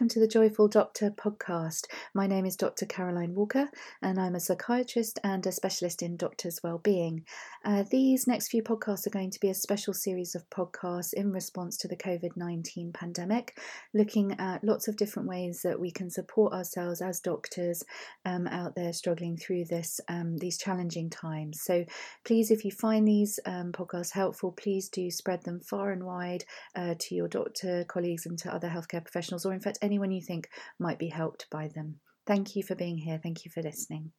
welcome 0.00 0.08
to 0.08 0.20
the 0.20 0.26
Joyful 0.26 0.66
Doctor 0.66 1.10
podcast. 1.10 1.84
My 2.14 2.26
name 2.26 2.46
is 2.46 2.56
Dr. 2.56 2.86
Caroline 2.86 3.34
Walker, 3.34 3.68
and 4.00 4.18
I'm 4.18 4.34
a 4.34 4.40
psychiatrist 4.40 5.18
and 5.22 5.46
a 5.46 5.52
specialist 5.52 6.00
in 6.00 6.16
doctors' 6.16 6.60
well-being. 6.64 7.26
Uh, 7.66 7.84
these 7.90 8.26
next 8.26 8.48
few 8.48 8.62
podcasts 8.62 9.06
are 9.06 9.10
going 9.10 9.30
to 9.30 9.40
be 9.40 9.50
a 9.50 9.54
special 9.54 9.92
series 9.92 10.34
of 10.34 10.48
podcasts 10.48 11.12
in 11.12 11.30
response 11.30 11.76
to 11.76 11.88
the 11.88 11.98
COVID 11.98 12.34
19 12.34 12.92
pandemic, 12.94 13.58
looking 13.92 14.32
at 14.40 14.64
lots 14.64 14.88
of 14.88 14.96
different 14.96 15.28
ways 15.28 15.60
that 15.64 15.78
we 15.78 15.90
can 15.90 16.08
support 16.08 16.54
ourselves 16.54 17.02
as 17.02 17.20
doctors 17.20 17.84
um, 18.24 18.46
out 18.46 18.74
there 18.74 18.94
struggling 18.94 19.36
through 19.36 19.66
this 19.66 20.00
um, 20.08 20.38
these 20.38 20.56
challenging 20.56 21.10
times. 21.10 21.60
So, 21.60 21.84
please, 22.24 22.50
if 22.50 22.64
you 22.64 22.70
find 22.70 23.06
these 23.06 23.38
um, 23.44 23.70
podcasts 23.72 24.12
helpful, 24.12 24.52
please 24.52 24.88
do 24.88 25.10
spread 25.10 25.44
them 25.44 25.60
far 25.60 25.90
and 25.90 26.04
wide 26.04 26.44
uh, 26.74 26.94
to 26.98 27.14
your 27.14 27.28
doctor 27.28 27.84
colleagues 27.84 28.24
and 28.24 28.38
to 28.38 28.54
other 28.54 28.70
healthcare 28.70 29.04
professionals, 29.04 29.44
or 29.44 29.52
in 29.52 29.60
fact, 29.60 29.76
anyone 29.90 30.12
you 30.12 30.22
think 30.22 30.48
might 30.78 30.98
be 30.98 31.08
helped 31.08 31.46
by 31.50 31.68
them. 31.68 31.98
Thank 32.26 32.54
you 32.54 32.62
for 32.62 32.76
being 32.76 32.96
here. 32.96 33.18
Thank 33.20 33.44
you 33.44 33.50
for 33.50 33.62
listening. 33.62 34.12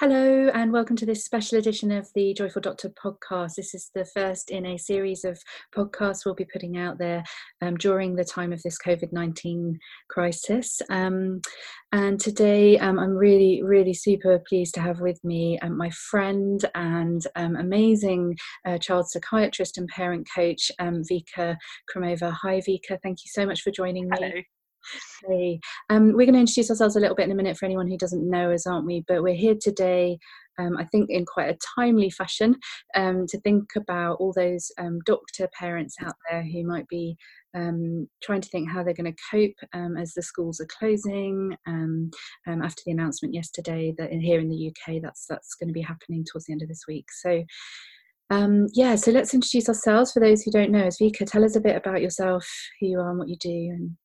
Hello, 0.00 0.50
and 0.52 0.72
welcome 0.72 0.96
to 0.96 1.06
this 1.06 1.24
special 1.24 1.56
edition 1.56 1.92
of 1.92 2.08
the 2.16 2.34
Joyful 2.34 2.60
Doctor 2.60 2.90
podcast. 2.90 3.54
This 3.54 3.74
is 3.74 3.92
the 3.94 4.04
first 4.04 4.50
in 4.50 4.66
a 4.66 4.76
series 4.76 5.24
of 5.24 5.40
podcasts 5.72 6.26
we'll 6.26 6.34
be 6.34 6.48
putting 6.52 6.76
out 6.76 6.98
there 6.98 7.22
um, 7.62 7.76
during 7.76 8.16
the 8.16 8.24
time 8.24 8.52
of 8.52 8.60
this 8.64 8.76
COVID 8.84 9.12
19 9.12 9.78
crisis. 10.10 10.82
Um, 10.90 11.42
and 11.92 12.18
today 12.18 12.76
um, 12.78 12.98
I'm 12.98 13.14
really, 13.14 13.62
really 13.62 13.94
super 13.94 14.40
pleased 14.48 14.74
to 14.74 14.80
have 14.80 14.98
with 14.98 15.22
me 15.22 15.60
um, 15.60 15.78
my 15.78 15.90
friend 15.90 16.60
and 16.74 17.24
um, 17.36 17.54
amazing 17.54 18.36
uh, 18.66 18.78
child 18.78 19.08
psychiatrist 19.08 19.78
and 19.78 19.86
parent 19.86 20.26
coach, 20.34 20.72
um, 20.80 21.02
Vika 21.08 21.56
Kromova. 21.88 22.32
Hi, 22.42 22.60
Vika. 22.68 22.98
Thank 23.00 23.18
you 23.24 23.30
so 23.32 23.46
much 23.46 23.62
for 23.62 23.70
joining 23.70 24.08
me. 24.08 24.44
Hey, 25.28 25.60
um, 25.90 26.08
we're 26.08 26.26
going 26.26 26.34
to 26.34 26.40
introduce 26.40 26.70
ourselves 26.70 26.96
a 26.96 27.00
little 27.00 27.16
bit 27.16 27.26
in 27.26 27.32
a 27.32 27.34
minute 27.34 27.56
for 27.56 27.64
anyone 27.64 27.88
who 27.88 27.96
doesn't 27.96 28.28
know 28.28 28.52
us, 28.52 28.66
aren't 28.66 28.86
we? 28.86 29.04
But 29.06 29.22
we're 29.22 29.34
here 29.34 29.56
today, 29.60 30.18
um, 30.58 30.76
I 30.76 30.84
think, 30.84 31.10
in 31.10 31.24
quite 31.24 31.50
a 31.50 31.58
timely 31.76 32.10
fashion 32.10 32.56
um, 32.94 33.26
to 33.28 33.40
think 33.40 33.70
about 33.76 34.16
all 34.20 34.32
those 34.34 34.70
um, 34.78 35.00
doctor 35.06 35.48
parents 35.58 35.96
out 36.04 36.14
there 36.30 36.42
who 36.42 36.66
might 36.66 36.86
be 36.88 37.16
um, 37.54 38.08
trying 38.22 38.40
to 38.40 38.48
think 38.48 38.68
how 38.68 38.82
they're 38.82 38.94
going 38.94 39.12
to 39.12 39.22
cope 39.30 39.68
um, 39.72 39.96
as 39.96 40.12
the 40.12 40.22
schools 40.22 40.60
are 40.60 40.66
closing. 40.66 41.56
after 42.46 42.82
the 42.86 42.92
announcement 42.92 43.34
yesterday 43.34 43.94
that 43.98 44.10
in, 44.10 44.20
here 44.20 44.40
in 44.40 44.48
the 44.48 44.68
UK, 44.68 45.00
that's 45.02 45.26
that's 45.26 45.54
going 45.54 45.68
to 45.68 45.74
be 45.74 45.82
happening 45.82 46.24
towards 46.24 46.46
the 46.46 46.52
end 46.52 46.62
of 46.62 46.68
this 46.68 46.84
week. 46.88 47.06
So. 47.10 47.44
Um, 48.30 48.68
yeah, 48.72 48.96
so 48.96 49.10
let's 49.10 49.34
introduce 49.34 49.68
ourselves 49.68 50.12
for 50.12 50.18
those 50.18 50.42
who 50.42 50.50
don't 50.50 50.70
know 50.70 50.86
us. 50.86 50.96
Vika, 50.98 51.26
tell 51.26 51.44
us 51.44 51.56
a 51.56 51.60
bit 51.60 51.76
about 51.76 52.00
yourself, 52.00 52.48
who 52.80 52.86
you 52.86 52.98
are, 52.98 53.10
and 53.10 53.18
what 53.18 53.28
you 53.28 53.36
do, 53.36 53.50
and 53.50 53.96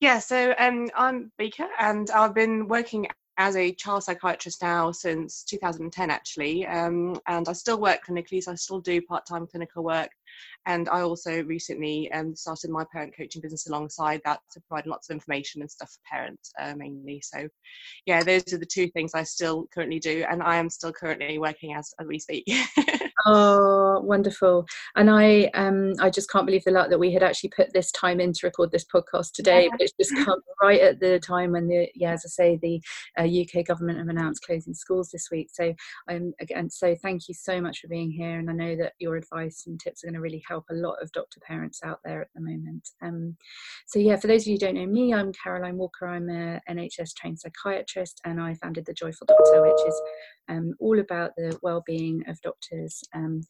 yeah, 0.00 0.18
so 0.18 0.54
um, 0.58 0.88
I'm 0.96 1.32
Vika, 1.40 1.66
and 1.80 2.10
I've 2.10 2.34
been 2.34 2.68
working 2.68 3.06
as 3.38 3.54
a 3.54 3.72
child 3.72 4.02
psychiatrist 4.02 4.60
now 4.62 4.90
since 4.90 5.44
2010, 5.44 6.10
actually. 6.10 6.66
Um, 6.66 7.20
and 7.28 7.48
I 7.48 7.52
still 7.52 7.80
work 7.80 8.00
clinically, 8.06 8.42
so 8.42 8.52
I 8.52 8.56
still 8.56 8.80
do 8.80 9.00
part 9.02 9.26
time 9.26 9.46
clinical 9.46 9.84
work. 9.84 10.10
And 10.66 10.88
I 10.88 11.02
also 11.02 11.44
recently 11.44 12.10
um, 12.12 12.34
started 12.34 12.70
my 12.70 12.84
parent 12.92 13.14
coaching 13.16 13.40
business 13.40 13.68
alongside 13.68 14.20
that 14.24 14.40
to 14.52 14.60
provide 14.68 14.86
lots 14.86 15.08
of 15.08 15.14
information 15.14 15.62
and 15.62 15.70
stuff 15.70 15.90
for 15.90 16.16
parents 16.16 16.52
uh, 16.60 16.74
mainly. 16.76 17.22
So, 17.24 17.48
yeah, 18.06 18.22
those 18.24 18.52
are 18.52 18.58
the 18.58 18.66
two 18.66 18.88
things 18.88 19.14
I 19.14 19.22
still 19.22 19.68
currently 19.72 20.00
do, 20.00 20.24
and 20.28 20.42
I 20.42 20.56
am 20.56 20.68
still 20.68 20.92
currently 20.92 21.38
working 21.38 21.74
as, 21.74 21.94
as 22.00 22.06
we 22.08 22.18
speak. 22.18 22.44
Oh, 23.26 24.00
wonderful! 24.00 24.66
And 24.96 25.10
I, 25.10 25.50
um, 25.54 25.94
I 26.00 26.10
just 26.10 26.30
can't 26.30 26.46
believe 26.46 26.64
the 26.64 26.70
luck 26.70 26.90
that 26.90 26.98
we 26.98 27.12
had 27.12 27.22
actually 27.22 27.50
put 27.50 27.72
this 27.72 27.90
time 27.92 28.20
in 28.20 28.32
to 28.32 28.46
record 28.46 28.70
this 28.70 28.84
podcast 28.84 29.32
today. 29.32 29.64
Yeah. 29.64 29.68
But 29.72 29.80
it's 29.80 29.92
just 30.00 30.14
come 30.24 30.40
right 30.62 30.80
at 30.80 31.00
the 31.00 31.18
time 31.18 31.52
when 31.52 31.66
the, 31.66 31.88
yeah, 31.94 32.12
as 32.12 32.24
I 32.24 32.28
say, 32.28 32.58
the 32.62 32.80
uh, 33.18 33.24
UK 33.24 33.66
government 33.66 33.98
have 33.98 34.08
announced 34.08 34.44
closing 34.44 34.74
schools 34.74 35.10
this 35.10 35.28
week. 35.30 35.48
So 35.52 35.74
I'm 36.08 36.32
again, 36.40 36.70
so 36.70 36.94
thank 37.02 37.28
you 37.28 37.34
so 37.34 37.60
much 37.60 37.80
for 37.80 37.88
being 37.88 38.10
here. 38.10 38.38
And 38.38 38.50
I 38.50 38.52
know 38.52 38.76
that 38.76 38.92
your 38.98 39.16
advice 39.16 39.64
and 39.66 39.78
tips 39.80 40.02
are 40.02 40.06
going 40.06 40.14
to 40.14 40.20
really 40.20 40.42
help 40.46 40.64
a 40.70 40.74
lot 40.74 41.02
of 41.02 41.12
doctor 41.12 41.40
parents 41.40 41.80
out 41.84 42.00
there 42.04 42.22
at 42.22 42.28
the 42.34 42.40
moment. 42.40 42.88
Um, 43.02 43.36
so 43.86 43.98
yeah, 43.98 44.16
for 44.16 44.26
those 44.26 44.42
of 44.42 44.48
you 44.48 44.54
who 44.54 44.58
don't 44.58 44.74
know 44.74 44.86
me, 44.86 45.12
I'm 45.14 45.32
Caroline 45.32 45.76
Walker. 45.76 46.06
I'm 46.06 46.28
a 46.28 46.60
NHS 46.70 47.14
trained 47.16 47.40
psychiatrist, 47.40 48.20
and 48.24 48.40
I 48.40 48.54
founded 48.54 48.86
the 48.86 48.92
Joyful 48.92 49.26
Doctor, 49.26 49.62
which 49.62 49.88
is 49.88 50.02
um, 50.48 50.74
all 50.80 50.98
about 50.98 51.32
the 51.36 51.58
well-being 51.62 52.22
of 52.26 52.40
doctors 52.40 53.02
um, 53.14 53.40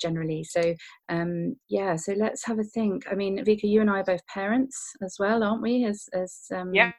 generally. 0.00 0.44
So 0.44 0.74
um, 1.08 1.56
yeah, 1.68 1.96
so 1.96 2.12
let's 2.16 2.44
have 2.46 2.58
a 2.58 2.64
think. 2.64 3.04
I 3.10 3.14
mean, 3.14 3.44
Vika, 3.44 3.64
you 3.64 3.80
and 3.80 3.90
I 3.90 4.00
are 4.00 4.04
both 4.04 4.26
parents 4.26 4.76
as 5.02 5.16
well, 5.18 5.42
aren't 5.42 5.62
we? 5.62 5.84
As 5.84 6.06
as 6.14 6.40
um, 6.54 6.74
yeah. 6.74 6.92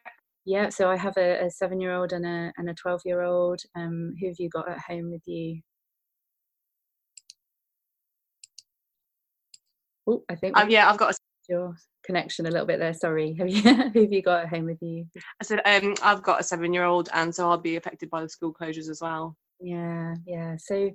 Yeah, 0.46 0.70
so 0.70 0.90
I 0.90 0.98
have 0.98 1.16
a, 1.18 1.46
a 1.46 1.52
seven-year-old 1.52 2.12
and 2.12 2.26
a 2.26 2.52
and 2.58 2.70
a 2.70 2.74
twelve-year-old. 2.74 3.62
Um, 3.76 4.16
who 4.20 4.28
have 4.28 4.38
you 4.40 4.50
got 4.50 4.70
at 4.70 4.80
home 4.80 5.12
with 5.12 5.22
you? 5.26 5.62
Oh, 10.08 10.24
I 10.30 10.36
think. 10.36 10.58
Um, 10.58 10.70
yeah, 10.70 10.90
I've 10.90 10.98
got 10.98 11.14
a 11.14 11.18
your 11.50 11.76
connection 12.06 12.46
a 12.46 12.52
little 12.52 12.68
bit 12.68 12.80
there. 12.80 12.94
Sorry, 12.94 13.34
have 13.40 13.50
you 13.50 13.62
who 13.62 14.02
have 14.02 14.14
you 14.14 14.22
got 14.22 14.44
at 14.44 14.50
home 14.50 14.66
with 14.66 14.78
you? 14.82 15.06
I 15.16 15.44
said 15.44 15.62
um, 15.66 15.96
I've 16.02 16.24
got 16.24 16.40
a 16.40 16.44
seven-year-old, 16.44 17.10
and 17.14 17.34
so 17.34 17.50
I'll 17.50 17.58
be 17.58 17.76
affected 17.76 18.10
by 18.10 18.22
the 18.22 18.30
school 18.30 18.54
closures 18.54 18.90
as 18.90 19.02
well. 19.02 19.36
Yeah, 19.60 20.16
yeah. 20.26 20.56
So, 20.58 20.90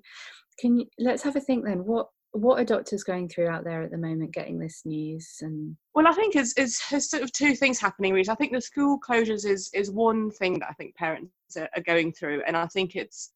can 0.59 0.79
you 0.79 0.87
let's 0.99 1.23
have 1.23 1.37
a 1.37 1.41
think 1.41 1.65
then? 1.65 1.85
What 1.85 2.09
what 2.35 2.59
are 2.59 2.65
doctors 2.65 3.05
going 3.05 3.29
through 3.29 3.47
out 3.47 3.63
there 3.63 3.83
at 3.83 3.93
the 3.93 3.97
moment 3.97 4.35
getting 4.35 4.59
this 4.59 4.83
news 4.85 5.37
and 5.41 5.77
well 5.95 6.09
i 6.09 6.13
think 6.13 6.35
it's, 6.35 6.53
it's, 6.57 6.93
it's 6.93 7.09
sort 7.11 7.23
of 7.23 7.31
two 7.31 7.55
things 7.55 7.79
happening 7.79 8.13
really 8.13 8.29
i 8.29 8.35
think 8.35 8.53
the 8.53 8.61
school 8.61 8.99
closures 8.99 9.47
is 9.47 9.71
is 9.73 9.91
one 9.91 10.31
thing 10.33 10.59
that 10.59 10.69
i 10.69 10.73
think 10.73 10.95
parents 10.97 11.31
are, 11.57 11.69
are 11.77 11.83
going 11.83 12.13
through 12.13 12.43
and 12.47 12.57
i 12.57 12.67
think 12.67 12.97
it's 12.97 13.31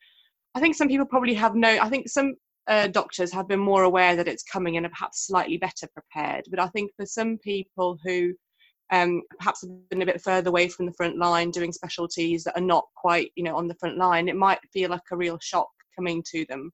i 0.57 0.61
think 0.61 0.75
some 0.75 0.89
people 0.89 1.07
probably 1.07 1.33
have 1.33 1.55
no 1.55 1.79
i 1.81 1.89
think 1.89 2.09
some 2.09 2.35
uh, 2.67 2.87
doctors 2.89 3.33
have 3.33 3.49
been 3.49 3.61
more 3.61 3.85
aware 3.85 4.15
that 4.15 4.29
it's 4.29 4.43
coming 4.43 4.77
and 4.77 4.85
are 4.85 4.91
perhaps 4.91 5.27
slightly 5.27 5.57
better 5.57 5.89
prepared 5.95 6.45
but 6.51 6.59
i 6.59 6.67
think 6.69 6.91
for 6.97 7.07
some 7.07 7.39
people 7.39 7.97
who 8.05 8.35
um, 8.91 9.23
perhaps 9.39 9.63
have 9.63 9.71
been 9.91 10.03
a 10.03 10.07
bit 10.07 10.21
further 10.21 10.49
away 10.49 10.69
from 10.69 10.87
the 10.87 10.93
front 10.93 11.19
line 11.19 11.51
doing 11.51 11.73
specialties 11.73 12.43
that 12.45 12.57
are 12.57 12.63
not 12.63 12.85
quite 12.97 13.31
you 13.37 13.45
know 13.45 13.57
on 13.57 13.69
the 13.69 13.77
front 13.77 13.97
line 13.97 14.29
it 14.29 14.37
might 14.37 14.59
feel 14.73 14.91
like 14.91 15.03
a 15.13 15.17
real 15.17 15.39
shock 15.41 15.69
coming 15.95 16.23
to 16.31 16.45
them 16.47 16.71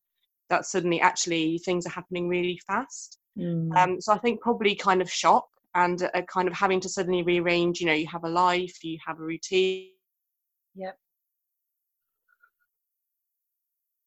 that 0.51 0.67
suddenly 0.67 1.01
actually 1.01 1.59
things 1.59 1.87
are 1.87 1.91
happening 1.91 2.29
really 2.29 2.61
fast 2.67 3.19
mm. 3.39 3.75
um, 3.77 4.01
so 4.01 4.13
i 4.13 4.19
think 4.19 4.41
probably 4.41 4.75
kind 4.75 5.01
of 5.01 5.11
shock 5.11 5.47
and 5.75 6.03
a, 6.03 6.19
a 6.19 6.23
kind 6.23 6.49
of 6.49 6.55
having 6.55 6.81
to 6.81 6.89
suddenly 6.89 7.23
rearrange 7.23 7.81
you 7.81 7.87
know 7.87 7.93
you 7.93 8.07
have 8.07 8.25
a 8.25 8.29
life 8.29 8.83
you 8.83 8.99
have 9.05 9.19
a 9.19 9.23
routine 9.23 9.91
yep 10.75 10.97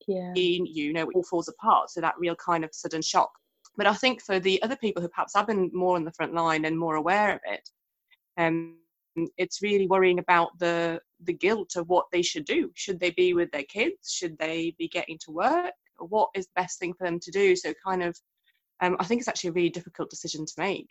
yeah 0.07 0.31
you 0.35 0.93
know 0.93 1.03
it 1.03 1.15
all 1.15 1.23
falls 1.23 1.49
apart 1.49 1.89
so 1.89 1.99
that 1.99 2.15
real 2.17 2.35
kind 2.35 2.63
of 2.63 2.69
sudden 2.73 3.01
shock 3.01 3.31
but 3.75 3.87
i 3.87 3.93
think 3.93 4.21
for 4.21 4.39
the 4.39 4.61
other 4.63 4.77
people 4.77 5.01
who 5.01 5.09
perhaps 5.09 5.33
have 5.35 5.47
been 5.47 5.69
more 5.73 5.95
on 5.95 6.05
the 6.05 6.13
front 6.13 6.33
line 6.33 6.65
and 6.65 6.77
more 6.77 6.95
aware 6.95 7.33
of 7.33 7.39
it 7.45 7.69
um, 8.37 8.77
it's 9.37 9.61
really 9.61 9.87
worrying 9.87 10.19
about 10.19 10.57
the 10.59 10.99
the 11.23 11.33
guilt 11.33 11.75
of 11.75 11.89
what 11.89 12.05
they 12.11 12.21
should 12.21 12.45
do. 12.45 12.71
Should 12.75 12.99
they 12.99 13.11
be 13.11 13.33
with 13.33 13.51
their 13.51 13.63
kids? 13.63 14.11
Should 14.11 14.37
they 14.37 14.75
be 14.77 14.87
getting 14.87 15.17
to 15.25 15.31
work? 15.31 15.73
What 15.99 16.29
is 16.35 16.45
the 16.45 16.61
best 16.61 16.79
thing 16.79 16.93
for 16.93 17.05
them 17.05 17.19
to 17.19 17.31
do? 17.31 17.55
So 17.55 17.73
kind 17.85 18.03
of, 18.03 18.17
um, 18.81 18.97
I 18.99 19.05
think 19.05 19.19
it's 19.19 19.27
actually 19.27 19.49
a 19.49 19.53
really 19.53 19.69
difficult 19.69 20.09
decision 20.09 20.45
to 20.45 20.53
make. 20.57 20.87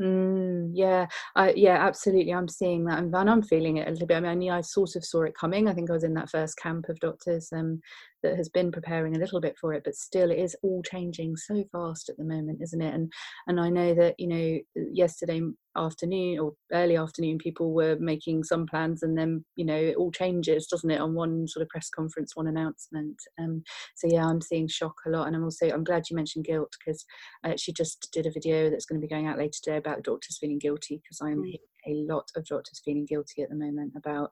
Mm, 0.00 0.70
yeah, 0.72 1.06
I, 1.36 1.52
yeah, 1.52 1.76
absolutely. 1.86 2.34
I'm 2.34 2.48
seeing 2.48 2.84
that, 2.86 2.98
and 2.98 3.14
I'm 3.14 3.42
feeling 3.42 3.76
it 3.76 3.86
a 3.86 3.90
little 3.92 4.08
bit. 4.08 4.24
I 4.24 4.34
mean, 4.34 4.50
I 4.50 4.60
sort 4.60 4.96
of 4.96 5.04
saw 5.04 5.22
it 5.22 5.36
coming. 5.38 5.68
I 5.68 5.72
think 5.72 5.88
I 5.88 5.92
was 5.92 6.02
in 6.02 6.14
that 6.14 6.30
first 6.30 6.58
camp 6.58 6.88
of 6.88 6.98
doctors 6.98 7.48
um, 7.52 7.80
that 8.24 8.36
has 8.36 8.48
been 8.48 8.72
preparing 8.72 9.14
a 9.14 9.18
little 9.18 9.40
bit 9.40 9.56
for 9.60 9.74
it, 9.74 9.82
but 9.84 9.94
still, 9.94 10.30
it 10.30 10.38
is 10.38 10.56
all 10.62 10.82
changing 10.82 11.36
so 11.36 11.62
fast 11.70 12.08
at 12.08 12.16
the 12.16 12.24
moment, 12.24 12.60
isn't 12.62 12.82
it? 12.82 12.94
And 12.94 13.12
and 13.46 13.60
I 13.60 13.68
know 13.68 13.94
that 13.94 14.14
you 14.18 14.26
know 14.26 14.58
yesterday 14.92 15.42
afternoon 15.76 16.38
or 16.38 16.54
early 16.72 16.96
afternoon, 16.96 17.38
people 17.38 17.72
were 17.72 17.96
making 18.00 18.42
some 18.44 18.66
plans, 18.66 19.02
and 19.02 19.16
then 19.16 19.44
you 19.56 19.64
know 19.64 19.76
it 19.76 19.96
all 19.96 20.10
changes, 20.10 20.66
doesn't 20.66 20.90
it, 20.90 21.00
on 21.00 21.14
one 21.14 21.46
sort 21.46 21.62
of 21.62 21.68
press 21.68 21.90
conference, 21.90 22.34
one 22.34 22.48
announcement. 22.48 23.16
Um, 23.38 23.62
so 23.94 24.08
yeah, 24.10 24.26
I'm 24.26 24.40
seeing 24.40 24.66
shock 24.66 24.96
a 25.06 25.10
lot, 25.10 25.26
and 25.26 25.36
I'm 25.36 25.44
also 25.44 25.68
I'm 25.68 25.84
glad 25.84 26.04
you 26.10 26.16
mentioned 26.16 26.46
guilt 26.46 26.74
because 26.84 27.04
I 27.44 27.50
actually 27.50 27.74
just 27.74 28.08
did 28.12 28.26
a 28.26 28.32
video 28.32 28.70
that's 28.70 28.86
going 28.86 29.00
to 29.00 29.06
be 29.06 29.14
going 29.14 29.26
out 29.26 29.38
later 29.38 29.58
today 29.62 29.76
about 29.76 30.02
doctors 30.02 30.38
feeling 30.40 30.58
guilty 30.58 31.02
because 31.02 31.20
I'm 31.20 31.42
mm. 31.42 31.58
hearing 31.84 32.08
a 32.08 32.12
lot 32.12 32.30
of 32.34 32.46
doctors 32.46 32.80
feeling 32.82 33.06
guilty 33.06 33.42
at 33.42 33.50
the 33.50 33.54
moment 33.54 33.92
about 33.96 34.30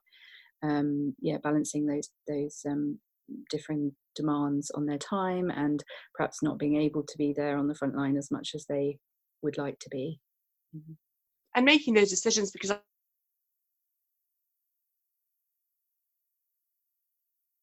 um, 0.62 1.14
yeah 1.20 1.36
balancing 1.42 1.86
those 1.86 2.08
those 2.26 2.62
um, 2.68 2.98
differing 3.50 3.92
demands 4.14 4.70
on 4.70 4.86
their 4.86 4.98
time 4.98 5.50
and 5.50 5.82
perhaps 6.14 6.42
not 6.42 6.58
being 6.58 6.76
able 6.76 7.02
to 7.02 7.18
be 7.18 7.32
there 7.32 7.56
on 7.56 7.68
the 7.68 7.74
front 7.74 7.96
line 7.96 8.16
as 8.16 8.30
much 8.30 8.50
as 8.54 8.66
they 8.68 8.98
would 9.42 9.58
like 9.58 9.78
to 9.80 9.88
be. 9.90 10.20
Mm-hmm. 10.76 10.92
And 11.54 11.66
making 11.66 11.94
those 11.94 12.10
decisions 12.10 12.50
because 12.50 12.72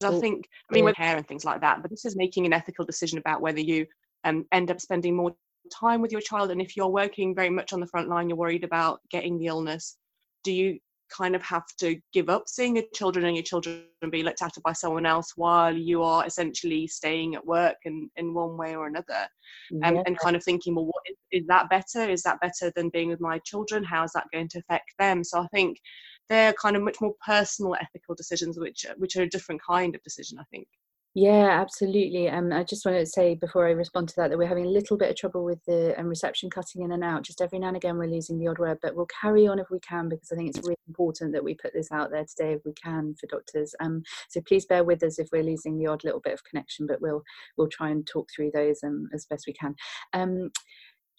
I 0.01 0.19
think, 0.19 0.47
I 0.69 0.73
mean, 0.73 0.85
with 0.85 0.95
hair 0.95 1.17
and 1.17 1.27
things 1.27 1.43
like 1.43 1.61
that, 1.61 1.81
but 1.81 1.91
this 1.91 2.05
is 2.05 2.15
making 2.15 2.45
an 2.45 2.53
ethical 2.53 2.85
decision 2.85 3.17
about 3.17 3.41
whether 3.41 3.59
you 3.59 3.85
um, 4.23 4.45
end 4.51 4.71
up 4.71 4.79
spending 4.79 5.15
more 5.15 5.33
time 5.73 6.01
with 6.01 6.11
your 6.11 6.21
child. 6.21 6.51
And 6.51 6.61
if 6.61 6.77
you're 6.77 6.87
working 6.87 7.35
very 7.35 7.49
much 7.49 7.73
on 7.73 7.79
the 7.79 7.87
front 7.87 8.07
line, 8.07 8.29
you're 8.29 8.37
worried 8.37 8.63
about 8.63 9.01
getting 9.09 9.37
the 9.37 9.47
illness, 9.47 9.97
do 10.43 10.53
you 10.53 10.79
kind 11.15 11.35
of 11.35 11.41
have 11.43 11.65
to 11.79 11.99
give 12.13 12.29
up 12.29 12.43
seeing 12.47 12.75
your 12.75 12.85
children 12.93 13.25
and 13.25 13.35
your 13.35 13.43
children 13.43 13.83
be 14.11 14.23
looked 14.23 14.41
after 14.41 14.61
by 14.61 14.73
someone 14.73 15.05
else 15.05 15.33
while 15.35 15.75
you 15.75 16.03
are 16.03 16.25
essentially 16.25 16.87
staying 16.87 17.35
at 17.35 17.45
work 17.45 17.77
in, 17.85 18.09
in 18.15 18.33
one 18.33 18.57
way 18.57 18.75
or 18.75 18.87
another. 18.87 19.27
Um, 19.83 19.95
yeah. 19.95 20.03
and 20.05 20.19
kind 20.19 20.35
of 20.35 20.43
thinking 20.43 20.75
well 20.75 20.85
what 20.85 21.03
is, 21.09 21.41
is 21.41 21.47
that 21.47 21.69
better? 21.69 22.09
Is 22.09 22.21
that 22.23 22.39
better 22.39 22.71
than 22.75 22.89
being 22.89 23.09
with 23.09 23.19
my 23.19 23.39
children? 23.39 23.83
How 23.83 24.03
is 24.03 24.11
that 24.13 24.27
going 24.31 24.47
to 24.49 24.59
affect 24.59 24.91
them? 24.99 25.23
So 25.23 25.39
i 25.39 25.47
think 25.47 25.79
they're 26.29 26.53
kind 26.53 26.75
of 26.75 26.83
much 26.83 27.01
more 27.01 27.13
personal 27.25 27.75
ethical 27.81 28.15
decisions 28.15 28.57
which 28.57 28.85
which 28.97 29.15
are 29.15 29.23
a 29.23 29.29
different 29.29 29.61
kind 29.61 29.95
of 29.95 30.03
decision 30.03 30.37
i 30.39 30.43
think 30.51 30.67
yeah, 31.15 31.59
absolutely. 31.59 32.29
Um, 32.29 32.53
I 32.53 32.63
just 32.63 32.85
wanted 32.85 32.99
to 32.99 33.05
say 33.07 33.33
before 33.33 33.67
I 33.67 33.71
respond 33.71 34.09
to 34.09 34.15
that 34.17 34.29
that 34.29 34.37
we're 34.37 34.47
having 34.47 34.67
a 34.67 34.69
little 34.69 34.95
bit 34.95 35.09
of 35.09 35.15
trouble 35.15 35.43
with 35.43 35.63
the 35.65 35.99
um, 35.99 36.05
reception 36.05 36.51
cutting 36.51 36.83
in 36.83 36.91
and 36.91 37.03
out. 37.03 37.23
Just 37.23 37.41
every 37.41 37.57
now 37.57 37.69
and 37.69 37.77
again, 37.77 37.97
we're 37.97 38.05
losing 38.05 38.37
the 38.37 38.47
odd 38.47 38.59
word, 38.59 38.77
but 38.81 38.95
we'll 38.95 39.07
carry 39.07 39.47
on 39.47 39.57
if 39.57 39.71
we 39.71 39.79
can 39.79 40.07
because 40.07 40.31
I 40.31 40.35
think 40.35 40.49
it's 40.49 40.59
really 40.59 40.77
important 40.87 41.33
that 41.33 41.43
we 41.43 41.55
put 41.55 41.73
this 41.73 41.91
out 41.91 42.11
there 42.11 42.25
today 42.25 42.53
if 42.53 42.61
we 42.63 42.73
can 42.73 43.15
for 43.19 43.25
doctors. 43.25 43.73
Um, 43.79 44.03
so 44.29 44.39
please 44.41 44.65
bear 44.65 44.83
with 44.83 45.01
us 45.01 45.17
if 45.17 45.29
we're 45.31 45.43
losing 45.43 45.79
the 45.79 45.87
odd 45.87 46.03
little 46.03 46.21
bit 46.21 46.33
of 46.33 46.43
connection, 46.43 46.85
but 46.85 47.01
we'll 47.01 47.23
we'll 47.57 47.69
try 47.69 47.89
and 47.89 48.05
talk 48.05 48.29
through 48.33 48.51
those 48.53 48.83
um, 48.83 49.09
as 49.11 49.25
best 49.25 49.47
we 49.47 49.53
can. 49.53 49.75
Um, 50.13 50.51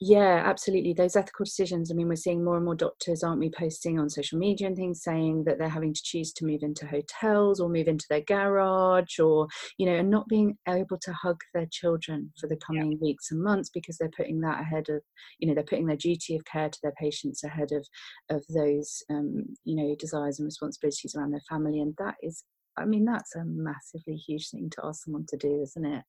yeah, 0.02 0.42
absolutely. 0.46 0.94
Those 0.94 1.14
ethical 1.14 1.44
decisions. 1.44 1.90
I 1.90 1.94
mean, 1.94 2.08
we're 2.08 2.16
seeing 2.16 2.42
more 2.42 2.56
and 2.56 2.64
more 2.64 2.74
doctors, 2.74 3.22
aren't 3.22 3.38
we, 3.38 3.50
posting 3.50 3.98
on 3.98 4.08
social 4.08 4.38
media 4.38 4.66
and 4.66 4.74
things 4.74 5.02
saying 5.02 5.44
that 5.44 5.58
they're 5.58 5.68
having 5.68 5.92
to 5.92 6.00
choose 6.02 6.32
to 6.34 6.46
move 6.46 6.62
into 6.62 6.86
hotels 6.86 7.60
or 7.60 7.68
move 7.68 7.86
into 7.86 8.06
their 8.08 8.22
garage 8.22 9.18
or, 9.18 9.46
you 9.76 9.84
know, 9.84 9.96
and 9.96 10.08
not 10.08 10.26
being 10.26 10.56
able 10.66 10.96
to 11.02 11.12
hug 11.12 11.36
their 11.52 11.66
children 11.70 12.32
for 12.40 12.48
the 12.48 12.56
coming 12.66 12.92
yeah. 12.92 12.98
weeks 12.98 13.30
and 13.30 13.42
months 13.42 13.68
because 13.68 13.98
they're 13.98 14.10
putting 14.16 14.40
that 14.40 14.62
ahead 14.62 14.88
of, 14.88 15.02
you 15.38 15.46
know, 15.46 15.54
they're 15.54 15.64
putting 15.64 15.86
their 15.86 15.96
duty 15.96 16.34
of 16.34 16.42
care 16.46 16.70
to 16.70 16.78
their 16.82 16.94
patients 16.98 17.44
ahead 17.44 17.68
of, 17.70 17.86
of 18.30 18.42
those, 18.48 19.02
um, 19.10 19.44
you 19.64 19.76
know, 19.76 19.94
desires 19.98 20.38
and 20.38 20.46
responsibilities 20.46 21.14
around 21.14 21.30
their 21.30 21.42
family. 21.46 21.78
And 21.78 21.94
that 21.98 22.14
is 22.22 22.42
I 22.80 22.86
mean, 22.86 23.04
that's 23.04 23.36
a 23.36 23.44
massively 23.44 24.16
huge 24.16 24.50
thing 24.50 24.70
to 24.70 24.86
ask 24.86 25.04
someone 25.04 25.26
to 25.28 25.36
do, 25.36 25.60
isn't 25.62 25.84
it? 25.84 26.02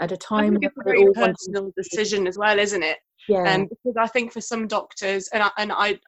At 0.00 0.12
a 0.12 0.16
time, 0.16 0.58
it's 0.60 0.74
a 0.78 0.84
very 0.84 1.06
personal 1.14 1.72
decision 1.76 2.26
as 2.26 2.36
well, 2.36 2.58
isn't 2.58 2.82
it? 2.82 2.98
Yeah. 3.28 3.54
Um, 3.54 3.68
because 3.68 3.96
I 3.98 4.06
think 4.08 4.32
for 4.32 4.40
some 4.40 4.66
doctors, 4.66 5.28
and 5.28 5.42
I, 5.42 5.50
and 5.58 5.72
I, 5.72 5.98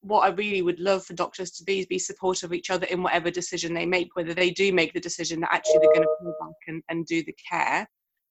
what 0.00 0.20
I 0.20 0.28
really 0.28 0.62
would 0.62 0.80
love 0.80 1.04
for 1.04 1.14
doctors 1.14 1.52
to 1.52 1.64
be 1.64 1.80
is 1.80 1.86
be 1.86 1.98
supportive 1.98 2.50
of 2.50 2.54
each 2.54 2.70
other 2.70 2.86
in 2.86 3.02
whatever 3.02 3.30
decision 3.30 3.72
they 3.72 3.86
make, 3.86 4.14
whether 4.14 4.34
they 4.34 4.50
do 4.50 4.72
make 4.72 4.92
the 4.92 5.00
decision 5.00 5.40
that 5.40 5.52
actually 5.52 5.78
they're 5.80 5.94
going 5.94 6.02
to 6.02 6.16
pull 6.20 6.34
back 6.40 6.56
and, 6.66 6.82
and 6.88 7.06
do 7.06 7.22
the 7.24 7.36
care 7.50 7.88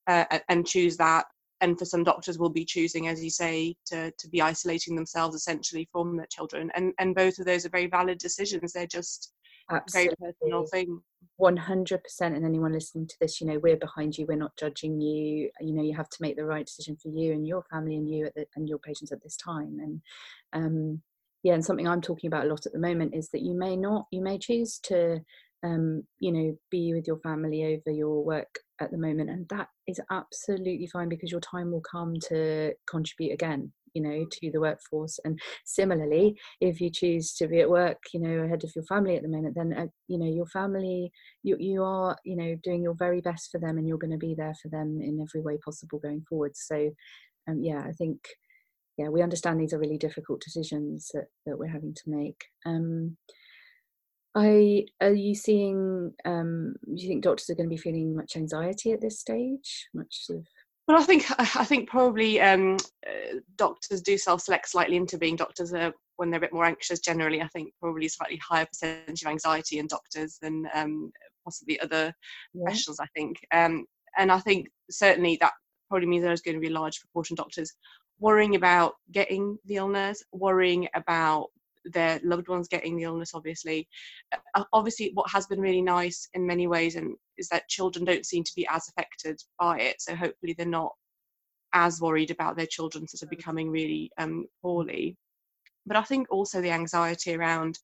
uh, 0.08 0.26
and 0.50 0.68
choose 0.68 0.98
that. 0.98 1.26
And 1.60 1.80
for 1.80 1.86
some 1.86 2.04
doctors, 2.04 2.38
will 2.38 2.52
be 2.52 2.66
choosing, 2.66 3.08
as 3.08 3.24
you 3.24 3.32
say, 3.32 3.76
to 3.88 4.12
to 4.12 4.30
be 4.30 4.44
isolating 4.44 4.96
themselves 4.96 5.36
essentially 5.36 5.90
from 5.92 6.16
their 6.16 6.28
children. 6.32 6.70
And 6.76 6.94
and 7.00 7.16
both 7.16 7.40
of 7.40 7.48
those 7.48 7.66
are 7.66 7.70
very 7.70 7.88
valid 7.88 8.20
decisions. 8.20 8.74
They're 8.74 8.86
just 8.86 9.34
Absolutely. 9.70 10.16
very 10.20 10.34
personal 10.34 10.66
thing. 10.68 11.02
100% 11.40 12.00
and 12.22 12.46
anyone 12.46 12.74
listening 12.74 13.08
to 13.08 13.16
this 13.22 13.40
you 13.40 13.46
know 13.46 13.60
we're 13.60 13.78
behind 13.78 14.18
you 14.18 14.26
we're 14.28 14.36
not 14.36 14.58
judging 14.58 15.00
you 15.00 15.50
you 15.62 15.74
know 15.74 15.84
you 15.84 15.96
have 15.96 16.10
to 16.10 16.18
make 16.20 16.36
the 16.36 16.46
right 16.46 16.66
decision 16.66 16.96
for 16.96 17.10
you 17.10 17.32
and 17.32 17.46
your 17.46 17.64
family 17.72 17.96
and 17.96 18.10
you 18.10 18.30
the, 18.36 18.46
and 18.56 18.68
your 18.68 18.80
patients 18.80 19.12
at 19.12 19.22
this 19.22 19.38
time 19.38 19.78
and 19.80 20.02
um 20.54 21.02
yeah 21.44 21.54
and 21.54 21.64
something 21.64 21.88
i'm 21.88 22.02
talking 22.02 22.28
about 22.28 22.46
a 22.46 22.50
lot 22.50 22.66
at 22.66 22.74
the 22.74 22.80
moment 22.80 23.14
is 23.14 23.30
that 23.30 23.44
you 23.44 23.54
may 23.54 23.76
not 23.76 24.06
you 24.12 24.22
may 24.22 24.40
choose 24.40 24.80
to 24.80 25.20
um 25.64 26.04
you 26.20 26.32
know 26.32 26.58
be 26.72 26.94
with 26.94 27.06
your 27.06 27.20
family 27.20 27.64
over 27.66 27.96
your 27.96 28.24
work 28.24 28.60
at 28.80 28.90
the 28.90 28.98
moment 28.98 29.30
and 29.30 29.48
that 29.50 29.68
is 29.88 30.00
absolutely 30.10 30.88
fine 30.88 31.10
because 31.10 31.32
your 31.32 31.42
time 31.42 31.72
will 31.72 31.82
come 31.82 32.16
to 32.20 32.74
contribute 32.88 33.34
again 33.34 33.72
you 33.98 34.04
know 34.04 34.26
to 34.32 34.52
the 34.52 34.60
workforce 34.60 35.20
and 35.26 35.40
similarly 35.66 36.40
if 36.62 36.80
you 36.80 36.90
choose 36.92 37.34
to 37.34 37.48
be 37.48 37.60
at 37.60 37.70
work 37.70 37.98
you 38.14 38.20
know 38.20 38.44
ahead 38.44 38.64
of 38.64 38.72
your 38.76 38.86
family 38.86 39.16
at 39.16 39.24
the 39.24 39.28
moment 39.28 39.56
then 39.56 39.74
uh, 39.74 39.88
you 40.08 40.20
know 40.20 40.28
your 40.28 40.46
family 40.46 41.12
you, 41.42 41.58
you 41.60 41.84
are 41.84 42.16
you 42.24 42.36
know 42.36 42.56
doing 42.64 42.84
your 42.84 42.94
very 42.94 43.22
best 43.22 43.50
for 43.52 43.60
them 43.60 43.80
and 43.80 43.88
you're 43.88 43.98
going 43.98 44.12
to 44.12 44.18
be 44.18 44.36
there 44.36 44.56
for 44.62 44.70
them 44.70 45.00
in 45.02 45.20
every 45.20 45.42
way 45.42 45.58
possible 45.58 45.98
going 45.98 46.24
forward 46.30 46.56
so 46.56 46.92
um, 47.50 47.60
yeah 47.64 47.84
i 47.88 47.92
think 47.92 48.20
yeah 48.98 49.08
we 49.08 49.24
understand 49.24 49.60
these 49.60 49.74
are 49.74 49.80
really 49.80 49.98
difficult 49.98 50.40
decisions 50.42 51.10
that, 51.14 51.26
that 51.48 51.58
we're 51.58 51.68
having 51.68 51.96
to 51.96 52.04
make 52.06 52.46
um, 52.68 53.18
I, 54.36 54.86
are 55.02 55.14
you 55.14 55.34
seeing? 55.34 56.14
Um, 56.24 56.76
do 56.86 57.02
you 57.02 57.08
think 57.08 57.24
doctors 57.24 57.50
are 57.50 57.56
going 57.56 57.68
to 57.68 57.76
be 57.76 57.82
feeling 57.82 58.16
much 58.16 58.38
anxiety 58.38 58.92
at 58.92 59.02
this 59.02 59.20
stage? 59.20 59.88
Much 59.96 60.26
of 60.30 60.46
well, 60.88 60.98
I 60.98 61.04
think 61.04 61.26
I 61.38 61.66
think 61.66 61.90
probably 61.90 62.40
um, 62.40 62.78
uh, 63.06 63.40
doctors 63.58 64.02
do 64.02 64.18
self-select 64.18 64.70
slightly 64.70 64.96
into 64.96 65.18
being 65.18 65.36
doctors 65.36 65.74
uh, 65.74 65.92
when 66.16 66.30
they're 66.30 66.38
a 66.38 66.42
bit 66.42 66.54
more 66.54 66.66
anxious. 66.66 67.00
Generally, 67.00 67.42
I 67.42 67.48
think 67.48 67.74
probably 67.82 68.08
slightly 68.08 68.38
higher 68.38 68.66
percentage 68.66 69.22
of 69.22 69.28
anxiety 69.28 69.80
in 69.80 69.88
doctors 69.88 70.38
than 70.42 70.68
um, 70.74 71.12
possibly 71.44 71.80
other 71.82 72.14
yeah. 72.54 72.64
professionals. 72.64 73.00
I 73.00 73.08
think, 73.16 73.38
um, 73.54 73.86
and 74.18 74.32
I 74.32 74.40
think 74.40 74.70
certainly 74.90 75.38
that 75.42 75.54
probably 75.90 76.08
means 76.08 76.24
there's 76.24 76.42
going 76.42 76.56
to 76.56 76.62
be 76.62 76.74
a 76.74 76.80
large 76.80 77.00
proportion 77.02 77.34
of 77.34 77.38
doctors 77.38 77.74
worrying 78.20 78.56
about 78.56 78.94
getting 79.12 79.58
the 79.66 79.76
illness, 79.76 80.24
worrying 80.32 80.88
about 80.96 81.48
their 81.94 82.20
loved 82.24 82.50
ones 82.50 82.68
getting 82.68 82.98
the 82.98 83.04
illness 83.04 83.32
obviously 83.34 83.88
uh, 84.56 84.64
obviously 84.74 85.12
what 85.14 85.32
has 85.32 85.48
been 85.48 85.62
really 85.62 85.82
nice 85.82 86.28
in 86.34 86.46
many 86.46 86.68
ways 86.68 86.98
and 86.98 87.16
is 87.38 87.48
that 87.50 87.70
children 87.70 88.06
don't 88.06 88.26
seem 88.26 88.44
to 88.44 88.56
be 88.56 88.68
as 88.70 88.88
affected 88.90 89.40
by 89.60 89.80
it 89.80 90.02
so 90.02 90.16
hopefully 90.16 90.54
they're 90.58 90.66
not 90.66 90.94
as 91.74 92.02
worried 92.02 92.32
about 92.32 92.56
their 92.56 92.68
children 92.68 93.08
sort 93.08 93.22
of 93.22 93.28
mm. 93.28 93.38
becoming 93.38 93.70
really 93.70 94.10
um, 94.18 94.46
poorly 94.62 95.18
but 95.86 95.98
i 95.98 96.02
think 96.02 96.28
also 96.30 96.62
the 96.62 96.72
anxiety 96.72 97.36
around 97.36 97.80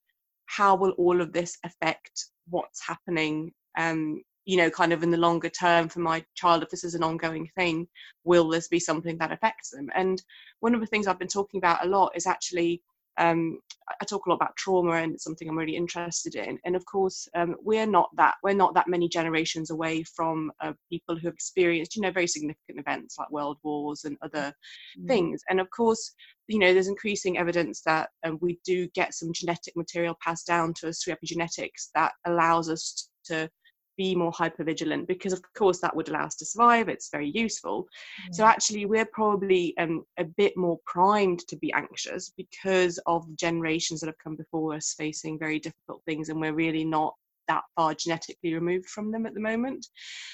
how 0.46 0.74
will 0.74 0.90
all 0.92 1.20
of 1.20 1.32
this 1.32 1.56
affect 1.64 2.26
what's 2.48 2.86
happening 2.86 3.52
um, 3.78 4.20
you 4.44 4.56
know 4.56 4.70
kind 4.70 4.92
of 4.92 5.02
in 5.02 5.10
the 5.10 5.16
longer 5.16 5.48
term 5.48 5.88
for 5.88 6.00
my 6.00 6.24
child 6.34 6.62
if 6.62 6.70
this 6.70 6.84
is 6.84 6.94
an 6.94 7.02
ongoing 7.02 7.48
thing 7.56 7.86
will 8.24 8.48
this 8.48 8.68
be 8.68 8.78
something 8.78 9.16
that 9.18 9.32
affects 9.32 9.70
them 9.70 9.88
and 9.94 10.22
one 10.60 10.74
of 10.74 10.80
the 10.80 10.86
things 10.86 11.06
i've 11.06 11.18
been 11.18 11.28
talking 11.28 11.58
about 11.58 11.84
a 11.84 11.88
lot 11.88 12.12
is 12.14 12.26
actually 12.26 12.82
um, 13.18 13.58
I 14.00 14.04
talk 14.04 14.26
a 14.26 14.30
lot 14.30 14.36
about 14.36 14.56
trauma 14.56 14.92
and 14.92 15.14
it's 15.14 15.24
something 15.24 15.48
I'm 15.48 15.58
really 15.58 15.76
interested 15.76 16.34
in. 16.36 16.58
And 16.64 16.74
of 16.74 16.84
course, 16.86 17.28
um, 17.34 17.56
we're 17.62 17.86
not 17.86 18.08
that 18.16 18.36
we're 18.42 18.54
not 18.54 18.74
that 18.74 18.88
many 18.88 19.08
generations 19.08 19.70
away 19.70 20.02
from 20.02 20.50
uh, 20.60 20.72
people 20.90 21.16
who 21.16 21.28
have 21.28 21.34
experienced, 21.34 21.94
you 21.94 22.02
know, 22.02 22.10
very 22.10 22.26
significant 22.26 22.78
events 22.78 23.16
like 23.18 23.30
world 23.30 23.58
wars 23.62 24.04
and 24.04 24.16
other 24.22 24.52
mm. 24.98 25.06
things. 25.06 25.42
And 25.50 25.60
of 25.60 25.68
course, 25.70 26.14
you 26.48 26.58
know, 26.58 26.72
there's 26.72 26.88
increasing 26.88 27.38
evidence 27.38 27.82
that 27.82 28.08
um, 28.24 28.38
we 28.40 28.58
do 28.64 28.88
get 28.94 29.14
some 29.14 29.32
genetic 29.32 29.76
material 29.76 30.16
passed 30.22 30.46
down 30.46 30.72
to 30.80 30.88
us 30.88 31.02
through 31.02 31.14
epigenetics 31.14 31.90
that 31.94 32.12
allows 32.26 32.70
us 32.70 33.10
to 33.26 33.50
be 33.96 34.14
more 34.14 34.32
hypervigilant 34.32 35.06
because 35.06 35.32
of 35.32 35.42
course 35.56 35.80
that 35.80 35.94
would 35.94 36.08
allow 36.08 36.24
us 36.24 36.36
to 36.36 36.46
survive. 36.46 36.88
It's 36.88 37.10
very 37.10 37.30
useful. 37.30 37.86
So 38.32 38.44
mm. 38.44 38.48
actually 38.48 38.86
we're 38.86 39.06
probably 39.06 39.76
um, 39.78 40.04
a 40.18 40.24
bit 40.24 40.56
more 40.56 40.78
primed 40.86 41.40
to 41.48 41.56
be 41.56 41.72
anxious 41.72 42.32
because 42.36 42.98
of 43.06 43.26
the 43.28 43.36
generations 43.36 44.00
that 44.00 44.06
have 44.06 44.18
come 44.22 44.36
before 44.36 44.74
us 44.74 44.94
facing 44.96 45.38
very 45.38 45.58
difficult 45.58 46.02
things 46.06 46.28
and 46.28 46.40
we're 46.40 46.54
really 46.54 46.84
not 46.84 47.14
that 47.46 47.62
far 47.76 47.94
genetically 47.94 48.54
removed 48.54 48.86
from 48.86 49.12
them 49.12 49.26
at 49.26 49.34
the 49.34 49.40
moment. 49.40 49.86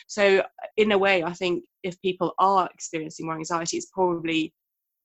So 0.07 0.45
in 0.76 0.93
a 0.93 0.99
way 0.99 1.25
i 1.25 1.33
think 1.33 1.64
if 1.83 2.00
people 2.02 2.33
are 2.38 2.69
experiencing 2.73 3.26
more 3.26 3.35
anxiety 3.35 3.76
it's 3.76 3.90
probably 3.93 4.52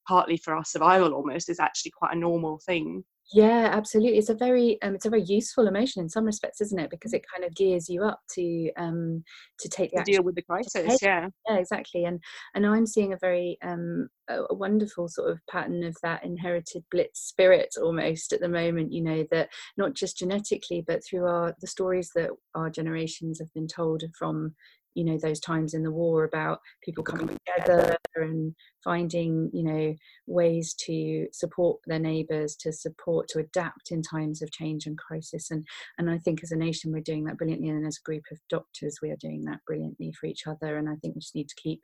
partly 0.07 0.37
for 0.37 0.55
our 0.55 0.65
survival 0.65 1.13
almost. 1.13 1.49
Is 1.49 1.59
actually 1.59 1.91
quite 1.91 2.13
a 2.13 2.19
normal 2.19 2.59
thing 2.65 3.03
yeah 3.33 3.69
absolutely 3.71 4.17
it's 4.17 4.29
a 4.29 4.35
very 4.35 4.77
um, 4.81 4.95
it's 4.95 5.05
a 5.05 5.09
very 5.09 5.23
useful 5.23 5.67
emotion 5.67 6.01
in 6.01 6.09
some 6.09 6.25
respects 6.25 6.61
isn't 6.61 6.79
it? 6.79 6.89
Because 6.89 7.13
it 7.13 7.25
kind 7.33 7.43
of 7.43 7.55
gears 7.55 7.89
you 7.89 8.03
up 8.03 8.19
to 8.33 8.71
um 8.77 9.23
to 9.59 9.69
take 9.69 9.91
the 9.91 9.97
to 9.97 10.03
deal 10.03 10.23
with 10.23 10.35
the 10.35 10.41
crisis 10.43 10.99
yeah. 11.01 11.27
Yeah 11.47 11.57
exactly 11.57 12.05
and 12.05 12.19
and 12.53 12.65
i'm 12.65 12.85
seeing 12.85 13.13
a 13.13 13.17
very 13.17 13.57
um 13.63 14.07
a 14.27 14.53
wonderful 14.53 15.07
sort 15.07 15.29
of 15.29 15.39
pattern 15.49 15.83
of 15.83 15.95
that 16.01 16.23
inherited 16.23 16.83
blitz 16.91 17.21
spirit 17.21 17.75
almost 17.81 18.33
at 18.33 18.41
the 18.41 18.49
moment 18.49 18.91
you 18.91 19.01
know 19.01 19.25
that 19.31 19.49
not 19.77 19.93
just 19.93 20.17
genetically 20.17 20.83
but 20.85 21.03
through 21.03 21.25
our 21.25 21.55
the 21.61 21.67
stories 21.67 22.11
that 22.15 22.29
our 22.55 22.69
generations 22.69 23.39
have 23.39 23.51
been 23.53 23.67
told 23.67 24.03
from 24.17 24.53
you 24.95 25.03
know 25.03 25.17
those 25.17 25.39
times 25.39 25.73
in 25.73 25.83
the 25.83 25.91
war 25.91 26.23
about 26.23 26.59
people 26.83 27.03
coming 27.03 27.27
together 27.27 27.95
and 28.15 28.55
finding 28.83 29.49
you 29.53 29.63
know 29.63 29.93
ways 30.25 30.73
to 30.73 31.27
support 31.31 31.79
their 31.85 31.99
neighbors 31.99 32.55
to 32.55 32.71
support 32.71 33.27
to 33.27 33.39
adapt 33.39 33.91
in 33.91 34.01
times 34.01 34.41
of 34.41 34.51
change 34.51 34.85
and 34.85 34.97
crisis. 34.97 35.51
And 35.51 35.65
and 35.97 36.09
i 36.09 36.17
think 36.17 36.39
as 36.43 36.51
a 36.51 36.55
nation 36.55 36.91
we're 36.91 37.01
doing 37.01 37.25
that 37.25 37.37
brilliantly. 37.37 37.69
And 37.69 37.85
as 37.85 37.97
a 37.97 38.07
group 38.09 38.23
of 38.31 38.39
doctors 38.49 38.99
we 39.01 39.11
are 39.11 39.17
doing 39.19 39.43
that 39.45 39.59
brilliantly 39.67 40.13
for 40.19 40.27
each 40.27 40.47
other. 40.47 40.77
And 40.77 40.89
i 40.89 40.95
think 40.95 41.15
we 41.15 41.21
just 41.21 41.35
need 41.35 41.49
to 41.49 41.61
keep 41.61 41.81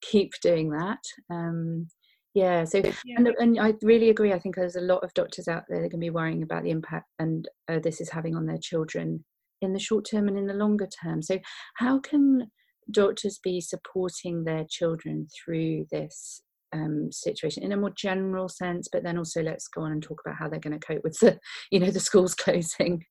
keep 0.00 0.32
doing 0.42 0.70
that. 0.70 1.00
Um 1.30 1.88
yeah 2.34 2.64
so 2.64 2.78
yeah. 2.78 3.16
And, 3.16 3.28
and 3.38 3.60
i 3.60 3.74
really 3.82 4.10
agree. 4.10 4.32
I 4.32 4.38
think 4.38 4.54
there's 4.54 4.76
a 4.76 4.80
lot 4.80 5.02
of 5.02 5.12
doctors 5.14 5.48
out 5.48 5.64
there 5.68 5.82
that 5.82 5.90
can 5.90 6.00
be 6.00 6.10
worrying 6.10 6.42
about 6.42 6.62
the 6.62 6.70
impact 6.70 7.08
and 7.18 7.48
uh, 7.68 7.80
this 7.80 8.00
is 8.00 8.08
having 8.08 8.36
on 8.36 8.46
their 8.46 8.58
children 8.58 9.24
in 9.62 9.72
the 9.72 9.78
short 9.78 10.06
term 10.10 10.28
and 10.28 10.38
in 10.38 10.46
the 10.46 10.54
longer 10.54 10.88
term. 11.02 11.22
So, 11.22 11.38
how 11.76 12.00
can 12.00 12.50
doctors 12.90 13.38
be 13.42 13.60
supporting 13.60 14.44
their 14.44 14.64
children 14.68 15.26
through 15.44 15.86
this 15.90 16.42
um, 16.72 17.10
situation 17.10 17.62
in 17.62 17.72
a 17.72 17.76
more 17.76 17.92
general 17.96 18.48
sense? 18.48 18.88
But 18.90 19.02
then 19.02 19.18
also, 19.18 19.42
let's 19.42 19.68
go 19.68 19.82
on 19.82 19.92
and 19.92 20.02
talk 20.02 20.20
about 20.24 20.38
how 20.38 20.48
they're 20.48 20.60
going 20.60 20.78
to 20.78 20.86
cope 20.86 21.04
with 21.04 21.18
the, 21.20 21.38
you 21.70 21.80
know, 21.80 21.90
the 21.90 22.00
schools 22.00 22.34
closing 22.36 23.04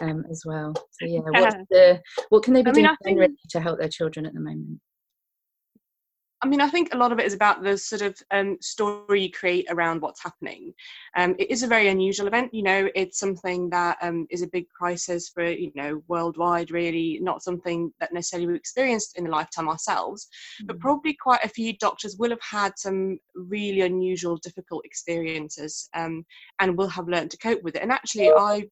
um, 0.00 0.24
as 0.30 0.42
well. 0.44 0.72
So, 0.74 1.06
yeah, 1.06 1.20
what's 1.24 1.56
the 1.70 2.00
what 2.30 2.42
can 2.42 2.54
they 2.54 2.62
be 2.62 2.70
I 2.70 2.72
doing 2.72 2.96
think... 3.04 3.36
to 3.50 3.60
help 3.60 3.78
their 3.78 3.88
children 3.88 4.26
at 4.26 4.34
the 4.34 4.40
moment? 4.40 4.80
I 6.42 6.48
mean, 6.48 6.60
I 6.60 6.68
think 6.68 6.92
a 6.92 6.96
lot 6.96 7.12
of 7.12 7.20
it 7.20 7.26
is 7.26 7.34
about 7.34 7.62
the 7.62 7.78
sort 7.78 8.02
of 8.02 8.20
um, 8.32 8.58
story 8.60 9.22
you 9.22 9.30
create 9.30 9.66
around 9.70 10.02
what's 10.02 10.22
happening. 10.22 10.74
Um, 11.16 11.36
it 11.38 11.50
is 11.52 11.62
a 11.62 11.68
very 11.68 11.86
unusual 11.86 12.26
event. 12.26 12.52
You 12.52 12.64
know, 12.64 12.88
it's 12.96 13.18
something 13.18 13.70
that 13.70 13.96
um, 14.02 14.26
is 14.28 14.42
a 14.42 14.48
big 14.48 14.68
crisis 14.70 15.28
for 15.28 15.44
you 15.44 15.70
know 15.76 16.02
worldwide. 16.08 16.72
Really, 16.72 17.20
not 17.22 17.44
something 17.44 17.92
that 18.00 18.12
necessarily 18.12 18.48
we 18.48 18.56
experienced 18.56 19.16
in 19.16 19.28
a 19.28 19.30
lifetime 19.30 19.68
ourselves, 19.68 20.26
mm-hmm. 20.26 20.66
but 20.66 20.80
probably 20.80 21.14
quite 21.14 21.44
a 21.44 21.48
few 21.48 21.76
doctors 21.78 22.16
will 22.18 22.30
have 22.30 22.42
had 22.42 22.72
some 22.76 23.18
really 23.34 23.82
unusual, 23.82 24.36
difficult 24.38 24.84
experiences, 24.84 25.88
um, 25.94 26.24
and 26.58 26.76
will 26.76 26.88
have 26.88 27.08
learned 27.08 27.30
to 27.30 27.38
cope 27.38 27.62
with 27.62 27.76
it. 27.76 27.82
And 27.82 27.92
actually, 27.92 28.30
I 28.30 28.64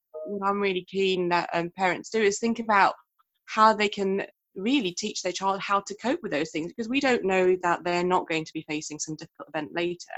I'm 0.45 0.61
really 0.61 0.85
keen 0.85 1.29
that 1.29 1.49
um, 1.53 1.71
parents 1.77 2.11
do 2.11 2.21
is 2.21 2.41
think 2.41 2.59
about 2.59 2.95
how 3.47 3.73
they 3.73 3.89
can 3.89 4.25
really 4.61 4.93
teach 4.93 5.23
their 5.23 5.33
child 5.33 5.61
how 5.61 5.81
to 5.81 5.95
cope 5.97 6.21
with 6.23 6.33
those 6.33 6.51
things 6.51 6.73
because 6.73 6.89
we 6.89 7.01
don't 7.01 7.25
know 7.25 7.57
that 7.63 7.85
they're 7.85 8.05
not 8.05 8.29
going 8.29 8.45
to 8.45 8.53
be 8.53 8.65
facing 8.69 8.99
some 8.99 9.17
difficult 9.17 9.49
event 9.49 9.71
later. 9.75 10.13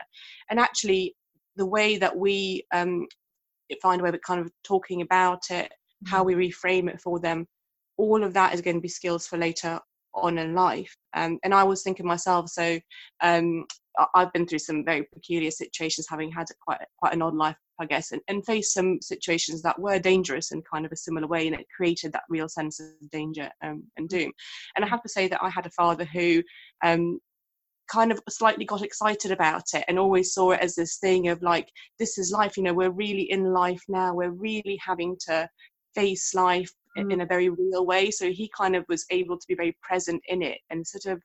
And 0.50 0.58
actually, 0.58 1.14
the 1.56 1.66
way 1.66 1.98
that 1.98 2.16
we 2.16 2.64
um, 2.72 3.06
find 3.80 4.00
a 4.00 4.04
way 4.04 4.10
of 4.10 4.20
kind 4.22 4.40
of 4.40 4.50
talking 4.64 5.02
about 5.02 5.50
it, 5.50 5.72
how 6.06 6.24
mm-hmm. 6.24 6.38
we 6.38 6.50
reframe 6.50 6.88
it 6.88 7.00
for 7.00 7.20
them, 7.20 7.46
all 7.96 8.22
of 8.24 8.34
that 8.34 8.54
is 8.54 8.60
going 8.60 8.76
to 8.76 8.82
be 8.82 8.88
skills 8.88 9.26
for 9.26 9.38
later 9.38 9.78
on 10.14 10.38
in 10.38 10.54
life. 10.54 10.94
Um, 11.14 11.38
and 11.44 11.54
I 11.54 11.64
was 11.64 11.82
thinking 11.82 12.06
myself, 12.06 12.48
so 12.48 12.78
um, 13.22 13.64
I've 14.14 14.32
been 14.32 14.46
through 14.46 14.58
some 14.60 14.84
very 14.84 15.06
peculiar 15.12 15.50
situations, 15.50 16.06
having 16.08 16.30
had 16.30 16.46
quite 16.60 16.80
quite 16.98 17.14
an 17.14 17.22
odd 17.22 17.34
life, 17.34 17.56
I 17.80 17.86
guess, 17.86 18.12
and, 18.12 18.20
and 18.28 18.44
faced 18.44 18.74
some 18.74 19.00
situations 19.00 19.62
that 19.62 19.78
were 19.78 19.98
dangerous 19.98 20.52
in 20.52 20.62
kind 20.62 20.86
of 20.86 20.92
a 20.92 20.96
similar 20.96 21.26
way, 21.26 21.46
and 21.46 21.56
it 21.56 21.66
created 21.74 22.12
that 22.12 22.24
real 22.28 22.48
sense 22.48 22.80
of 22.80 23.10
danger 23.10 23.50
um, 23.62 23.84
and 23.96 24.08
doom. 24.08 24.32
And 24.76 24.84
I 24.84 24.88
have 24.88 25.02
to 25.02 25.08
say 25.08 25.28
that 25.28 25.42
I 25.42 25.50
had 25.50 25.66
a 25.66 25.70
father 25.70 26.04
who 26.04 26.42
um, 26.84 27.18
kind 27.90 28.12
of 28.12 28.20
slightly 28.28 28.64
got 28.64 28.82
excited 28.82 29.30
about 29.30 29.64
it 29.74 29.84
and 29.88 29.98
always 29.98 30.32
saw 30.32 30.52
it 30.52 30.60
as 30.60 30.74
this 30.74 30.96
thing 30.98 31.28
of 31.28 31.42
like 31.42 31.68
this 31.98 32.16
is 32.16 32.32
life 32.32 32.56
you 32.56 32.62
know 32.62 32.72
we're 32.72 32.90
really 32.90 33.30
in 33.30 33.52
life 33.52 33.82
now 33.88 34.14
we're 34.14 34.30
really 34.30 34.78
having 34.84 35.16
to 35.18 35.46
face 35.94 36.32
life 36.34 36.70
mm. 36.96 37.12
in 37.12 37.20
a 37.20 37.26
very 37.26 37.50
real 37.50 37.84
way 37.84 38.10
so 38.10 38.30
he 38.30 38.50
kind 38.56 38.74
of 38.74 38.84
was 38.88 39.04
able 39.10 39.36
to 39.36 39.46
be 39.46 39.54
very 39.54 39.76
present 39.82 40.22
in 40.28 40.42
it 40.42 40.58
and 40.70 40.86
sort 40.86 41.06
of 41.06 41.20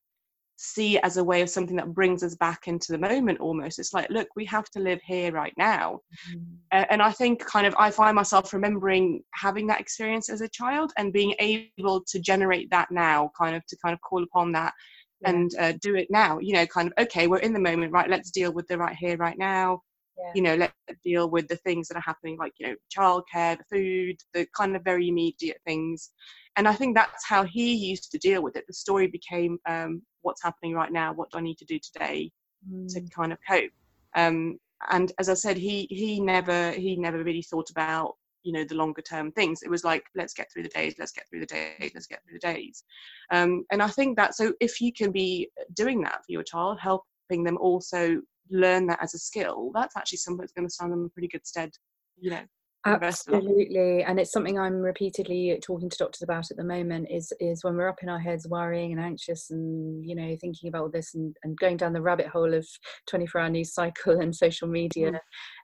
see 0.58 0.98
as 1.00 1.18
a 1.18 1.24
way 1.24 1.42
of 1.42 1.50
something 1.50 1.76
that 1.76 1.94
brings 1.94 2.24
us 2.24 2.36
back 2.36 2.68
into 2.68 2.92
the 2.92 2.98
moment 2.98 3.40
almost 3.40 3.78
it's 3.78 3.94
like 3.94 4.10
look 4.10 4.28
we 4.36 4.44
have 4.44 4.68
to 4.72 4.80
live 4.80 5.00
here 5.06 5.32
right 5.32 5.54
now 5.56 6.00
mm. 6.34 6.42
uh, 6.72 6.84
and 6.90 7.02
i 7.02 7.12
think 7.12 7.46
kind 7.46 7.68
of 7.68 7.76
i 7.78 7.92
find 7.92 8.16
myself 8.16 8.52
remembering 8.52 9.22
having 9.36 9.68
that 9.68 9.80
experience 9.80 10.30
as 10.30 10.42
a 10.42 10.50
child 10.50 10.92
and 10.98 11.14
being 11.14 11.36
able 11.40 12.04
to 12.04 12.20
generate 12.20 12.70
that 12.72 12.90
now 12.90 13.30
kind 13.40 13.56
of 13.56 13.64
to 13.68 13.78
kind 13.78 13.94
of 13.94 14.02
call 14.02 14.24
upon 14.24 14.52
that 14.52 14.74
yeah. 15.22 15.30
and 15.30 15.52
uh, 15.60 15.74
do 15.80 15.96
it 15.96 16.08
now 16.10 16.40
you 16.40 16.54
know 16.54 16.66
kind 16.66 16.88
of 16.88 17.04
okay 17.06 17.28
we're 17.28 17.38
in 17.38 17.54
the 17.54 17.60
moment 17.60 17.92
right 17.92 18.10
let's 18.10 18.32
deal 18.32 18.52
with 18.52 18.68
the 18.68 18.78
right 18.78 18.96
here 18.96 19.16
right 19.18 19.38
now 19.38 19.80
yeah. 20.18 20.32
you 20.36 20.42
know 20.42 20.56
let's 20.56 20.74
deal 21.04 21.30
with 21.30 21.48
the 21.48 21.56
things 21.58 21.88
that 21.88 21.98
are 21.98 22.02
happening 22.02 22.38
like 22.38 22.54
you 22.60 22.68
know 22.68 22.76
childcare 22.96 23.58
the 23.58 23.64
food 23.72 24.18
the 24.34 24.48
kind 24.56 24.76
of 24.76 24.84
very 24.84 25.08
immediate 25.10 25.60
things. 25.66 26.12
And 26.56 26.68
i 26.68 26.74
think 26.74 26.96
that's 26.96 27.26
how 27.26 27.44
he 27.44 27.74
used 27.74 28.12
to 28.12 28.18
deal 28.18 28.42
with 28.42 28.56
it. 28.56 28.66
The 28.68 28.74
story 28.74 29.08
became 29.08 29.60
um, 29.68 30.02
what's 30.22 30.44
happening 30.44 30.74
right 30.74 30.92
now 30.92 31.14
what 31.14 31.30
do 31.32 31.38
i 31.38 31.42
need 31.42 31.58
to 31.60 31.66
do 31.66 31.80
today 31.80 32.32
mm. 32.70 32.88
to 32.94 33.02
kind 33.16 33.32
of 33.32 33.40
cope? 33.48 33.72
Um, 34.16 34.60
and 34.92 35.12
as 35.20 35.28
i 35.30 35.34
said 35.34 35.58
he 35.58 35.88
he 35.90 36.20
never 36.20 36.72
he 36.72 36.96
never 36.96 37.24
really 37.24 37.42
thought 37.42 37.70
about 37.70 38.16
you 38.44 38.54
know 38.54 38.64
the 38.64 38.76
longer 38.76 39.02
term 39.02 39.32
things. 39.34 39.62
It 39.62 39.70
was 39.70 39.84
like 39.84 40.06
let's 40.16 40.34
get 40.34 40.52
through 40.52 40.64
the 40.64 40.70
days 40.70 40.96
let's 40.98 41.12
get 41.12 41.26
through 41.30 41.42
the 41.42 41.46
days 41.46 41.92
let's 41.94 42.08
get 42.08 42.22
through 42.24 42.40
the 42.40 42.54
days. 42.54 42.84
Um, 43.32 43.66
and 43.72 43.84
i 43.84 43.88
think 43.88 44.16
that 44.18 44.36
so 44.36 44.54
if 44.62 44.80
you 44.80 44.94
can 44.94 45.12
be 45.12 45.50
doing 45.74 46.02
that 46.02 46.20
for 46.26 46.32
your 46.32 46.44
child 46.44 46.80
helping 46.80 47.44
them 47.44 47.58
also 47.58 48.22
learn 48.50 48.88
that 48.88 49.00
as 49.02 49.14
a 49.14 49.20
skill 49.20 49.72
that's 49.74 49.98
actually 49.98 50.18
something 50.18 50.42
that's 50.42 50.54
going 50.54 50.68
to 50.68 50.74
stand 50.74 50.92
them 50.92 51.04
in 51.04 51.10
pretty 51.10 51.28
good 51.28 51.46
stead 51.46 51.72
you 52.20 52.30
know 52.32 52.44
absolutely 52.88 54.04
and 54.04 54.20
it's 54.20 54.32
something 54.32 54.58
i'm 54.58 54.76
repeatedly 54.76 55.58
talking 55.62 55.90
to 55.90 55.98
doctors 55.98 56.22
about 56.22 56.50
at 56.50 56.58
the 56.58 56.64
moment 56.64 57.08
is 57.10 57.34
is 57.40 57.64
when 57.64 57.76
we're 57.76 57.90
up 57.90 58.02
in 58.02 58.10
our 58.10 58.20
heads 58.20 58.48
worrying 58.48 58.92
and 58.92 59.02
anxious 59.02 59.50
and 59.50 60.06
you 60.06 60.16
know 60.16 60.36
thinking 60.40 60.70
about 60.70 60.84
all 60.84 60.90
this 60.90 61.14
and, 61.16 61.36
and 61.44 61.58
going 61.58 61.78
down 61.78 61.94
the 61.94 62.02
rabbit 62.02 62.28
hole 62.28 62.54
of 62.54 62.68
24 63.08 63.42
hour 63.42 63.50
news 63.50 63.74
cycle 63.74 64.20
and 64.22 64.36
social 64.36 64.68
media 64.68 65.12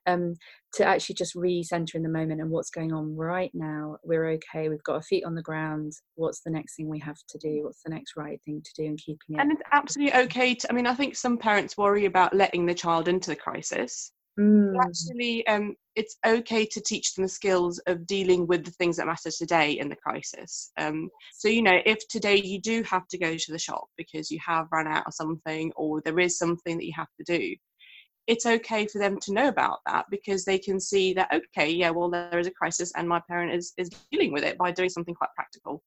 mm. 0.08 0.14
um, 0.14 0.34
to 0.74 0.84
actually 0.84 1.16
just 1.16 1.36
re-center 1.36 1.98
in 1.98 2.04
the 2.04 2.10
moment 2.10 2.42
and 2.42 2.50
what's 2.50 2.72
going 2.72 2.92
on 2.92 3.16
right 3.16 3.52
now 3.54 3.96
we're 4.04 4.32
okay 4.32 4.70
we've 4.70 4.84
got 4.84 4.96
our 4.96 5.02
feet 5.04 5.24
on 5.24 5.36
the 5.36 5.42
ground 5.42 5.94
what's 6.16 6.42
the 6.42 6.52
next 6.52 6.76
thing 6.76 6.90
we 6.90 7.00
have 7.00 7.18
to 7.30 7.38
do? 7.38 7.64
What's 7.64 7.84
the 7.84 7.92
next 7.92 8.16
right 8.16 8.40
thing 8.44 8.62
to 8.64 8.72
do 8.76 8.86
and 8.86 8.98
keeping 8.98 9.36
it 9.36 9.40
and 9.40 9.52
it's 9.52 9.62
absolutely 9.72 10.20
okay 10.24 10.56
to 10.56 10.68
i 10.72 10.74
mean 10.74 10.88
i 10.88 10.94
think 10.94 11.16
some 11.16 11.38
parents 11.38 11.78
worry 11.78 12.06
about 12.06 12.36
letting 12.36 12.66
the 12.66 12.74
child 12.74 13.08
into 13.08 13.30
the 13.30 13.36
crisis 13.36 14.12
Mm. 14.40 14.76
Actually, 14.82 15.46
um, 15.48 15.76
it's 15.96 16.18
okay 16.26 16.66
to 16.66 16.82
teach 16.82 17.14
them 17.14 17.24
the 17.24 17.30
skills 17.30 17.80
of 17.86 18.08
dealing 18.08 18.48
with 18.48 18.66
the 18.66 18.72
things 18.72 18.98
that 18.98 19.06
matter 19.06 19.30
today 19.30 19.74
in 19.74 19.90
the 19.90 19.96
crisis. 19.96 20.72
Um, 20.80 21.10
so, 21.34 21.48
you 21.48 21.62
know, 21.62 21.80
if 21.86 22.08
today 22.08 22.38
you 22.38 22.60
do 22.60 22.82
have 22.84 23.08
to 23.10 23.18
go 23.18 23.38
to 23.38 23.52
the 23.52 23.60
shop 23.60 23.86
because 23.98 24.32
you 24.32 24.40
have 24.46 24.68
run 24.72 24.88
out 24.88 25.06
of 25.06 25.14
something 25.14 25.72
or 25.76 26.02
there 26.02 26.20
is 26.20 26.38
something 26.38 26.78
that 26.78 26.86
you 26.86 26.94
have 26.96 27.10
to 27.20 27.38
do, 27.38 27.56
it's 28.26 28.46
okay 28.46 28.88
for 28.88 29.00
them 29.00 29.20
to 29.20 29.34
know 29.34 29.50
about 29.50 29.80
that 29.86 30.06
because 30.10 30.46
they 30.46 30.58
can 30.58 30.80
see 30.80 31.14
that, 31.14 31.30
okay, 31.32 31.70
yeah, 31.70 31.90
well, 31.90 32.10
there 32.10 32.40
is 32.40 32.48
a 32.48 32.52
crisis 32.52 32.92
and 32.96 33.08
my 33.08 33.22
parent 33.28 33.54
is, 33.54 33.74
is 33.78 33.90
dealing 34.12 34.32
with 34.32 34.44
it 34.44 34.58
by 34.58 34.72
doing 34.72 34.90
something 34.90 35.14
quite 35.14 35.30
practical 35.36 35.84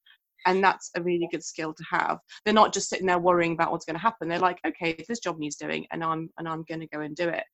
and 0.47 0.63
that's 0.63 0.91
a 0.95 1.03
really 1.03 1.29
good 1.31 1.45
skill 1.45 1.75
to 1.75 1.85
have 1.91 2.19
they're 2.45 2.55
not 2.55 2.73
just 2.73 2.89
sitting 2.89 3.07
there 3.07 3.19
worrying 3.19 3.53
about 3.53 3.71
what's 3.71 3.85
going 3.85 3.97
to 3.97 4.01
happen 4.01 4.29
they're 4.29 4.39
like 4.39 4.59
okay 4.67 4.97
this 5.09 5.21
job 5.21 5.39
needs 5.39 5.57
doing 5.57 5.87
and 5.91 6.03
i'm 6.03 6.31
and 6.39 6.49
i'm 6.49 6.65
going 6.69 6.81
to 6.81 6.87
go 6.87 7.01
and 7.01 7.15
do 7.17 7.29
it 7.29 7.45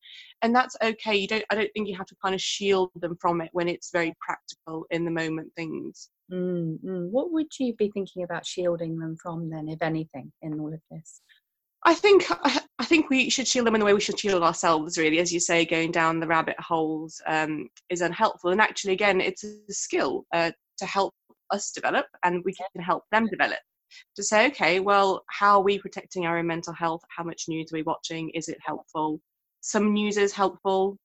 and 0.42 0.54
that's 0.54 0.76
okay 0.82 1.16
you 1.16 1.26
don't 1.26 1.44
i 1.50 1.54
don't 1.54 1.70
think 1.74 1.88
you 1.88 1.96
have 1.96 2.06
to 2.06 2.16
kind 2.22 2.34
of 2.34 2.40
shield 2.40 2.90
them 2.96 3.16
from 3.20 3.40
it 3.40 3.50
when 3.52 3.68
it's 3.68 3.90
very 3.92 4.14
practical 4.20 4.86
in 4.90 5.04
the 5.04 5.10
moment 5.10 5.50
things 5.56 6.10
mm-hmm. 6.32 7.06
what 7.10 7.32
would 7.32 7.48
you 7.58 7.74
be 7.74 7.90
thinking 7.92 8.22
about 8.22 8.46
shielding 8.46 8.98
them 8.98 9.16
from 9.20 9.50
then 9.50 9.68
if 9.68 9.82
anything 9.82 10.30
in 10.42 10.60
all 10.60 10.72
of 10.72 10.80
this 10.90 11.20
I 11.84 11.94
think 11.94 12.24
I 12.78 12.84
think 12.84 13.10
we 13.10 13.28
should 13.28 13.48
shield 13.48 13.66
them 13.66 13.74
in 13.74 13.80
the 13.80 13.84
way 13.84 13.92
we 13.92 14.00
should 14.00 14.18
shield 14.18 14.42
ourselves. 14.42 14.98
Really, 14.98 15.18
as 15.18 15.32
you 15.32 15.40
say, 15.40 15.64
going 15.64 15.90
down 15.90 16.20
the 16.20 16.28
rabbit 16.28 16.58
holes 16.60 17.20
um, 17.26 17.68
is 17.90 18.02
unhelpful. 18.02 18.50
And 18.50 18.60
actually, 18.60 18.92
again, 18.92 19.20
it's 19.20 19.42
a 19.44 19.56
skill 19.68 20.24
uh, 20.32 20.52
to 20.78 20.86
help 20.86 21.14
us 21.52 21.70
develop 21.70 22.06
and 22.24 22.42
we 22.44 22.54
can 22.54 22.82
help 22.82 23.04
them 23.12 23.26
develop. 23.26 23.58
To 24.16 24.22
say 24.22 24.46
okay 24.48 24.80
well 24.80 25.22
how 25.28 25.58
are 25.58 25.62
we 25.62 25.78
protecting 25.78 26.26
our 26.26 26.38
own 26.38 26.46
mental 26.46 26.72
health? 26.72 27.02
How 27.14 27.24
much 27.24 27.44
news 27.48 27.72
are 27.72 27.76
we 27.76 27.82
watching? 27.82 28.30
Is 28.30 28.48
it 28.48 28.58
helpful? 28.64 29.20
Some 29.60 29.92
news 29.92 30.16
is 30.16 30.32
helpful. 30.32 30.96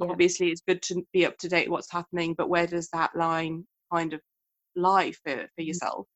Yeah. 0.00 0.06
obviously 0.10 0.50
it's 0.50 0.62
good 0.66 0.80
to 0.82 1.04
be 1.12 1.26
up 1.26 1.36
to 1.38 1.48
date 1.48 1.68
what's 1.68 1.90
happening 1.90 2.34
but 2.38 2.48
where 2.48 2.68
does 2.68 2.88
that 2.90 3.16
line 3.16 3.66
kind 3.92 4.12
of 4.12 4.20
lie 4.76 5.10
for, 5.10 5.32
for 5.32 5.36
mm-hmm. 5.36 5.62
yourself? 5.62 6.06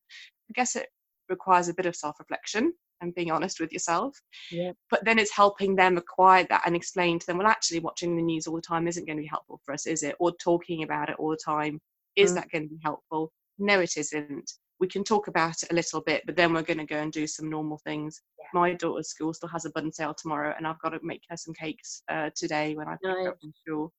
I 0.51 0.53
guess 0.55 0.77
it 0.77 0.87
requires 1.29 1.69
a 1.69 1.75
bit 1.75 1.87
of 1.87 1.97
self-reflection 1.97 2.73
and 3.01 3.15
being 3.15 3.33
honest 3.33 3.59
with 3.59 3.73
yourself 3.73 4.17
yeah. 4.53 4.71
but 4.91 5.05
then 5.05 5.19
it's 5.19 5.35
helping 5.35 5.75
them 5.75 5.97
acquire 5.99 6.47
that 6.49 6.63
and 6.67 6.77
explain 6.77 7.19
to 7.19 7.27
them 7.27 7.39
well 7.39 7.49
actually 7.49 7.81
watching 7.81 8.15
the 8.15 8.23
news 8.23 8.47
all 8.47 8.55
the 8.55 8.63
time 8.63 8.87
isn't 8.87 9.07
going 9.07 9.17
to 9.17 9.23
be 9.23 9.29
helpful 9.29 9.61
for 9.65 9.75
us 9.75 9.87
is 9.87 10.05
it? 10.05 10.15
Or 10.21 10.33
talking 10.33 10.85
about 10.85 11.11
it 11.11 11.17
all 11.19 11.31
the 11.31 11.37
time 11.45 11.81
is 12.17 12.33
mm. 12.33 12.35
that 12.37 12.51
going 12.51 12.69
to 12.69 12.75
be 12.75 12.81
helpful 12.83 13.33
no, 13.63 13.81
it 13.81 13.97
isn't. 13.97 14.53
We 14.81 14.89
can 14.89 15.05
talk 15.05 15.29
about 15.29 15.63
it 15.63 15.71
a 15.71 15.75
little 15.75 16.01
bit, 16.01 16.25
but 16.27 16.35
then 16.37 16.53
we're 16.53 16.63
going 16.63 16.79
to 16.79 16.85
go 16.85 16.99
and 16.99 17.13
do 17.13 17.27
some 17.27 17.49
normal 17.49 17.79
things. 17.85 18.21
Yeah. 18.39 18.47
My 18.53 18.75
daughter's 18.75 19.09
school 19.09 19.33
still 19.33 19.49
has 19.51 19.65
a 19.65 19.71
bun 19.71 19.93
sale 19.93 20.15
tomorrow, 20.15 20.53
and 20.57 20.67
I've 20.67 20.81
got 20.81 20.91
to 20.91 21.01
make 21.03 21.23
her 21.31 21.37
some 21.37 21.55
cakes 21.55 22.03
uh, 22.11 22.31
today 22.35 22.75
when 22.75 22.89
I 22.89 22.97
pick 23.03 23.13
her 23.13 23.29
up 23.29 23.39
from 23.41 23.53
school. 23.65 23.93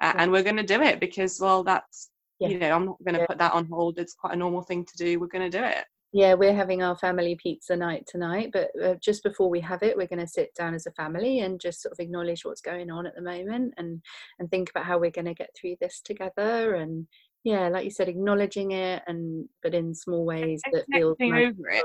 Uh, 0.00 0.12
yeah. 0.14 0.22
And 0.22 0.32
we're 0.32 0.44
going 0.44 0.56
to 0.56 0.62
do 0.62 0.80
it 0.80 1.00
because, 1.00 1.40
well, 1.40 1.64
that's, 1.64 2.10
yeah. 2.38 2.48
you 2.48 2.58
know, 2.60 2.70
I'm 2.70 2.86
not 2.86 3.04
going 3.04 3.18
to 3.18 3.26
put 3.26 3.38
that 3.38 3.52
on 3.52 3.66
hold. 3.66 3.98
It's 3.98 4.14
quite 4.14 4.34
a 4.34 4.36
normal 4.36 4.62
thing 4.62 4.84
to 4.84 4.96
do. 4.96 5.18
We're 5.18 5.26
going 5.26 5.50
to 5.50 5.58
do 5.58 5.64
it. 5.64 5.84
yeah, 6.12 6.34
we're 6.34 6.54
having 6.54 6.82
our 6.82 6.96
family 6.96 7.36
pizza 7.42 7.76
night 7.76 8.04
tonight, 8.06 8.50
but 8.52 8.70
uh, 8.82 8.94
just 9.00 9.22
before 9.22 9.50
we 9.50 9.60
have 9.60 9.82
it, 9.82 9.96
we're 9.96 10.06
going 10.06 10.20
to 10.20 10.26
sit 10.26 10.54
down 10.54 10.72
as 10.74 10.86
a 10.86 10.92
family 10.92 11.40
and 11.40 11.60
just 11.60 11.82
sort 11.82 11.92
of 11.92 12.00
acknowledge 12.00 12.44
what's 12.44 12.62
going 12.62 12.90
on 12.90 13.06
at 13.06 13.14
the 13.14 13.20
moment 13.22 13.74
and 13.76 14.00
and 14.38 14.50
think 14.50 14.70
about 14.70 14.86
how 14.86 14.98
we're 14.98 15.10
going 15.10 15.26
to 15.26 15.34
get 15.34 15.50
through 15.54 15.76
this 15.80 16.00
together 16.02 16.76
and 16.76 17.06
yeah, 17.44 17.68
like 17.68 17.84
you 17.84 17.90
said, 17.90 18.08
acknowledging 18.08 18.72
it 18.72 19.02
and 19.06 19.48
but 19.62 19.74
in 19.74 19.94
small 19.94 20.24
ways 20.24 20.60
that 20.72 20.84
feel 20.92 21.16
over 21.20 21.70
it. 21.70 21.84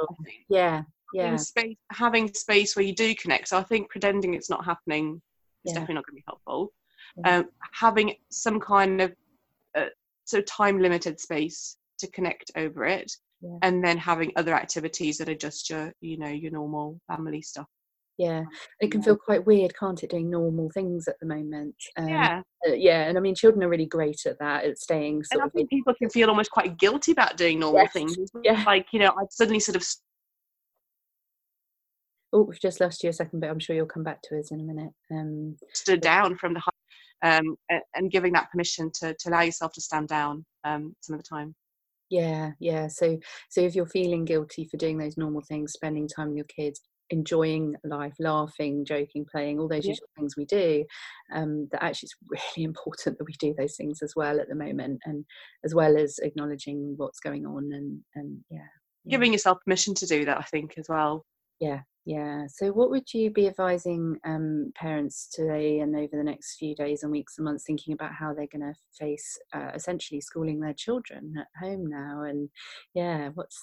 Yeah, 0.49 0.83
yeah. 1.13 1.23
Having 1.23 1.37
space, 1.37 1.77
having 1.91 2.33
space 2.33 2.75
where 2.75 2.85
you 2.85 2.95
do 2.95 3.13
connect. 3.15 3.49
So 3.49 3.57
I 3.57 3.63
think 3.63 3.89
pretending 3.89 4.33
it's 4.33 4.49
not 4.49 4.65
happening 4.65 5.21
is 5.65 5.71
yeah. 5.71 5.73
definitely 5.73 5.95
not 5.95 6.05
going 6.05 6.15
to 6.17 6.21
be 6.21 6.23
helpful. 6.27 6.73
Yeah. 7.17 7.37
Um, 7.37 7.49
having 7.73 8.15
some 8.29 8.59
kind 8.59 9.01
of 9.01 9.13
uh, 9.75 9.85
so 10.25 10.41
time 10.41 10.79
limited 10.79 11.19
space 11.19 11.77
to 11.99 12.07
connect 12.11 12.51
over 12.55 12.85
it 12.85 13.11
yeah. 13.41 13.57
and 13.61 13.83
then 13.83 13.97
having 13.97 14.31
other 14.35 14.53
activities 14.53 15.17
that 15.17 15.29
are 15.29 15.35
just 15.35 15.69
your 15.69 15.93
you 16.01 16.17
know 16.17 16.27
your 16.27 16.51
normal 16.51 16.99
family 17.07 17.41
stuff 17.41 17.67
yeah 18.17 18.43
it 18.79 18.91
can 18.91 19.01
feel 19.01 19.15
quite 19.15 19.45
weird 19.45 19.73
can't 19.77 20.03
it 20.03 20.11
doing 20.11 20.29
normal 20.29 20.69
things 20.73 21.07
at 21.07 21.15
the 21.19 21.25
moment 21.25 21.75
um, 21.97 22.07
yeah. 22.07 22.41
uh, 22.67 22.73
yeah 22.73 23.07
and 23.07 23.17
i 23.17 23.21
mean 23.21 23.33
children 23.33 23.63
are 23.63 23.69
really 23.69 23.85
great 23.85 24.21
at 24.25 24.37
that 24.39 24.63
at 24.65 24.77
staying 24.77 25.23
and 25.31 25.41
i 25.41 25.47
think 25.49 25.69
people 25.69 25.93
can 25.95 26.09
feel 26.09 26.29
almost 26.29 26.51
quite 26.51 26.77
guilty 26.77 27.11
about 27.11 27.37
doing 27.37 27.59
normal 27.59 27.81
yes. 27.81 27.93
things 27.93 28.17
yeah. 28.43 28.63
Like 28.65 28.87
you 28.91 28.99
know 28.99 29.13
i've 29.19 29.31
suddenly 29.31 29.59
sort 29.59 29.75
of 29.75 29.85
oh 32.33 32.43
we've 32.43 32.61
just 32.61 32.79
lost 32.79 33.03
you 33.03 33.09
a 33.09 33.13
second 33.13 33.39
but 33.39 33.49
i'm 33.49 33.59
sure 33.59 33.75
you'll 33.75 33.85
come 33.85 34.03
back 34.03 34.21
to 34.23 34.37
us 34.37 34.51
in 34.51 34.59
a 34.59 34.63
minute 34.63 34.91
um 35.11 35.55
stood 35.73 36.01
down 36.01 36.37
from 36.37 36.53
the 36.53 36.61
um 37.23 37.55
and 37.95 38.11
giving 38.11 38.33
that 38.33 38.51
permission 38.51 38.91
to 38.93 39.15
to 39.19 39.29
allow 39.29 39.41
yourself 39.41 39.71
to 39.73 39.81
stand 39.81 40.07
down 40.07 40.45
um 40.65 40.95
some 41.01 41.15
of 41.15 41.23
the 41.23 41.27
time. 41.27 41.55
Yeah 42.09 42.51
yeah 42.59 42.87
so 42.89 43.17
so 43.49 43.61
if 43.61 43.73
you're 43.73 43.87
feeling 43.87 44.23
guilty 44.23 44.67
for 44.69 44.77
doing 44.77 44.99
those 44.99 45.17
normal 45.17 45.41
things 45.41 45.73
spending 45.73 46.07
time 46.07 46.27
with 46.27 46.37
your 46.37 46.45
kids 46.45 46.81
enjoying 47.13 47.75
life 47.83 48.15
laughing 48.19 48.83
joking 48.83 49.25
playing 49.31 49.59
all 49.59 49.67
those 49.67 49.85
yeah. 49.85 49.91
usual 49.91 50.07
things 50.17 50.35
we 50.35 50.45
do 50.45 50.83
um 51.33 51.67
that 51.71 51.83
actually 51.83 52.07
it's 52.07 52.15
really 52.55 52.65
important 52.65 53.17
that 53.17 53.25
we 53.25 53.33
do 53.33 53.53
those 53.57 53.75
things 53.75 54.01
as 54.01 54.13
well 54.15 54.39
at 54.39 54.49
the 54.49 54.55
moment 54.55 54.99
and 55.05 55.23
as 55.63 55.73
well 55.73 55.95
as 55.95 56.19
acknowledging 56.19 56.93
what's 56.97 57.19
going 57.19 57.45
on 57.45 57.71
and 57.71 57.99
and 58.15 58.39
yeah, 58.49 58.57
yeah. 59.05 59.11
giving 59.11 59.31
yourself 59.31 59.57
permission 59.63 59.93
to 59.93 60.07
do 60.07 60.25
that 60.25 60.37
i 60.37 60.43
think 60.43 60.73
as 60.77 60.87
well 60.89 61.25
yeah 61.59 61.79
yeah. 62.05 62.47
So, 62.47 62.71
what 62.71 62.89
would 62.89 63.13
you 63.13 63.31
be 63.31 63.47
advising 63.47 64.19
um, 64.25 64.73
parents 64.75 65.29
today 65.33 65.79
and 65.79 65.95
over 65.95 66.17
the 66.17 66.23
next 66.23 66.57
few 66.57 66.75
days 66.75 67.03
and 67.03 67.11
weeks 67.11 67.37
and 67.37 67.45
months, 67.45 67.63
thinking 67.63 67.93
about 67.93 68.11
how 68.13 68.33
they're 68.33 68.47
going 68.51 68.73
to 68.73 68.79
face 68.99 69.39
uh, 69.53 69.71
essentially 69.73 70.19
schooling 70.19 70.59
their 70.59 70.73
children 70.73 71.33
at 71.39 71.47
home 71.57 71.87
now? 71.87 72.23
And 72.23 72.49
yeah, 72.93 73.29
what's 73.35 73.57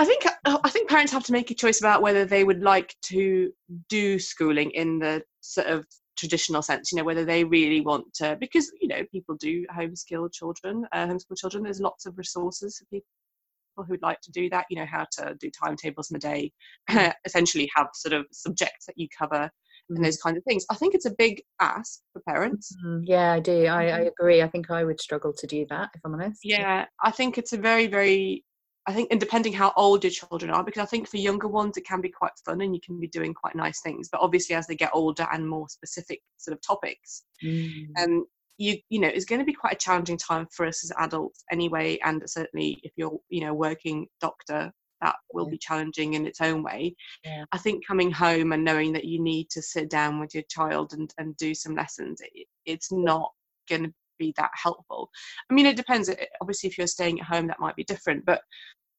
I 0.00 0.04
think 0.06 0.24
uh, 0.26 0.58
I 0.64 0.70
think 0.70 0.88
parents 0.88 1.12
have 1.12 1.24
to 1.24 1.32
make 1.32 1.50
a 1.50 1.54
choice 1.54 1.80
about 1.80 2.00
whether 2.00 2.24
they 2.24 2.42
would 2.42 2.62
like 2.62 2.96
to 3.02 3.52
do 3.90 4.18
schooling 4.18 4.70
in 4.70 4.98
the 4.98 5.22
sort 5.42 5.66
of 5.66 5.84
traditional 6.16 6.62
sense. 6.62 6.90
You 6.90 6.96
know, 6.96 7.04
whether 7.04 7.26
they 7.26 7.44
really 7.44 7.82
want 7.82 8.06
to, 8.14 8.38
because 8.40 8.72
you 8.80 8.88
know 8.88 9.04
people 9.12 9.34
do 9.34 9.66
homeschool 9.66 10.32
children, 10.32 10.86
uh, 10.92 11.06
homeschool 11.06 11.36
children. 11.36 11.64
There's 11.64 11.82
lots 11.82 12.06
of 12.06 12.16
resources 12.16 12.78
for 12.78 12.86
people 12.86 13.84
who'd 13.86 14.00
like 14.00 14.22
to 14.22 14.32
do 14.32 14.48
that, 14.48 14.64
you 14.70 14.78
know, 14.78 14.86
how 14.86 15.04
to 15.18 15.36
do 15.38 15.50
timetables 15.50 16.10
in 16.10 16.16
a 16.16 16.20
day, 16.20 16.50
mm. 16.90 17.12
essentially 17.26 17.68
have 17.74 17.88
sort 17.92 18.14
of 18.14 18.24
subjects 18.32 18.86
that 18.86 18.96
you 18.96 19.06
cover 19.16 19.50
and 19.90 19.98
mm. 19.98 20.04
those 20.04 20.16
kinds 20.16 20.38
of 20.38 20.44
things. 20.44 20.64
I 20.70 20.76
think 20.76 20.94
it's 20.94 21.06
a 21.06 21.14
big 21.18 21.42
ask 21.60 22.00
for 22.14 22.22
parents. 22.26 22.74
Mm, 22.84 23.02
yeah, 23.04 23.32
I 23.32 23.40
do. 23.40 23.66
I, 23.66 23.82
I, 23.82 23.90
mm-hmm. 23.90 24.08
agree. 24.08 24.42
I 24.42 24.48
think 24.48 24.70
I 24.70 24.84
would 24.84 25.00
struggle 25.00 25.32
to 25.34 25.46
do 25.46 25.66
that, 25.68 25.90
if 25.94 26.00
I'm 26.04 26.14
honest. 26.14 26.40
Yeah, 26.42 26.86
I 27.02 27.10
think 27.10 27.36
it's 27.36 27.52
a 27.52 27.58
very, 27.58 27.86
very, 27.86 28.44
I 28.90 28.94
think, 28.94 29.08
and 29.10 29.20
depending 29.20 29.52
how 29.52 29.72
old 29.76 30.04
your 30.04 30.10
children 30.10 30.50
are, 30.50 30.64
because 30.64 30.82
I 30.82 30.86
think 30.86 31.08
for 31.08 31.16
younger 31.16 31.48
ones 31.48 31.76
it 31.76 31.86
can 31.86 32.00
be 32.00 32.08
quite 32.08 32.32
fun 32.44 32.60
and 32.60 32.74
you 32.74 32.80
can 32.84 32.98
be 32.98 33.08
doing 33.08 33.34
quite 33.34 33.54
nice 33.54 33.80
things. 33.80 34.08
But 34.10 34.20
obviously, 34.20 34.56
as 34.56 34.66
they 34.66 34.74
get 34.74 34.90
older 34.92 35.26
and 35.32 35.48
more 35.48 35.68
specific 35.68 36.20
sort 36.38 36.56
of 36.56 36.62
topics, 36.62 37.22
mm. 37.42 37.86
um, 38.02 38.24
you 38.60 38.76
you 38.90 39.00
know 39.00 39.08
it's 39.08 39.24
going 39.24 39.38
to 39.38 39.44
be 39.44 39.54
quite 39.54 39.72
a 39.72 39.78
challenging 39.78 40.18
time 40.18 40.46
for 40.52 40.66
us 40.66 40.84
as 40.84 40.92
adults 40.98 41.44
anyway 41.50 41.98
and 42.04 42.22
certainly 42.26 42.78
if 42.84 42.92
you're 42.94 43.18
you 43.30 43.40
know 43.40 43.54
working 43.54 44.06
doctor 44.20 44.70
that 45.00 45.16
will 45.32 45.46
yeah. 45.46 45.52
be 45.52 45.58
challenging 45.58 46.12
in 46.12 46.26
its 46.26 46.42
own 46.42 46.62
way 46.62 46.94
yeah. 47.24 47.44
i 47.52 47.58
think 47.58 47.84
coming 47.86 48.10
home 48.10 48.52
and 48.52 48.62
knowing 48.62 48.92
that 48.92 49.06
you 49.06 49.20
need 49.20 49.48
to 49.48 49.62
sit 49.62 49.88
down 49.88 50.20
with 50.20 50.34
your 50.34 50.44
child 50.50 50.92
and, 50.92 51.12
and 51.16 51.36
do 51.38 51.54
some 51.54 51.74
lessons 51.74 52.20
it, 52.20 52.46
it's 52.66 52.92
not 52.92 53.30
going 53.68 53.82
to 53.82 53.92
be 54.18 54.34
that 54.36 54.50
helpful 54.52 55.08
i 55.50 55.54
mean 55.54 55.64
it 55.64 55.76
depends 55.76 56.10
obviously 56.42 56.68
if 56.68 56.76
you're 56.76 56.86
staying 56.86 57.18
at 57.18 57.26
home 57.26 57.46
that 57.46 57.60
might 57.60 57.76
be 57.76 57.84
different 57.84 58.22
but 58.26 58.42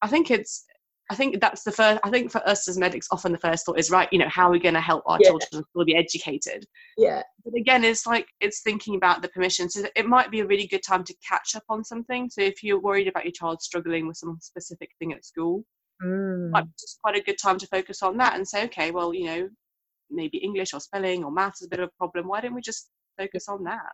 i 0.01 0.07
think 0.07 0.31
it's 0.31 0.65
I 1.11 1.15
think 1.15 1.41
that's 1.41 1.63
the 1.63 1.73
first. 1.73 1.99
I 2.05 2.09
think 2.09 2.31
for 2.31 2.47
us 2.47 2.69
as 2.69 2.77
medics, 2.77 3.07
often 3.11 3.33
the 3.33 3.37
first 3.37 3.65
thought 3.65 3.77
is 3.77 3.91
right. 3.91 4.07
You 4.13 4.19
know, 4.19 4.29
how 4.29 4.47
are 4.47 4.51
we 4.51 4.59
going 4.59 4.75
to 4.75 4.79
help 4.81 5.03
our 5.05 5.17
yeah. 5.19 5.27
children 5.27 5.65
still 5.69 5.83
be 5.83 5.93
educated? 5.93 6.65
Yeah. 6.97 7.21
But 7.43 7.53
again, 7.59 7.83
it's 7.83 8.07
like 8.07 8.27
it's 8.39 8.61
thinking 8.61 8.95
about 8.95 9.21
the 9.21 9.27
permission. 9.27 9.69
So 9.69 9.83
it 9.93 10.05
might 10.05 10.31
be 10.31 10.39
a 10.39 10.47
really 10.47 10.67
good 10.67 10.83
time 10.87 11.03
to 11.03 11.13
catch 11.27 11.53
up 11.53 11.63
on 11.67 11.83
something. 11.83 12.29
So 12.29 12.39
if 12.41 12.63
you're 12.63 12.79
worried 12.79 13.09
about 13.09 13.25
your 13.25 13.33
child 13.33 13.61
struggling 13.61 14.07
with 14.07 14.15
some 14.15 14.37
specific 14.41 14.89
thing 14.99 15.11
at 15.11 15.25
school, 15.25 15.65
mm. 16.01 16.49
might 16.51 16.63
be 16.63 16.71
just 16.79 17.01
quite 17.03 17.17
a 17.17 17.23
good 17.23 17.37
time 17.37 17.57
to 17.57 17.67
focus 17.67 18.01
on 18.01 18.15
that 18.17 18.35
and 18.35 18.47
say, 18.47 18.63
okay, 18.65 18.91
well, 18.91 19.13
you 19.13 19.25
know, 19.25 19.49
maybe 20.09 20.37
English 20.37 20.73
or 20.73 20.79
spelling 20.79 21.25
or 21.25 21.31
maths 21.31 21.61
is 21.61 21.67
a 21.67 21.69
bit 21.69 21.81
of 21.81 21.89
a 21.89 21.97
problem. 21.97 22.29
Why 22.29 22.39
don't 22.39 22.55
we 22.55 22.61
just 22.61 22.89
focus 23.17 23.49
on 23.49 23.65
that? 23.65 23.91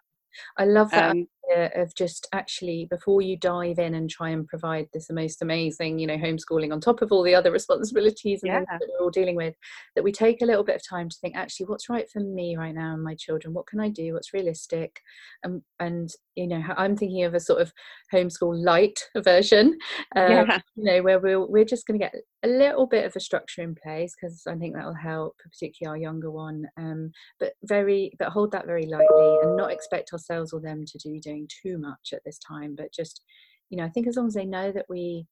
I 0.58 0.65
love 0.65 0.91
that 0.91 1.12
um, 1.12 1.28
of 1.56 1.94
just 1.96 2.28
actually 2.34 2.88
before 2.90 3.22
you 3.22 3.38
dive 3.38 3.80
in 3.80 3.96
and 3.96 4.10
try 4.10 4.30
and 4.30 4.48
provide 4.48 4.88
this 4.94 5.10
most 5.10 5.42
amazing, 5.42 6.00
you 6.00 6.08
know, 6.08 6.18
homeschooling 6.18 6.72
on 6.72 6.80
top 6.80 7.02
of 7.02 7.12
all 7.12 7.24
the 7.24 7.36
other 7.36 7.52
responsibilities 7.60 8.42
and 8.44 8.52
yeah. 8.52 8.60
that 8.60 8.82
we're 8.82 9.04
all 9.04 9.10
dealing 9.10 9.36
with, 9.36 9.56
that 9.96 10.04
we 10.04 10.12
take 10.12 10.42
a 10.42 10.46
little 10.46 10.64
bit 10.64 10.76
of 10.76 10.88
time 10.88 11.10
to 11.10 11.18
think, 11.20 11.36
actually, 11.36 11.66
what's 11.66 11.90
right 11.90 12.10
for 12.12 12.20
me 12.20 12.56
right 12.56 12.76
now 12.76 12.94
and 12.94 13.04
my 13.04 13.16
children? 13.16 13.54
What 13.54 13.68
can 13.68 13.80
I 13.80 13.90
do? 13.90 14.14
What's 14.14 14.34
realistic? 14.34 15.02
Um, 15.46 15.62
and 15.80 16.10
you 16.36 16.48
know, 16.48 16.64
I'm 16.78 16.96
thinking 16.96 17.24
of 17.24 17.34
a 17.34 17.40
sort 17.40 17.62
of 17.62 17.74
homeschool 18.14 18.64
light 18.64 19.00
version, 19.24 19.78
um, 20.16 20.32
yeah. 20.32 20.60
you 20.76 20.84
know, 20.84 21.02
where 21.02 21.20
we're 21.20 21.46
we're 21.46 21.66
just 21.66 21.88
going 21.88 22.00
to 22.00 22.06
get 22.06 22.14
a 22.44 22.48
little 22.48 22.86
bit 22.86 23.06
of 23.06 23.16
a 23.16 23.20
structure 23.20 23.62
in 23.62 23.76
place 23.76 24.14
because 24.20 24.44
I 24.48 24.56
think 24.56 24.76
that 24.76 24.86
will 24.86 24.94
help, 24.94 25.36
particularly 25.52 25.98
our 25.98 26.02
younger 26.02 26.32
one. 26.32 26.66
Um, 26.78 27.12
but 27.40 27.54
very, 27.64 28.12
but 28.20 28.30
hold 28.30 28.52
that 28.52 28.66
very 28.66 28.86
lightly 28.86 29.38
and 29.44 29.58
not 29.58 29.72
expect 29.72 30.14
ourselves 30.14 30.54
or 30.54 30.62
them 30.62 30.86
to 30.86 30.98
do 30.98 31.20
doing 31.20 31.37
too 31.45 31.78
much 31.78 32.13
at 32.13 32.21
this 32.26 32.39
time. 32.39 32.76
But 32.76 32.93
just, 32.93 33.21
you 33.69 33.78
know, 33.78 33.84
I 33.84 33.89
think 33.89 34.08
as 34.08 34.15
long 34.15 34.28
as 34.28 34.34
they 34.34 34.45
know 34.45 34.71
that 34.71 34.86
we 34.89 35.28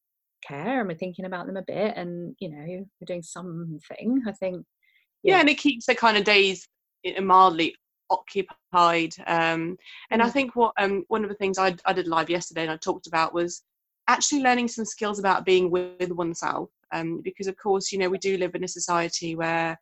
care 0.46 0.80
and 0.82 0.88
we're 0.88 0.96
thinking 0.96 1.26
about 1.26 1.48
them 1.48 1.58
a 1.58 1.64
bit, 1.64 1.96
and 1.96 2.36
you 2.40 2.50
know, 2.50 2.66
we're 2.68 3.06
doing 3.06 3.24
something. 3.24 4.22
I 4.28 4.32
think. 4.34 4.66
Yeah, 5.24 5.36
yeah 5.36 5.40
and 5.40 5.50
it 5.50 5.58
keeps 5.58 5.86
the 5.86 5.96
kind 5.96 6.18
of 6.18 6.24
days 6.24 6.68
mildly 7.22 7.76
occupied. 8.10 9.16
Um, 9.26 9.78
and 10.12 10.22
mm. 10.22 10.26
I 10.26 10.30
think 10.30 10.56
what 10.56 10.74
um, 10.78 11.04
one 11.08 11.24
of 11.24 11.30
the 11.30 11.36
things 11.36 11.58
I, 11.58 11.76
I 11.86 11.94
did 11.94 12.08
live 12.08 12.30
yesterday 12.30 12.64
and 12.64 12.72
I 12.72 12.78
talked 12.78 13.08
about 13.08 13.34
was 13.34 13.64
actually 14.08 14.42
learning 14.42 14.68
some 14.68 14.86
skills 14.86 15.20
about 15.20 15.46
being 15.46 15.72
with 15.72 16.12
oneself 16.12 16.70
um, 16.94 17.22
because 17.24 17.48
of 17.48 17.58
course 17.58 17.92
you 17.92 17.98
know 17.98 18.10
we 18.10 18.18
do 18.18 18.38
live 18.38 18.56
in 18.56 18.64
a 18.64 18.68
society 18.68 19.36
where 19.36 19.80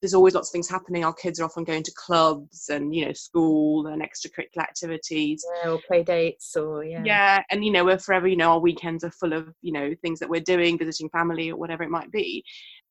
there's 0.00 0.14
always 0.14 0.34
lots 0.34 0.48
of 0.48 0.52
things 0.52 0.68
happening. 0.68 1.04
Our 1.04 1.12
kids 1.12 1.40
are 1.40 1.44
often 1.44 1.64
going 1.64 1.82
to 1.82 1.92
clubs 1.96 2.68
and 2.68 2.94
you 2.94 3.06
know 3.06 3.12
school 3.12 3.88
and 3.88 4.02
extracurricular 4.02 4.62
activities. 4.62 5.44
Yeah, 5.62 5.70
or 5.70 5.80
play 5.86 6.02
dates 6.02 6.56
or 6.56 6.84
yeah. 6.84 7.02
Yeah 7.04 7.42
and 7.50 7.64
you 7.64 7.72
know 7.72 7.84
we're 7.84 7.98
forever 7.98 8.28
you 8.28 8.36
know 8.36 8.52
our 8.52 8.60
weekends 8.60 9.04
are 9.04 9.10
full 9.10 9.32
of 9.32 9.52
you 9.62 9.72
know 9.72 9.94
things 10.02 10.18
that 10.20 10.28
we're 10.28 10.40
doing 10.40 10.78
visiting 10.78 11.08
family 11.10 11.50
or 11.50 11.56
whatever 11.56 11.82
it 11.82 11.90
might 11.90 12.10
be. 12.10 12.44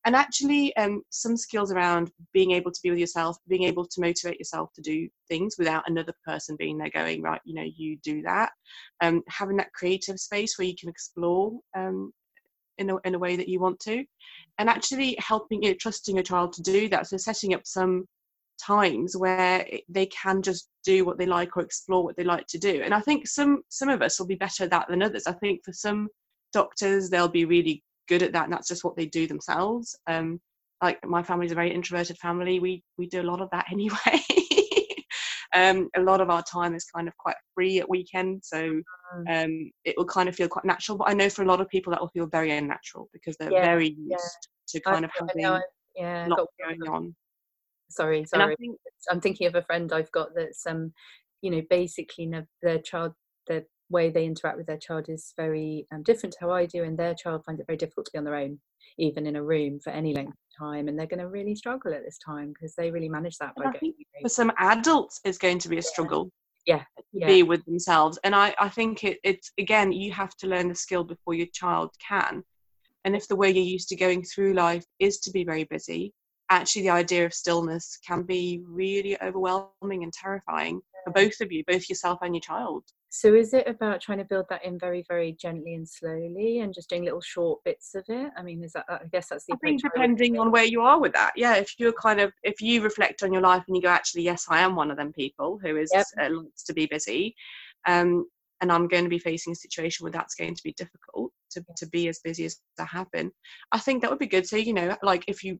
And 0.05 0.15
actually 0.15 0.75
um, 0.77 1.01
some 1.09 1.35
skills 1.35 1.71
around 1.71 2.11
being 2.33 2.51
able 2.51 2.71
to 2.71 2.79
be 2.81 2.89
with 2.89 2.99
yourself 2.99 3.37
being 3.47 3.63
able 3.63 3.85
to 3.85 4.01
motivate 4.01 4.39
yourself 4.39 4.71
to 4.75 4.81
do 4.81 5.09
things 5.27 5.55
without 5.57 5.83
another 5.87 6.13
person 6.25 6.55
being 6.57 6.77
there 6.77 6.91
going 6.93 7.21
right 7.21 7.41
you 7.45 7.55
know 7.55 7.65
you 7.75 7.97
do 8.03 8.21
that. 8.23 8.51
Um, 9.01 9.23
having 9.27 9.57
that 9.57 9.73
creative 9.73 10.19
space 10.19 10.57
where 10.57 10.67
you 10.67 10.75
can 10.79 10.89
explore 10.89 11.59
um, 11.75 12.11
in 12.77 12.89
a, 12.89 12.97
in 13.05 13.15
a 13.15 13.19
way 13.19 13.35
that 13.35 13.49
you 13.49 13.59
want 13.59 13.79
to. 13.81 14.03
And 14.59 14.69
actually 14.69 15.15
helping 15.19 15.63
you 15.63 15.75
trusting 15.75 16.15
your 16.15 16.23
child 16.23 16.53
to 16.53 16.61
do 16.61 16.89
that. 16.89 17.07
So 17.07 17.17
setting 17.17 17.53
up 17.53 17.61
some 17.65 18.05
times 18.63 19.15
where 19.15 19.65
they 19.87 20.07
can 20.07 20.41
just 20.41 20.69
do 20.83 21.05
what 21.05 21.17
they 21.17 21.25
like 21.25 21.55
or 21.55 21.63
explore 21.63 22.03
what 22.03 22.17
they 22.17 22.23
like 22.23 22.47
to 22.47 22.57
do. 22.57 22.81
And 22.83 22.93
i 22.93 22.99
think 22.99 23.27
some 23.27 23.61
some 23.69 23.89
of 23.89 24.01
us 24.01 24.19
will 24.19 24.27
be 24.27 24.35
better 24.35 24.63
at 24.63 24.71
that 24.71 24.87
than 24.89 25.03
others. 25.03 25.27
I 25.27 25.33
think 25.33 25.63
for 25.63 25.73
some 25.73 26.07
doctors 26.53 27.09
they'll 27.09 27.27
be 27.27 27.45
really 27.45 27.83
good 28.07 28.23
at 28.23 28.31
that 28.33 28.45
and 28.45 28.53
that's 28.53 28.67
just 28.67 28.83
what 28.83 28.95
they 28.95 29.05
do 29.05 29.27
themselves. 29.27 29.95
Um 30.07 30.39
like 30.81 31.05
my 31.05 31.23
family's 31.23 31.51
a 31.51 31.55
very 31.55 31.73
introverted 31.73 32.17
family. 32.17 32.59
We 32.59 32.83
we 32.97 33.07
do 33.07 33.21
a 33.21 33.29
lot 33.31 33.41
of 33.41 33.49
that 33.51 33.67
anyway 33.71 34.23
um, 35.57 35.89
a 35.95 36.01
lot 36.01 36.21
of 36.21 36.29
our 36.29 36.43
time 36.43 36.75
is 36.75 36.85
kind 36.85 37.07
of 37.07 37.17
quite 37.17 37.35
free 37.55 37.79
at 37.79 37.89
weekend, 37.89 38.41
so 38.43 38.57
mm. 38.57 38.83
um, 39.45 39.71
it 39.85 39.95
will 39.97 40.05
kind 40.05 40.29
of 40.29 40.35
feel 40.35 40.47
quite 40.47 40.65
natural. 40.65 40.97
But 40.97 41.09
I 41.09 41.13
know 41.13 41.29
for 41.29 41.43
a 41.43 41.47
lot 41.47 41.61
of 41.61 41.69
people 41.69 41.91
that 41.91 42.01
will 42.01 42.09
feel 42.09 42.27
very 42.27 42.51
unnatural 42.51 43.09
because 43.13 43.35
they're 43.37 43.51
yeah, 43.51 43.65
very 43.65 43.89
used 43.89 43.97
yeah. 43.99 44.17
to 44.69 44.79
kind 44.81 45.05
I, 45.05 45.07
of 45.07 45.11
having 45.17 45.61
yeah, 45.95 46.27
lot 46.29 46.47
going 46.63 46.81
on. 46.87 47.15
Sorry, 47.89 48.25
sorry. 48.25 48.55
Think, 48.59 48.77
I'm 49.09 49.21
thinking 49.21 49.47
of 49.47 49.55
a 49.55 49.63
friend 49.63 49.91
I've 49.91 50.11
got 50.11 50.29
that's 50.35 50.65
um, 50.67 50.93
you 51.41 51.51
know, 51.51 51.61
basically 51.69 52.31
their 52.61 52.79
child, 52.79 53.13
their 53.47 53.63
way 53.89 54.09
they 54.09 54.25
interact 54.25 54.57
with 54.57 54.67
their 54.67 54.77
child 54.77 55.09
is 55.09 55.33
very 55.37 55.87
um, 55.93 56.03
different 56.03 56.33
to 56.33 56.39
how 56.41 56.51
I 56.51 56.65
do, 56.65 56.83
and 56.83 56.97
their 56.97 57.13
child 57.13 57.43
finds 57.45 57.61
it 57.61 57.67
very 57.67 57.77
difficult 57.77 58.05
to 58.07 58.11
be 58.13 58.17
on 58.17 58.23
their 58.23 58.35
own, 58.35 58.59
even 58.97 59.25
in 59.25 59.35
a 59.35 59.43
room 59.43 59.79
for 59.79 59.91
any 59.91 60.13
length 60.13 60.33
of 60.33 60.67
time, 60.67 60.87
and 60.87 60.97
they're 60.97 61.07
going 61.07 61.19
to 61.19 61.29
really 61.29 61.55
struggle 61.55 61.93
at 61.93 62.03
this 62.03 62.17
time 62.17 62.53
because 62.53 62.75
they 62.75 62.91
really 62.91 63.09
manage 63.09 63.37
that 63.37 63.55
by 63.55 63.71
getting. 63.71 63.93
For 64.21 64.29
some 64.29 64.51
adults, 64.57 65.19
it's 65.23 65.37
going 65.37 65.59
to 65.59 65.69
be 65.69 65.77
a 65.77 65.81
struggle. 65.81 66.31
Yeah, 66.65 66.79
to 66.97 67.03
yeah. 67.13 67.27
be 67.27 67.43
with 67.43 67.63
themselves, 67.65 68.19
and 68.23 68.35
I, 68.35 68.53
I 68.59 68.69
think 68.69 69.03
it, 69.03 69.19
it's 69.23 69.51
again, 69.57 69.91
you 69.91 70.11
have 70.11 70.35
to 70.37 70.47
learn 70.47 70.67
the 70.67 70.75
skill 70.75 71.03
before 71.03 71.33
your 71.33 71.47
child 71.53 71.91
can. 72.05 72.43
And 73.05 73.15
if 73.15 73.27
the 73.29 73.37
way 73.37 73.49
you're 73.51 73.63
used 73.63 73.87
to 73.89 73.95
going 73.95 74.23
through 74.23 74.53
life 74.53 74.83
is 74.99 75.19
to 75.19 75.31
be 75.31 75.45
very 75.45 75.63
busy, 75.63 76.13
actually 76.49 76.83
the 76.83 76.89
idea 76.89 77.25
of 77.25 77.33
stillness 77.33 77.97
can 78.05 78.23
be 78.23 78.61
really 78.65 79.21
overwhelming 79.21 80.03
and 80.03 80.11
terrifying 80.11 80.81
for 81.05 81.11
both 81.13 81.39
of 81.41 81.51
you, 81.51 81.63
both 81.65 81.87
yourself 81.89 82.19
and 82.21 82.35
your 82.35 82.41
child. 82.41 82.83
So 83.09 83.33
is 83.33 83.53
it 83.53 83.67
about 83.67 84.01
trying 84.01 84.17
to 84.17 84.25
build 84.25 84.45
that 84.49 84.65
in 84.65 84.77
very, 84.77 85.03
very 85.07 85.31
gently 85.31 85.75
and 85.75 85.87
slowly 85.87 86.59
and 86.59 86.73
just 86.73 86.89
doing 86.89 87.05
little 87.05 87.21
short 87.21 87.63
bits 87.63 87.95
of 87.95 88.03
it? 88.09 88.31
I 88.37 88.43
mean, 88.43 88.63
is 88.63 88.73
that, 88.73 88.85
I 88.89 88.99
guess 89.11 89.29
that's 89.29 89.45
the 89.45 89.53
I 89.53 89.57
think 89.63 89.81
depending 89.81 90.37
on 90.37 90.51
where 90.51 90.65
you 90.65 90.81
are 90.81 90.99
with 90.99 91.13
that. 91.13 91.31
Yeah. 91.35 91.55
If 91.55 91.73
you're 91.79 91.93
kind 91.93 92.19
of, 92.19 92.33
if 92.43 92.61
you 92.61 92.81
reflect 92.81 93.23
on 93.23 93.31
your 93.31 93.41
life 93.41 93.63
and 93.67 93.75
you 93.75 93.81
go, 93.81 93.89
actually, 93.89 94.23
yes, 94.23 94.45
I 94.49 94.59
am 94.59 94.75
one 94.75 94.91
of 94.91 94.97
them 94.97 95.13
people 95.13 95.59
who 95.63 95.77
is, 95.77 95.89
yep. 95.93 96.05
uh, 96.21 96.29
likes 96.29 96.63
to 96.65 96.73
be 96.73 96.85
busy. 96.85 97.33
Um, 97.87 98.25
and 98.59 98.71
I'm 98.71 98.87
going 98.87 99.03
to 99.03 99.09
be 99.09 99.19
facing 99.19 99.53
a 99.53 99.55
situation 99.55 100.03
where 100.03 100.11
that's 100.11 100.35
going 100.35 100.55
to 100.55 100.63
be 100.63 100.73
difficult 100.73 101.31
to, 101.51 101.63
to 101.77 101.87
be 101.87 102.09
as 102.09 102.19
busy 102.23 102.45
as 102.45 102.59
I 102.79 102.85
have 102.85 103.09
been. 103.11 103.31
I 103.71 103.79
think 103.79 104.01
that 104.01 104.09
would 104.09 104.19
be 104.19 104.27
good. 104.27 104.47
So, 104.47 104.57
you 104.57 104.73
know, 104.73 104.97
like 105.01 105.23
if 105.27 105.43
you 105.43 105.59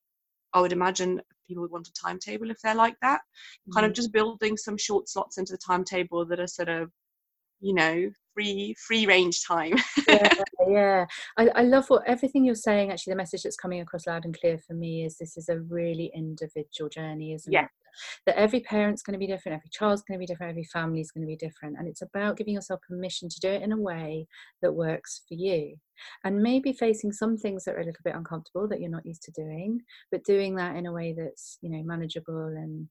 I 0.54 0.62
would 0.62 0.72
imagine 0.72 1.22
people 1.48 1.62
would 1.62 1.72
want 1.72 1.88
a 1.88 1.94
timetable 1.94 2.50
if 2.50 2.58
they're 2.64 2.74
like 2.74 2.96
that. 3.02 3.20
Mm-hmm. 3.20 3.74
Kind 3.74 3.86
of 3.86 3.92
mm-hmm. 3.92 3.96
just 3.96 4.14
building 4.14 4.58
some 4.58 4.78
short 4.78 5.10
slots 5.10 5.38
into 5.38 5.52
the 5.54 5.60
timetable 5.60 6.26
that 6.26 6.40
are 6.40 6.48
sort 6.48 6.70
of, 6.70 6.90
you 7.60 7.74
know, 7.74 8.10
free 8.34 8.76
free 8.86 9.06
range 9.06 9.44
time. 9.46 9.74
yeah, 10.08 10.34
yeah. 10.68 11.06
I, 11.38 11.48
I 11.56 11.62
love 11.64 11.90
what 11.90 12.08
everything 12.08 12.46
you're 12.46 12.56
saying. 12.56 12.92
Actually, 12.92 13.14
the 13.14 13.18
message 13.18 13.44
that's 13.44 13.58
coming 13.58 13.82
across 13.82 14.08
loud 14.08 14.26
and 14.26 14.38
clear 14.40 14.58
for 14.58 14.74
me 14.74 15.06
is 15.06 15.18
this 15.18 15.38
is 15.38 15.50
a 15.50 15.60
really 15.60 16.12
individual 16.16 16.90
journey, 16.90 17.34
isn't 17.34 17.52
yeah. 17.52 17.64
it? 17.64 17.70
That 18.28 18.38
every 18.38 18.60
parent's 18.60 19.02
going 19.02 19.14
to 19.14 19.20
be 19.20 19.26
different, 19.26 19.56
every 19.56 19.72
child's 19.72 20.04
going 20.04 20.20
to 20.20 20.22
be 20.22 20.28
different, 20.28 20.52
every 20.52 20.66
family's 20.66 21.10
going 21.10 21.24
to 21.24 21.28
be 21.28 21.36
different, 21.36 21.78
and 21.80 21.88
it's 21.88 22.04
about 22.04 22.38
giving 22.38 22.54
yourself 22.54 22.80
permission 22.88 23.28
to 23.28 23.40
do 23.40 23.50
it 23.50 23.64
in 23.64 23.72
a 23.72 23.78
way 23.78 24.28
that 24.62 24.72
works 24.72 25.24
for 25.28 25.34
you 25.34 25.76
and 26.24 26.42
maybe 26.44 26.72
facing 26.74 27.12
some 27.12 27.38
things 27.38 27.64
that 27.64 27.74
are 27.74 27.80
a 27.80 27.86
little 27.86 28.04
bit 28.04 28.16
uncomfortable 28.16 28.68
that 28.68 28.80
you're 28.80 28.90
not 28.90 29.06
used 29.06 29.24
to 29.24 29.32
doing 29.32 29.80
but 30.12 30.24
doing 30.24 30.54
that 30.56 30.76
in 30.76 30.86
a 30.86 30.92
way 30.92 31.12
that's 31.18 31.58
you 31.62 31.72
know 31.72 31.82
manageable 31.84 32.46
and 32.56 32.88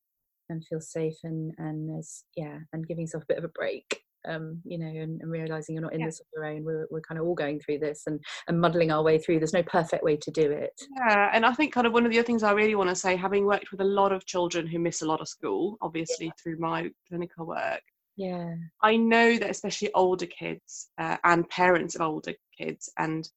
and 0.49 0.67
feel 0.67 0.81
safe 0.81 1.19
and 1.23 1.53
and 1.59 1.97
as 1.97 2.25
yeah 2.37 2.59
and 2.73 2.89
giving 2.89 3.03
yourself 3.03 3.23
a 3.23 3.27
bit 3.27 3.39
of 3.39 3.45
a 3.45 3.49
break 3.49 4.03
um, 4.27 4.61
you 4.65 4.79
know, 4.79 4.87
and, 4.87 5.21
and, 5.21 5.31
realizing 5.31 5.75
you're 5.75 5.83
not 5.83 5.95
in 5.95 6.01
yeah. 6.01 6.07
this 6.07 6.21
on 6.21 6.27
your 6.35 6.53
own. 6.53 6.65
We're, 6.65 6.87
we're 6.91 7.01
kind 7.01 7.21
of 7.21 7.27
all 7.27 7.35
going 7.35 7.61
through 7.61 7.79
this 7.79 8.03
and, 8.07 8.21
and 8.49 8.61
muddling 8.61 8.91
our 8.91 9.03
way 9.03 9.19
through. 9.19 9.39
There's 9.39 9.53
no 9.53 9.63
perfect 9.63 10.03
way 10.03 10.17
to 10.17 10.31
do 10.31 10.51
it. 10.51 10.73
Yeah, 10.97 11.31
and 11.33 11.45
I 11.47 11.53
think 11.53 11.73
kind 11.73 11.87
of 11.87 11.93
one 11.93 12.05
of 12.07 12.13
the 12.13 12.19
other 12.19 12.27
things 12.27 12.43
I 12.43 12.53
really 12.53 12.75
want 12.75 12.91
to 12.91 12.97
say, 12.97 13.17
having 13.17 13.47
worked 13.47 13.71
with 13.71 13.81
a 13.81 13.85
lot 13.85 14.13
of 14.13 14.27
children 14.27 14.67
who 14.67 14.79
miss 14.79 15.03
a 15.03 15.07
lot 15.07 15.21
of 15.21 15.29
school, 15.29 15.77
obviously 15.81 16.27
yeah. 16.27 16.33
through 16.43 16.59
my 16.59 16.91
clinical 17.09 17.47
work, 17.47 17.83
yeah 18.17 18.55
i 18.83 18.97
know 18.97 19.37
that 19.37 19.51
especially 19.51 19.93
older 19.95 20.27
kids 20.27 20.89
uh, 20.99 21.17
and 21.25 21.49
parents 21.51 21.95
of 21.95 22.01
older 22.01 22.33
kids 22.57 22.91
and 22.99 23.29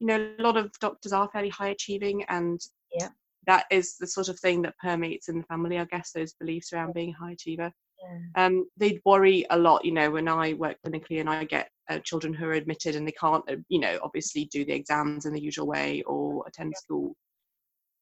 you 0.00 0.06
know 0.06 0.34
a 0.38 0.42
lot 0.42 0.56
of 0.56 0.72
doctors 0.80 1.12
are 1.12 1.28
fairly 1.32 1.48
high 1.48 1.68
achieving 1.68 2.24
and 2.24 2.60
yeah 2.92 3.08
that 3.46 3.66
is 3.70 3.96
the 3.98 4.06
sort 4.06 4.28
of 4.28 4.38
thing 4.40 4.62
that 4.62 4.76
permeates 4.82 5.28
in 5.28 5.38
the 5.38 5.44
family 5.44 5.78
i 5.78 5.84
guess 5.84 6.10
those 6.12 6.34
beliefs 6.34 6.72
around 6.72 6.92
being 6.94 7.10
a 7.10 7.24
high 7.24 7.32
achiever 7.32 7.72
yeah. 8.02 8.44
um, 8.44 8.66
they'd 8.76 9.00
worry 9.04 9.44
a 9.50 9.58
lot 9.58 9.84
you 9.84 9.92
know 9.92 10.10
when 10.10 10.28
i 10.28 10.52
work 10.54 10.76
clinically 10.84 11.20
and 11.20 11.28
i 11.28 11.44
get 11.44 11.68
uh, 11.90 11.98
children 11.98 12.32
who 12.32 12.46
are 12.46 12.52
admitted 12.52 12.96
and 12.96 13.06
they 13.06 13.12
can't 13.12 13.44
uh, 13.50 13.56
you 13.68 13.78
know 13.78 13.98
obviously 14.02 14.46
do 14.46 14.64
the 14.64 14.72
exams 14.72 15.26
in 15.26 15.32
the 15.32 15.40
usual 15.40 15.66
way 15.66 16.02
or 16.06 16.44
attend 16.46 16.72
yeah. 16.74 16.78
school. 16.78 17.14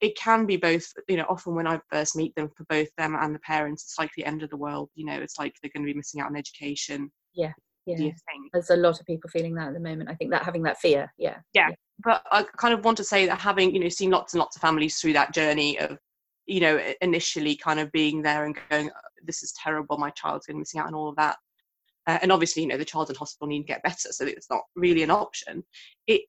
It 0.00 0.16
can 0.16 0.46
be 0.46 0.57
both 0.57 0.87
you 1.09 1.16
know 1.16 1.26
often 1.28 1.55
when 1.55 1.66
i 1.66 1.81
first 1.90 2.16
meet 2.16 2.35
them 2.35 2.48
for 2.57 2.64
both 2.68 2.88
them 2.96 3.16
and 3.20 3.35
the 3.35 3.40
parents 3.40 3.85
it's 3.85 3.98
like 3.98 4.11
the 4.16 4.24
end 4.24 4.42
of 4.42 4.50
the 4.50 4.57
world 4.57 4.88
you 4.94 5.05
know 5.05 5.14
it's 5.14 5.38
like 5.38 5.55
they're 5.62 5.70
going 5.74 5.87
to 5.87 5.92
be 5.92 5.96
missing 5.96 6.20
out 6.20 6.28
on 6.28 6.37
education. 6.37 7.11
Yeah 7.35 7.52
yeah. 7.87 8.11
there's 8.52 8.70
a 8.70 8.76
lot 8.76 9.00
of 9.00 9.07
people 9.07 9.28
feeling 9.31 9.55
that 9.55 9.68
at 9.68 9.74
the 9.74 9.81
moment. 9.81 10.11
I 10.11 10.14
think 10.14 10.31
that 10.31 10.44
having 10.44 10.62
that 10.62 10.78
fear 10.78 11.12
yeah 11.18 11.38
yeah. 11.52 11.70
but 12.05 12.22
i 12.31 12.44
kind 12.57 12.74
of 12.74 12.85
want 12.85 12.96
to 12.98 13.05
say 13.05 13.26
that 13.26 13.40
having 13.40 13.74
you 13.74 13.81
know 13.81 13.88
seen 13.88 14.11
lots 14.11 14.35
and 14.35 14.40
lots 14.40 14.57
of 14.57 14.62
families 14.62 15.00
through 15.00 15.12
that 15.14 15.33
journey 15.33 15.78
of 15.78 15.98
you 16.46 16.61
know 16.61 16.81
initially 17.00 17.57
kind 17.57 17.78
of 17.81 17.92
being 17.92 18.22
there 18.22 18.44
and 18.44 18.59
going 18.70 18.90
oh, 18.90 19.09
this 19.24 19.42
is 19.42 19.52
terrible 19.52 19.98
my 19.98 20.11
child's 20.11 20.46
going 20.46 20.57
to 20.57 20.59
missing 20.59 20.81
out 20.81 20.87
on 20.87 20.94
all 20.94 21.09
of 21.09 21.16
that. 21.16 21.37
Uh, 22.09 22.18
and 22.20 22.33
obviously 22.33 22.62
you 22.62 22.68
know 22.68 22.76
the 22.76 22.85
child 22.85 23.09
in 23.11 23.16
hospital 23.16 23.46
need 23.46 23.61
to 23.61 23.66
get 23.66 23.83
better 23.83 24.11
so 24.11 24.26
it's 24.26 24.50
not 24.50 24.62
really 24.74 25.02
an 25.02 25.11
option. 25.11 25.62
It 26.07 26.22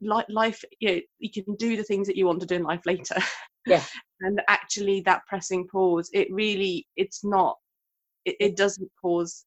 like 0.00 0.26
life 0.28 0.64
you 0.78 0.88
know 0.88 1.00
you 1.18 1.30
can 1.30 1.54
do 1.56 1.76
the 1.76 1.84
things 1.84 2.06
that 2.06 2.16
you 2.16 2.26
want 2.26 2.40
to 2.40 2.46
do 2.46 2.56
in 2.56 2.62
life 2.62 2.82
later. 2.86 3.16
Yeah. 3.66 3.82
And 4.22 4.42
actually 4.48 5.00
that 5.06 5.22
pressing 5.26 5.66
pause 5.66 6.10
it 6.12 6.30
really 6.30 6.86
it's 6.96 7.24
not 7.24 7.56
it, 8.26 8.36
it 8.38 8.56
doesn't 8.56 8.90
cause 9.00 9.46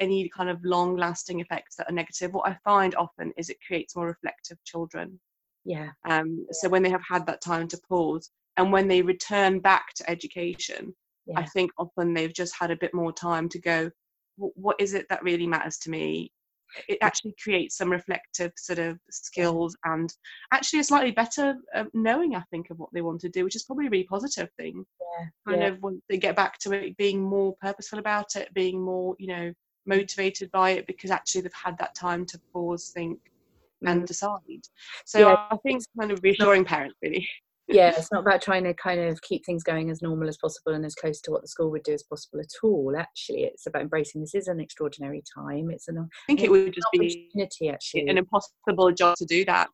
any 0.00 0.28
kind 0.28 0.50
of 0.50 0.62
long 0.62 0.96
lasting 0.96 1.40
effects 1.40 1.76
that 1.76 1.88
are 1.88 1.94
negative. 1.94 2.34
What 2.34 2.46
i 2.46 2.58
find 2.62 2.94
often 2.94 3.32
is 3.38 3.48
it 3.48 3.56
creates 3.66 3.96
more 3.96 4.08
reflective 4.08 4.58
children. 4.64 5.18
Yeah. 5.64 5.90
Um 6.06 6.46
so 6.50 6.68
when 6.68 6.82
they 6.82 6.90
have 6.90 7.04
had 7.08 7.24
that 7.26 7.40
time 7.40 7.68
to 7.68 7.80
pause 7.88 8.30
and 8.56 8.72
when 8.72 8.88
they 8.88 9.02
return 9.02 9.58
back 9.58 9.92
to 9.94 10.08
education 10.10 10.94
yeah. 11.26 11.38
i 11.38 11.44
think 11.46 11.70
often 11.78 12.14
they've 12.14 12.34
just 12.34 12.54
had 12.58 12.70
a 12.70 12.76
bit 12.76 12.94
more 12.94 13.12
time 13.12 13.48
to 13.48 13.58
go 13.60 13.90
what 14.36 14.76
is 14.78 14.94
it 14.94 15.06
that 15.08 15.22
really 15.22 15.46
matters 15.46 15.78
to 15.78 15.90
me 15.90 16.30
it 16.88 16.98
actually 17.02 17.34
creates 17.42 17.76
some 17.76 17.90
reflective 17.90 18.52
sort 18.56 18.78
of 18.78 18.98
skills 19.10 19.76
and 19.84 20.14
actually 20.52 20.80
a 20.80 20.84
slightly 20.84 21.10
better 21.10 21.54
uh, 21.74 21.84
knowing 21.94 22.34
i 22.34 22.42
think 22.50 22.70
of 22.70 22.78
what 22.78 22.88
they 22.92 23.02
want 23.02 23.20
to 23.20 23.28
do 23.28 23.44
which 23.44 23.56
is 23.56 23.64
probably 23.64 23.86
a 23.86 23.90
really 23.90 24.04
positive 24.04 24.48
thing 24.56 24.84
yeah, 25.18 25.26
kind 25.46 25.62
yeah. 25.62 25.68
of 25.68 25.82
once 25.82 26.00
they 26.08 26.16
get 26.16 26.36
back 26.36 26.58
to 26.58 26.72
it 26.72 26.96
being 26.96 27.22
more 27.22 27.54
purposeful 27.60 27.98
about 27.98 28.36
it 28.36 28.52
being 28.54 28.80
more 28.80 29.14
you 29.18 29.26
know 29.26 29.52
motivated 29.86 30.50
by 30.52 30.70
it 30.70 30.86
because 30.86 31.10
actually 31.10 31.40
they've 31.40 31.52
had 31.52 31.76
that 31.78 31.94
time 31.94 32.24
to 32.24 32.40
pause 32.52 32.90
think 32.94 33.18
and 33.84 34.02
mm. 34.02 34.06
decide 34.06 34.38
so 35.04 35.18
yeah. 35.18 35.46
i 35.50 35.56
think 35.58 35.82
kind 35.98 36.12
of 36.12 36.20
reassuring 36.22 36.64
parents 36.64 36.96
really 37.02 37.28
yeah 37.72 37.88
it's 37.96 38.12
not 38.12 38.20
about 38.20 38.42
trying 38.42 38.64
to 38.64 38.74
kind 38.74 39.00
of 39.00 39.20
keep 39.22 39.44
things 39.44 39.62
going 39.62 39.90
as 39.90 40.02
normal 40.02 40.28
as 40.28 40.36
possible 40.36 40.74
and 40.74 40.84
as 40.84 40.94
close 40.94 41.20
to 41.20 41.30
what 41.30 41.42
the 41.42 41.48
school 41.48 41.70
would 41.70 41.82
do 41.82 41.92
as 41.92 42.02
possible 42.02 42.40
at 42.40 42.50
all. 42.62 42.94
Actually 42.96 43.44
it's 43.44 43.66
about 43.66 43.82
embracing 43.82 44.20
this 44.20 44.34
is 44.34 44.48
an 44.48 44.60
extraordinary 44.60 45.22
time. 45.34 45.70
It's 45.70 45.88
an 45.88 45.98
i 45.98 46.26
think 46.26 46.42
it 46.42 46.50
would 46.50 46.74
just 46.74 46.86
be 46.92 47.32
actually. 47.70 48.08
an 48.08 48.18
impossible 48.18 48.92
job 48.92 49.16
to 49.16 49.24
do 49.24 49.44
that. 49.46 49.68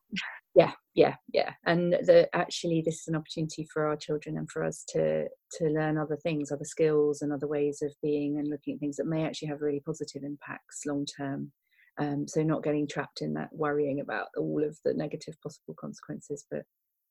Yeah 0.55 0.71
yeah 0.95 1.15
yeah. 1.33 1.53
And 1.65 1.93
the 1.93 2.29
actually 2.33 2.81
this 2.85 3.01
is 3.01 3.07
an 3.07 3.15
opportunity 3.15 3.67
for 3.71 3.85
our 3.85 3.95
children 3.95 4.37
and 4.37 4.49
for 4.49 4.63
us 4.63 4.83
to 4.89 5.27
to 5.53 5.65
learn 5.65 5.97
other 5.97 6.17
things 6.17 6.51
other 6.51 6.65
skills 6.65 7.21
and 7.21 7.31
other 7.31 7.47
ways 7.47 7.81
of 7.81 7.91
being 8.01 8.37
and 8.39 8.47
looking 8.47 8.75
at 8.75 8.79
things 8.79 8.97
that 8.97 9.07
may 9.07 9.25
actually 9.25 9.49
have 9.49 9.61
really 9.61 9.81
positive 9.85 10.23
impacts 10.23 10.85
long 10.85 11.05
term. 11.05 11.51
Um, 11.97 12.29
so 12.29 12.43
not 12.43 12.63
getting 12.63 12.87
trapped 12.87 13.21
in 13.21 13.33
that 13.33 13.49
worrying 13.51 13.99
about 13.99 14.27
all 14.37 14.63
of 14.63 14.77
the 14.85 14.93
negative 14.93 15.35
possible 15.43 15.75
consequences 15.77 16.45
but 16.49 16.63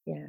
yeah 0.06 0.28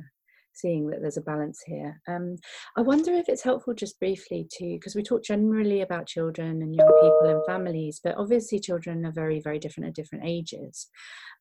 seeing 0.53 0.87
that 0.87 1.01
there's 1.01 1.17
a 1.17 1.21
balance 1.21 1.61
here. 1.65 2.01
Um, 2.07 2.35
I 2.77 2.81
wonder 2.81 3.13
if 3.13 3.29
it's 3.29 3.43
helpful 3.43 3.73
just 3.73 3.99
briefly 3.99 4.47
to, 4.57 4.65
because 4.73 4.95
we 4.95 5.03
talk 5.03 5.23
generally 5.23 5.81
about 5.81 6.07
children 6.07 6.61
and 6.61 6.75
young 6.75 6.87
people 7.01 7.29
and 7.29 7.45
families, 7.45 7.99
but 8.03 8.15
obviously 8.17 8.59
children 8.59 9.05
are 9.05 9.11
very, 9.11 9.39
very 9.39 9.59
different 9.59 9.87
at 9.87 9.95
different 9.95 10.25
ages. 10.25 10.87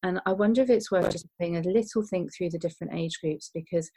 And 0.03 0.21
I 0.27 0.33
wonder 0.33 0.62
if 0.62 0.71
it's 0.71 0.90
worth 0.90 1.11
just 1.11 1.27
having 1.40 1.57
a 1.57 1.62
little 1.62 2.03
think 2.03 2.31
through 2.35 2.51
the 2.51 2.59
different 2.59 2.94
age 2.94 3.18
groups 3.21 3.51
because 3.53 3.90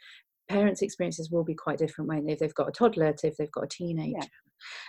parents' 0.48 0.82
experiences 0.82 1.30
will 1.30 1.44
be 1.44 1.54
quite 1.54 1.78
different, 1.78 2.08
won't 2.08 2.26
they? 2.26 2.32
If 2.32 2.40
they've 2.40 2.54
got 2.54 2.68
a 2.68 2.72
toddler 2.72 3.12
to 3.12 3.26
if 3.28 3.36
they've 3.36 3.50
got 3.52 3.64
a 3.64 3.68
teenager. 3.68 4.18
Yeah. 4.18 4.24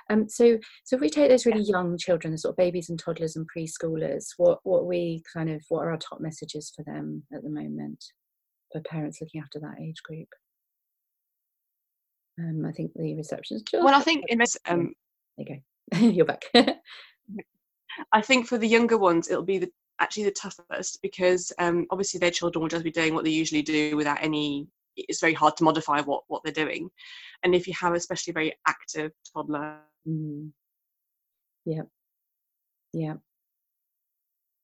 Um, 0.10 0.30
so, 0.30 0.60
so 0.84 0.96
if 0.96 1.02
we 1.02 1.10
take 1.10 1.30
those 1.30 1.46
really 1.46 1.64
young 1.64 1.98
children, 1.98 2.32
the 2.32 2.38
sort 2.38 2.54
of 2.54 2.58
babies 2.58 2.90
and 2.90 3.00
toddlers 3.00 3.36
and 3.36 3.48
preschoolers, 3.56 4.26
what 4.38 4.60
what 4.64 4.86
we 4.86 5.24
kind 5.34 5.50
of 5.50 5.62
what 5.70 5.82
are 5.82 5.92
our 5.92 5.98
top 5.98 6.20
messages 6.22 6.72
for 6.76 6.84
them 6.84 7.24
at 7.34 7.44
the 7.44 7.50
moment? 7.50 8.04
For 8.74 8.82
parents 8.82 9.22
looking 9.22 9.42
after 9.42 9.60
that 9.60 9.80
age 9.80 10.04
group. 10.04 10.28
Um, 12.40 12.66
I 12.66 12.72
think 12.72 12.92
the 12.96 13.16
reception's 13.16 13.62
just. 13.62 13.84
Well, 13.84 13.94
I 13.94 14.02
think 14.02 14.26
in 14.28 14.40
this. 14.40 14.58
Um, 14.68 14.94
there 15.38 15.48
you 15.48 15.62
go. 15.94 16.00
You're 16.08 16.26
back. 16.26 16.44
I 18.12 18.22
think 18.22 18.48
for 18.48 18.58
the 18.58 18.68
younger 18.68 18.98
ones, 18.98 19.30
it'll 19.30 19.44
be 19.44 19.60
the, 19.60 19.72
actually 20.00 20.24
the 20.24 20.32
toughest 20.32 21.00
because 21.04 21.54
um, 21.60 21.86
obviously 21.92 22.20
their 22.20 22.32
children 22.32 22.62
will 22.62 22.70
just 22.70 22.84
be 22.84 22.92
doing 22.92 23.14
what 23.14 23.24
they 23.24 23.30
usually 23.30 23.62
do 23.62 23.96
without 23.96 24.18
any. 24.22 24.68
It's 24.98 25.22
very 25.22 25.34
hard 25.34 25.56
to 25.58 25.64
modify 25.64 26.02
what 26.02 26.24
what 26.28 26.44
they're 26.44 26.52
doing, 26.52 26.90
and 27.44 27.56
if 27.56 27.68
you 27.68 27.74
have 27.80 27.94
especially 27.94 28.32
a 28.32 28.34
very 28.34 28.54
active 28.68 29.12
toddler. 29.34 29.78
Mm. 30.08 30.52
Yeah. 31.66 31.84
Yeah 32.92 33.14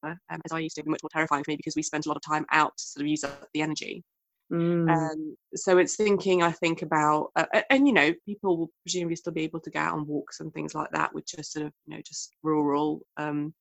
um, 0.03 0.41
as 0.45 0.51
I 0.51 0.59
used 0.59 0.75
to, 0.75 0.83
be 0.83 0.89
much 0.89 1.03
more 1.03 1.09
terrifying 1.11 1.43
for 1.43 1.51
me 1.51 1.57
because 1.57 1.75
we 1.75 1.83
spent 1.83 2.05
a 2.05 2.09
lot 2.09 2.17
of 2.17 2.23
time 2.23 2.45
out 2.51 2.77
to 2.77 2.83
sort 2.83 3.01
of 3.03 3.07
use 3.07 3.23
up 3.23 3.47
the 3.53 3.61
energy. 3.61 4.03
Mm. 4.51 4.89
Um, 4.89 5.35
so 5.55 5.77
it's 5.77 5.95
thinking, 5.95 6.41
I 6.41 6.51
think 6.51 6.81
about, 6.81 7.31
uh, 7.35 7.45
and 7.69 7.87
you 7.87 7.93
know, 7.93 8.13
people 8.25 8.57
will 8.57 8.71
presumably 8.83 9.15
still 9.15 9.33
be 9.33 9.43
able 9.43 9.59
to 9.59 9.69
go 9.69 9.79
out 9.79 9.93
on 9.93 10.07
walks 10.07 10.39
and 10.39 10.53
things 10.53 10.73
like 10.73 10.89
that, 10.91 11.13
which 11.13 11.35
are 11.37 11.43
sort 11.43 11.67
of, 11.67 11.73
you 11.85 11.95
know, 11.95 12.01
just 12.03 12.35
rural. 12.41 13.01
Um, 13.17 13.53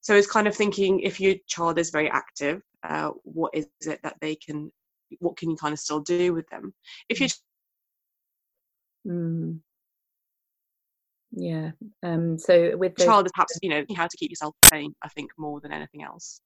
so 0.00 0.14
it's 0.14 0.30
kind 0.30 0.46
of 0.46 0.54
thinking 0.54 1.00
if 1.00 1.20
your 1.20 1.34
child 1.48 1.78
is 1.78 1.90
very 1.90 2.08
active 2.08 2.62
uh, 2.84 3.10
what 3.24 3.52
is 3.54 3.66
it 3.80 4.00
that 4.02 4.16
they 4.20 4.36
can 4.36 4.70
what 5.18 5.36
can 5.36 5.50
you 5.50 5.56
kind 5.56 5.72
of 5.72 5.78
still 5.78 6.00
do 6.00 6.32
with 6.32 6.48
them 6.48 6.72
if 7.08 7.20
your 7.20 7.28
Mm. 9.06 9.60
Yeah. 11.38 11.72
Um, 12.02 12.38
so 12.38 12.76
with 12.76 12.96
the 12.96 13.04
child 13.04 13.26
is 13.26 13.32
perhaps 13.34 13.58
you 13.62 13.68
know 13.68 13.84
how 13.94 14.06
to 14.06 14.16
keep 14.16 14.30
yourself 14.30 14.54
sane 14.64 14.94
i 15.02 15.08
think 15.08 15.30
more 15.36 15.60
than 15.60 15.70
anything 15.70 16.02
else 16.02 16.40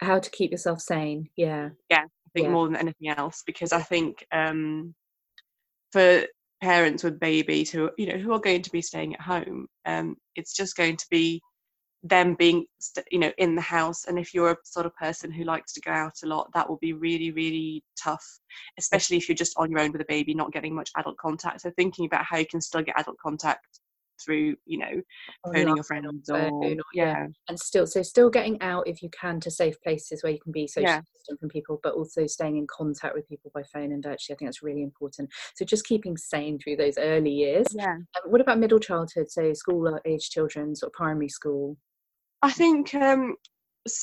how 0.00 0.18
to 0.18 0.30
keep 0.30 0.50
yourself 0.50 0.80
sane. 0.80 1.28
Yeah. 1.36 1.70
yeah 1.88 2.02
i 2.02 2.30
think 2.34 2.46
Yeah. 2.46 2.52
more 2.52 2.66
than 2.66 2.76
anything 2.76 3.08
else 3.08 3.42
because 3.46 3.72
i 3.72 3.80
think 3.80 4.26
um 4.32 4.94
for 5.92 6.24
parents 6.60 7.04
with 7.04 7.20
babies 7.20 7.70
who 7.70 7.90
you 7.96 8.06
know 8.12 8.18
who 8.18 8.32
are 8.32 8.40
going 8.40 8.62
to 8.62 8.70
be 8.72 8.82
staying 8.82 9.14
at 9.14 9.20
home 9.20 9.68
um 9.86 10.16
it's 10.34 10.52
just 10.52 10.76
going 10.76 10.96
to 10.96 11.06
be 11.10 11.40
them 12.02 12.34
being 12.34 12.64
st- 12.80 13.06
you 13.10 13.18
know 13.18 13.32
in 13.38 13.54
the 13.54 13.60
house 13.60 14.04
and 14.06 14.18
if 14.18 14.34
you're 14.34 14.50
a 14.50 14.56
sort 14.64 14.86
of 14.86 14.94
person 14.96 15.30
who 15.30 15.44
likes 15.44 15.72
to 15.72 15.80
go 15.80 15.90
out 15.92 16.14
a 16.24 16.26
lot 16.26 16.48
that 16.54 16.68
will 16.68 16.78
be 16.78 16.92
really 16.92 17.30
really 17.30 17.82
tough 18.00 18.24
especially 18.78 19.16
if 19.16 19.28
you're 19.28 19.36
just 19.36 19.56
on 19.56 19.70
your 19.70 19.80
own 19.80 19.92
with 19.92 20.00
a 20.00 20.06
baby 20.08 20.34
not 20.34 20.52
getting 20.52 20.74
much 20.74 20.90
adult 20.96 21.16
contact 21.16 21.60
so 21.60 21.70
thinking 21.76 22.06
about 22.06 22.24
how 22.24 22.36
you 22.36 22.46
can 22.46 22.60
still 22.60 22.82
get 22.82 22.98
adult 22.98 23.16
contact 23.18 23.80
through 24.24 24.56
you 24.66 24.78
know 24.78 25.00
phoning 25.44 25.62
Online 25.62 25.76
your 25.76 25.84
friends 25.84 26.30
or 26.30 26.50
or 26.50 26.66
yeah. 26.66 26.78
yeah. 26.94 27.26
And 27.48 27.58
still 27.58 27.86
so 27.86 28.02
still 28.02 28.30
getting 28.30 28.60
out 28.62 28.86
if 28.88 29.02
you 29.02 29.10
can 29.10 29.40
to 29.40 29.50
safe 29.50 29.80
places 29.82 30.22
where 30.22 30.32
you 30.32 30.40
can 30.40 30.52
be 30.52 30.66
socially 30.66 30.92
Yeah. 30.92 31.36
from 31.38 31.48
people 31.48 31.80
but 31.82 31.94
also 31.94 32.26
staying 32.26 32.56
in 32.56 32.66
contact 32.66 33.14
with 33.14 33.28
people 33.28 33.50
by 33.54 33.62
phone 33.72 33.92
and 33.92 34.02
virtually 34.02 34.34
i 34.34 34.38
think 34.38 34.48
that's 34.48 34.62
really 34.62 34.82
important. 34.82 35.30
So 35.54 35.64
just 35.64 35.86
keeping 35.86 36.16
sane 36.16 36.58
through 36.58 36.76
those 36.76 36.98
early 36.98 37.30
years. 37.30 37.66
Yeah. 37.72 37.94
Um, 37.94 38.30
what 38.30 38.40
about 38.40 38.58
middle 38.58 38.78
childhood? 38.78 39.30
So 39.30 39.52
school 39.52 39.98
age 40.04 40.30
children 40.30 40.74
sort 40.74 40.90
of 40.90 40.94
primary 40.94 41.28
school? 41.28 41.76
I 42.42 42.50
think 42.50 42.94
um, 42.94 43.34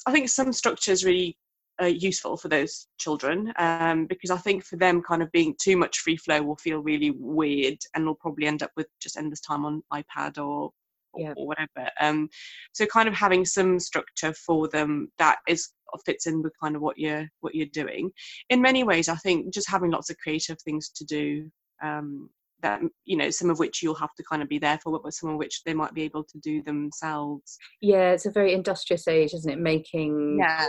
I 0.05 0.11
think 0.11 0.29
some 0.29 0.51
structures 0.53 1.05
really 1.05 1.37
uh, 1.81 1.85
useful 1.85 2.37
for 2.37 2.47
those 2.47 2.87
children 2.97 3.53
um, 3.57 4.05
because 4.05 4.31
I 4.31 4.37
think 4.37 4.63
for 4.63 4.77
them, 4.77 5.01
kind 5.01 5.21
of 5.21 5.31
being 5.31 5.55
too 5.61 5.77
much 5.77 5.99
free 5.99 6.17
flow 6.17 6.41
will 6.41 6.57
feel 6.57 6.79
really 6.79 7.11
weird, 7.11 7.77
and 7.93 8.05
will 8.05 8.15
probably 8.15 8.47
end 8.47 8.63
up 8.63 8.71
with 8.75 8.87
just 9.01 9.17
endless 9.17 9.41
time 9.41 9.65
on 9.65 9.83
iPad 9.93 10.37
or 10.37 10.71
Yeah. 11.17 11.33
or 11.37 11.47
whatever. 11.47 11.89
Um, 12.01 12.29
so 12.73 12.85
kind 12.85 13.07
of 13.07 13.13
having 13.15 13.45
some 13.45 13.79
structure 13.79 14.33
for 14.33 14.67
them 14.67 15.11
that 15.17 15.37
is 15.47 15.71
fits 16.05 16.27
in 16.27 16.41
with 16.41 16.53
kind 16.61 16.75
of 16.75 16.81
what 16.81 16.97
you're 16.97 17.27
what 17.39 17.55
you're 17.55 17.67
doing. 17.67 18.11
In 18.49 18.61
many 18.61 18.83
ways, 18.83 19.07
I 19.07 19.15
think 19.15 19.53
just 19.53 19.69
having 19.69 19.91
lots 19.91 20.09
of 20.09 20.17
creative 20.17 20.57
things 20.61 20.89
to 20.89 21.05
do. 21.05 21.49
Um, 21.83 22.29
that 22.61 22.81
you 23.05 23.17
know, 23.17 23.29
some 23.29 23.49
of 23.49 23.59
which 23.59 23.83
you'll 23.83 23.95
have 23.95 24.13
to 24.15 24.23
kind 24.23 24.41
of 24.41 24.49
be 24.49 24.59
there 24.59 24.79
for, 24.81 24.99
but 25.03 25.13
some 25.13 25.29
of 25.29 25.37
which 25.37 25.63
they 25.65 25.73
might 25.73 25.93
be 25.93 26.03
able 26.03 26.23
to 26.23 26.37
do 26.39 26.61
themselves. 26.63 27.57
yeah 27.81 28.11
it's 28.11 28.25
a 28.25 28.31
very 28.31 28.53
industrious 28.53 29.07
age 29.07 29.33
isn't 29.33 29.51
it 29.51 29.59
making 29.59 30.37
Yeah. 30.39 30.67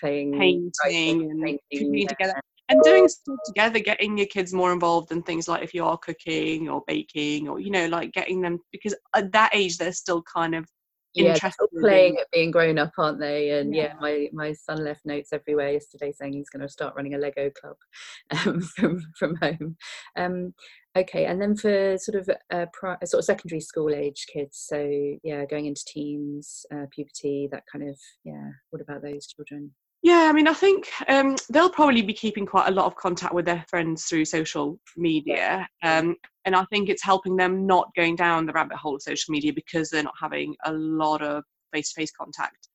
playing 0.00 0.32
painting 0.32 0.72
writing, 0.84 1.58
painting, 1.70 1.94
yeah. 1.94 2.08
together 2.08 2.34
and 2.70 2.82
doing 2.82 3.08
stuff 3.08 3.36
together 3.46 3.78
getting 3.78 4.16
your 4.18 4.26
kids 4.26 4.52
more 4.52 4.72
involved 4.72 5.10
in 5.12 5.22
things 5.22 5.48
like 5.48 5.62
if 5.62 5.72
you 5.74 5.84
are 5.84 5.98
cooking 5.98 6.68
or 6.68 6.82
baking 6.86 7.48
or 7.48 7.60
you 7.60 7.70
know 7.70 7.86
like 7.86 8.12
getting 8.12 8.40
them 8.40 8.58
because 8.72 8.94
at 9.14 9.32
that 9.32 9.50
age 9.54 9.78
they're 9.78 9.92
still 9.92 10.22
kind 10.22 10.54
of 10.54 10.66
yeah, 11.24 11.34
interested 11.34 11.66
playing 11.80 12.14
in- 12.14 12.20
at 12.20 12.30
being 12.32 12.50
grown 12.50 12.78
up, 12.78 12.92
aren't 12.98 13.20
they? 13.20 13.50
And 13.58 13.74
yeah, 13.74 13.88
Yeah. 13.88 13.94
my, 14.00 14.28
my 14.32 14.52
son 14.52 14.84
left 14.84 15.04
notes 15.04 15.32
everywhere 15.32 15.72
yesterday 15.72 16.12
saying 16.12 16.32
he's 16.34 16.50
going 16.50 16.62
to 16.62 16.68
start 16.68 16.94
running 16.96 17.14
a 17.14 17.18
Lego 17.18 17.50
club 17.50 17.76
um, 18.46 18.60
from 18.62 19.00
from 19.18 19.36
home. 19.36 19.76
Um, 20.16 20.54
okay, 20.96 21.26
and 21.26 21.40
then 21.40 21.56
for 21.56 21.96
sort 21.98 22.16
of 22.16 22.30
uh, 22.50 22.66
pri- 22.72 22.98
sort 23.04 23.20
of 23.20 23.24
secondary 23.24 23.60
school 23.60 23.94
age 23.94 24.26
kids, 24.32 24.58
so 24.66 24.78
yeah, 25.22 25.44
going 25.44 25.66
into 25.66 25.84
teens, 25.86 26.64
uh, 26.74 26.86
puberty, 26.90 27.48
that 27.52 27.64
kind 27.70 27.88
of 27.88 27.98
yeah. 28.24 28.50
What 28.70 28.82
about 28.82 29.02
those 29.02 29.26
children? 29.26 29.72
Yeah 30.02 30.28
i 30.28 30.32
mean 30.32 30.46
i 30.48 30.52
think 30.52 30.88
um, 31.08 31.36
they'll 31.50 31.70
probably 31.70 32.02
be 32.02 32.12
keeping 32.14 32.46
quite 32.46 32.68
a 32.68 32.72
lot 32.72 32.86
of 32.86 32.96
contact 32.96 33.34
with 33.34 33.44
their 33.44 33.64
friends 33.68 34.04
through 34.04 34.24
social 34.24 34.78
media 34.96 35.66
um, 35.82 36.14
and 36.44 36.54
i 36.54 36.64
think 36.66 36.88
it's 36.88 37.02
helping 37.02 37.36
them 37.36 37.66
not 37.66 37.90
going 37.96 38.16
down 38.16 38.46
the 38.46 38.52
rabbit 38.52 38.76
hole 38.76 38.94
of 38.96 39.02
social 39.02 39.32
media 39.32 39.52
because 39.52 39.90
they're 39.90 40.02
not 40.02 40.14
having 40.20 40.54
a 40.64 40.72
lot 40.72 41.22
of 41.22 41.42
face-to-face 41.72 42.12
contact. 42.18 42.68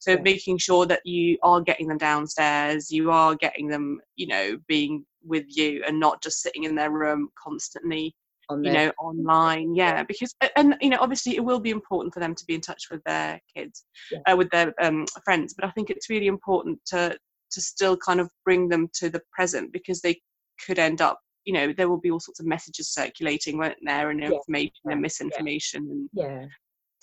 So 0.00 0.12
Yeah. 0.12 0.22
making 0.22 0.58
sure 0.58 0.86
that 0.86 1.06
you 1.06 1.38
are 1.42 1.60
getting 1.60 1.86
them 1.88 1.98
downstairs 1.98 2.90
you 2.90 3.10
are 3.10 3.34
getting 3.34 3.68
them 3.68 4.00
you 4.16 4.26
know 4.26 4.58
being 4.66 5.04
with 5.22 5.44
you 5.48 5.84
and 5.86 6.00
not 6.00 6.22
just 6.22 6.40
sitting 6.40 6.64
in 6.64 6.74
their 6.74 6.90
room 6.90 7.30
constantly 7.42 8.14
On 8.50 8.64
you 8.64 8.72
know 8.72 8.92
online 8.98 9.74
yeah 9.76 10.02
because 10.02 10.34
and 10.56 10.74
you 10.80 10.90
know 10.90 10.98
obviously 11.00 11.36
it 11.36 11.44
will 11.44 11.60
be 11.60 11.70
important 11.70 12.12
for 12.12 12.18
them 12.18 12.34
to 12.34 12.44
be 12.46 12.54
in 12.54 12.60
touch 12.60 12.84
with 12.90 13.00
their 13.04 13.40
kids 13.54 13.84
Yeah. 14.10 14.18
uh, 14.26 14.36
with 14.36 14.50
their 14.50 14.74
um, 14.82 15.06
friends 15.24 15.54
but 15.54 15.64
i 15.64 15.70
think 15.70 15.88
it's 15.88 16.10
really 16.10 16.26
important 16.26 16.80
to 16.86 17.16
to 17.52 17.60
still 17.60 17.96
kind 17.96 18.18
of 18.20 18.28
bring 18.44 18.68
them 18.68 18.88
to 18.94 19.08
the 19.08 19.22
present 19.32 19.72
because 19.72 20.00
they 20.00 20.20
could 20.66 20.78
end 20.80 21.00
up 21.00 21.20
you 21.44 21.52
know 21.52 21.72
there 21.72 21.88
will 21.88 22.00
be 22.00 22.10
all 22.10 22.18
sorts 22.20 22.40
of 22.40 22.46
messages 22.46 22.88
circulating 22.92 23.56
won't 23.56 23.78
there 23.82 24.10
and 24.10 24.20
Yeah, 24.20 24.30
information 24.30 24.72
yeah, 24.84 24.92
and 24.92 25.00
yeah. 25.00 25.02
misinformation 25.02 25.82
and 25.90 26.10
yeah, 26.12 26.46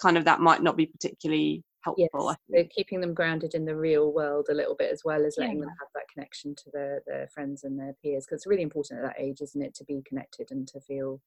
kind 0.01 0.17
of 0.17 0.25
that 0.25 0.41
might 0.41 0.61
not 0.61 0.75
be 0.75 0.85
particularly 0.85 1.63
helpful 1.87 2.29
I 2.29 2.35
so 2.53 2.63
keeping 2.69 3.01
them 3.01 3.13
grounded 3.13 3.53
in 3.55 3.65
the 3.65 3.75
real 3.75 4.11
world 4.13 4.47
a 4.49 4.53
little 4.53 4.75
bit 4.75 4.91
as 4.91 5.01
well 5.03 5.25
as 5.25 5.35
letting 5.37 5.59
Yeah. 5.59 5.65
them 5.65 5.75
have 5.79 5.89
that 5.95 6.07
connection 6.13 6.55
to 6.55 6.63
their 6.73 7.01
their 7.05 7.27
friends 7.27 7.63
and 7.63 7.79
their 7.79 7.93
peers 8.01 8.25
because 8.25 8.39
it's 8.39 8.47
really 8.47 8.63
important 8.63 8.99
at 8.99 9.05
that 9.07 9.21
age, 9.21 9.41
isn't 9.41 9.61
it, 9.61 9.73
to 9.75 9.83
be 9.85 10.01
connected 10.07 10.47
and 10.51 10.67
to 10.69 10.79
feel 10.81 11.19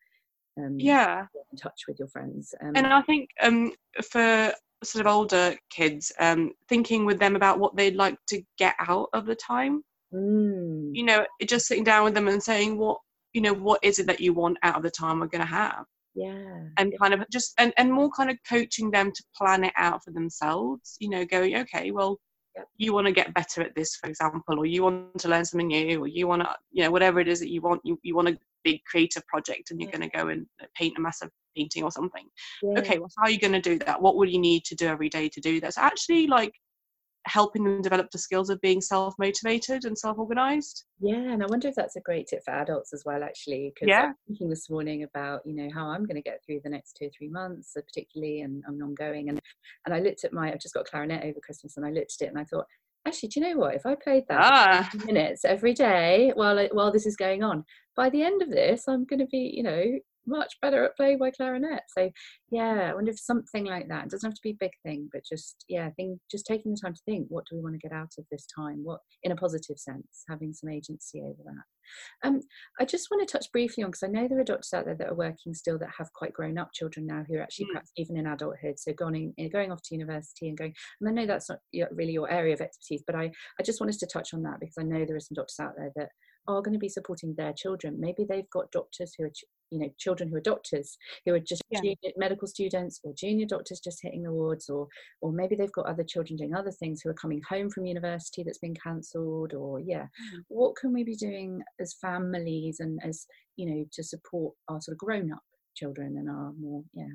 um, 0.58 0.76
yeah 0.78 1.26
in 1.52 1.58
touch 1.58 1.82
with 1.88 1.98
your 1.98 2.08
friends. 2.08 2.54
Um, 2.60 2.72
and 2.74 2.86
i 2.86 3.02
think 3.02 3.28
um 3.42 3.72
for 4.10 4.52
sort 4.82 5.04
of 5.06 5.12
older 5.12 5.54
kids 5.70 6.12
um 6.18 6.52
thinking 6.68 7.04
with 7.04 7.18
them 7.18 7.36
about 7.36 7.58
what 7.58 7.76
they'd 7.76 7.96
like 7.96 8.16
to 8.26 8.42
get 8.58 8.74
out 8.80 9.08
of 9.12 9.26
the 9.26 9.34
time 9.34 9.82
mm, 10.12 10.94
you 10.94 11.04
know 11.04 11.24
just 11.46 11.66
sitting 11.66 11.84
down 11.84 12.04
with 12.04 12.14
them 12.14 12.28
and 12.28 12.42
saying 12.42 12.78
what 12.78 12.98
you 13.32 13.40
know 13.40 13.52
what 13.52 13.80
is 13.82 13.98
it 13.98 14.06
that 14.06 14.20
you 14.20 14.32
want 14.32 14.58
out 14.62 14.76
of 14.76 14.82
the 14.82 14.90
time 14.90 15.20
we're 15.20 15.26
going 15.26 15.44
to 15.44 15.46
have 15.46 15.84
yeah, 16.20 16.60
and 16.78 16.92
kind 17.00 17.14
of 17.14 17.20
just 17.30 17.54
and, 17.58 17.72
and 17.76 17.92
more 17.92 18.10
kind 18.10 18.30
of 18.30 18.36
coaching 18.48 18.90
them 18.90 19.10
to 19.12 19.22
plan 19.36 19.64
it 19.64 19.72
out 19.76 20.02
for 20.04 20.12
themselves 20.12 20.96
you 21.00 21.08
know 21.08 21.24
going 21.24 21.56
okay 21.56 21.90
well 21.90 22.18
Yep. 22.56 22.68
you 22.78 22.92
want 22.92 23.06
to 23.06 23.12
get 23.12 23.32
better 23.32 23.62
at 23.62 23.76
this 23.76 23.94
for 23.94 24.08
example 24.08 24.58
or 24.58 24.66
you 24.66 24.82
want 24.82 25.18
to 25.18 25.28
learn 25.28 25.44
something 25.44 25.68
new 25.68 26.02
or 26.02 26.08
you 26.08 26.26
want 26.26 26.42
to 26.42 26.48
you 26.72 26.82
know 26.82 26.90
whatever 26.90 27.20
it 27.20 27.28
is 27.28 27.38
that 27.38 27.48
you 27.48 27.60
want 27.60 27.80
you, 27.84 27.96
you 28.02 28.16
want 28.16 28.28
a 28.28 28.36
big 28.64 28.82
creative 28.84 29.24
project 29.28 29.70
and 29.70 29.80
you're 29.80 29.90
going 29.90 30.02
to 30.02 30.16
go 30.16 30.28
and 30.28 30.46
uh, 30.60 30.66
paint 30.74 30.98
a 30.98 31.00
massive 31.00 31.30
painting 31.56 31.84
or 31.84 31.92
something. 31.92 32.26
Yeah. 32.60 32.80
okay 32.80 32.98
well 32.98 33.10
how 33.16 33.26
are 33.26 33.30
you 33.30 33.38
going 33.38 33.52
to 33.52 33.60
do 33.60 33.78
that? 33.86 34.02
What 34.02 34.16
will 34.16 34.28
you 34.28 34.40
need 34.40 34.64
to 34.64 34.74
do 34.74 34.88
every 34.88 35.08
day 35.08 35.28
to 35.28 35.40
do 35.40 35.60
that 35.60 35.74
so 35.74 35.82
actually 35.82 36.26
like 36.26 36.52
helping 37.26 37.64
them 37.64 37.82
develop 37.82 38.10
the 38.10 38.18
skills 38.18 38.50
of 38.50 38.60
being 38.60 38.80
self-motivated 38.80 39.84
and 39.84 39.96
self-organized 39.98 40.84
Yeah, 41.00 41.32
and 41.32 41.42
I 41.42 41.46
wonder 41.46 41.68
if 41.68 41.74
that's 41.74 41.96
a 41.96 42.00
great 42.00 42.26
tip 42.28 42.42
for 42.44 42.52
adults 42.52 42.92
as 42.92 43.04
well, 43.04 43.22
actually. 43.22 43.72
Because 43.74 43.88
Yeah. 43.88 44.02
I 44.02 44.06
was 44.08 44.16
thinking 44.26 44.48
this 44.50 44.70
morning 44.70 45.02
about 45.02 45.40
you 45.44 45.54
know 45.54 45.68
how 45.72 45.88
I'm 45.88 46.04
going 46.04 46.16
to 46.16 46.22
get 46.22 46.40
through 46.44 46.60
the 46.64 46.70
next 46.70 46.96
two 46.98 47.06
or 47.06 47.10
three 47.16 47.28
months, 47.28 47.76
uh, 47.76 47.82
particularly, 47.82 48.40
and 48.42 48.62
I'm 48.66 48.80
ongoing. 48.82 49.28
And 49.28 49.40
and 49.86 49.94
I 49.94 50.00
looked 50.00 50.24
at 50.24 50.32
my 50.32 50.52
I've 50.52 50.60
just 50.60 50.74
got 50.74 50.86
clarinet 50.86 51.24
over 51.24 51.40
Christmas, 51.42 51.76
and 51.76 51.86
I 51.86 51.90
looked 51.90 52.14
at 52.20 52.26
it 52.26 52.28
and 52.30 52.38
I 52.38 52.44
thought, 52.44 52.66
actually, 53.06 53.30
do 53.30 53.40
you 53.40 53.48
know 53.48 53.58
what? 53.58 53.74
If 53.74 53.86
I 53.86 53.94
played 53.94 54.24
that 54.28 54.40
ah 54.40 54.90
minutes 55.04 55.44
every 55.44 55.74
day 55.74 56.32
while 56.34 56.66
while 56.72 56.92
this 56.92 57.06
is 57.06 57.16
going 57.16 57.42
on, 57.42 57.64
by 57.96 58.10
the 58.10 58.22
end 58.22 58.42
of 58.42 58.50
this, 58.50 58.88
I'm 58.88 59.04
going 59.04 59.20
to 59.20 59.26
be 59.26 59.52
you 59.54 59.62
know 59.62 59.84
much 60.30 60.54
better 60.62 60.84
at 60.84 60.96
playing 60.96 61.18
my 61.18 61.30
clarinet. 61.30 61.82
So 61.96 62.10
yeah, 62.50 62.90
I 62.90 62.94
wonder 62.94 63.10
if 63.10 63.18
something 63.20 63.64
like 63.64 63.88
that 63.88 64.04
it 64.04 64.10
doesn't 64.10 64.28
have 64.28 64.34
to 64.34 64.42
be 64.42 64.50
a 64.50 64.64
big 64.64 64.72
thing, 64.84 65.08
but 65.12 65.22
just 65.30 65.64
yeah, 65.68 65.90
think 65.96 66.20
just 66.30 66.46
taking 66.46 66.72
the 66.72 66.80
time 66.80 66.94
to 66.94 67.02
think, 67.04 67.26
what 67.28 67.44
do 67.48 67.56
we 67.56 67.62
want 67.62 67.74
to 67.74 67.86
get 67.86 67.92
out 67.96 68.12
of 68.18 68.24
this 68.30 68.46
time? 68.46 68.80
What 68.82 69.00
in 69.22 69.32
a 69.32 69.36
positive 69.36 69.78
sense, 69.78 70.24
having 70.28 70.52
some 70.52 70.70
agency 70.70 71.20
over 71.20 71.42
that. 71.44 72.28
Um, 72.28 72.40
I 72.78 72.84
just 72.84 73.08
want 73.10 73.26
to 73.26 73.32
touch 73.32 73.50
briefly 73.52 73.82
on 73.82 73.90
because 73.90 74.04
I 74.04 74.06
know 74.12 74.28
there 74.28 74.38
are 74.38 74.44
doctors 74.44 74.72
out 74.72 74.84
there 74.84 74.94
that 74.94 75.08
are 75.08 75.14
working 75.14 75.54
still 75.54 75.78
that 75.78 75.88
have 75.98 76.12
quite 76.12 76.32
grown 76.32 76.56
up 76.58 76.72
children 76.72 77.06
now 77.06 77.24
who 77.26 77.36
are 77.36 77.42
actually 77.42 77.66
Mm. 77.66 77.72
perhaps 77.72 77.92
even 77.96 78.16
in 78.16 78.26
adulthood, 78.26 78.78
so 78.78 78.92
going 78.92 79.34
in, 79.36 79.50
going 79.50 79.72
off 79.72 79.82
to 79.82 79.94
university 79.94 80.48
and 80.48 80.56
going. 80.56 80.74
And 81.00 81.08
I 81.08 81.12
know 81.12 81.26
that's 81.26 81.50
not 81.50 81.58
really 81.90 82.12
your 82.12 82.30
area 82.30 82.54
of 82.54 82.60
expertise, 82.60 83.02
but 83.06 83.16
I 83.16 83.30
I 83.58 83.62
just 83.64 83.80
wanted 83.80 83.98
to 83.98 84.06
touch 84.06 84.32
on 84.34 84.42
that 84.44 84.60
because 84.60 84.78
I 84.78 84.82
know 84.84 85.04
there 85.04 85.16
are 85.16 85.20
some 85.20 85.34
doctors 85.34 85.60
out 85.60 85.74
there 85.76 85.90
that 85.96 86.10
are 86.56 86.62
going 86.62 86.72
to 86.74 86.78
be 86.78 86.88
supporting 86.88 87.34
their 87.34 87.52
children. 87.52 87.96
Maybe 87.98 88.24
they've 88.28 88.48
got 88.50 88.70
doctors 88.72 89.14
who 89.16 89.24
are 89.24 89.30
you 89.72 89.78
know 89.78 89.88
children 89.98 90.28
who 90.28 90.34
are 90.36 90.40
doctors 90.40 90.98
who 91.24 91.32
are 91.34 91.38
just 91.38 91.62
Yeah. 91.70 91.78
junior 91.80 92.12
medical 92.16 92.48
students 92.48 92.98
or 93.04 93.12
junior 93.14 93.46
doctors 93.46 93.78
just 93.78 94.00
hitting 94.02 94.24
the 94.24 94.32
wards 94.32 94.68
or 94.68 94.88
or 95.20 95.30
maybe 95.32 95.54
they've 95.54 95.70
got 95.70 95.86
other 95.86 96.02
children 96.02 96.36
doing 96.36 96.54
other 96.56 96.72
things 96.72 97.00
who 97.02 97.10
are 97.10 97.14
coming 97.14 97.40
home 97.48 97.70
from 97.70 97.86
university 97.86 98.42
that's 98.42 98.58
been 98.58 98.74
cancelled 98.74 99.54
or 99.54 99.78
yeah 99.78 100.06
Mm. 100.34 100.42
what 100.48 100.74
can 100.74 100.92
we 100.92 101.04
be 101.04 101.14
doing 101.14 101.62
as 101.78 101.94
families 101.94 102.80
and 102.80 102.98
as 103.04 103.26
you 103.56 103.66
know 103.66 103.84
to 103.92 104.02
support 104.02 104.54
our 104.68 104.80
sort 104.80 104.94
of 104.94 104.98
grown 104.98 105.32
up 105.32 105.42
children 105.76 106.16
and 106.18 106.28
our 106.28 106.52
more 106.58 106.82
yeah 106.92 107.06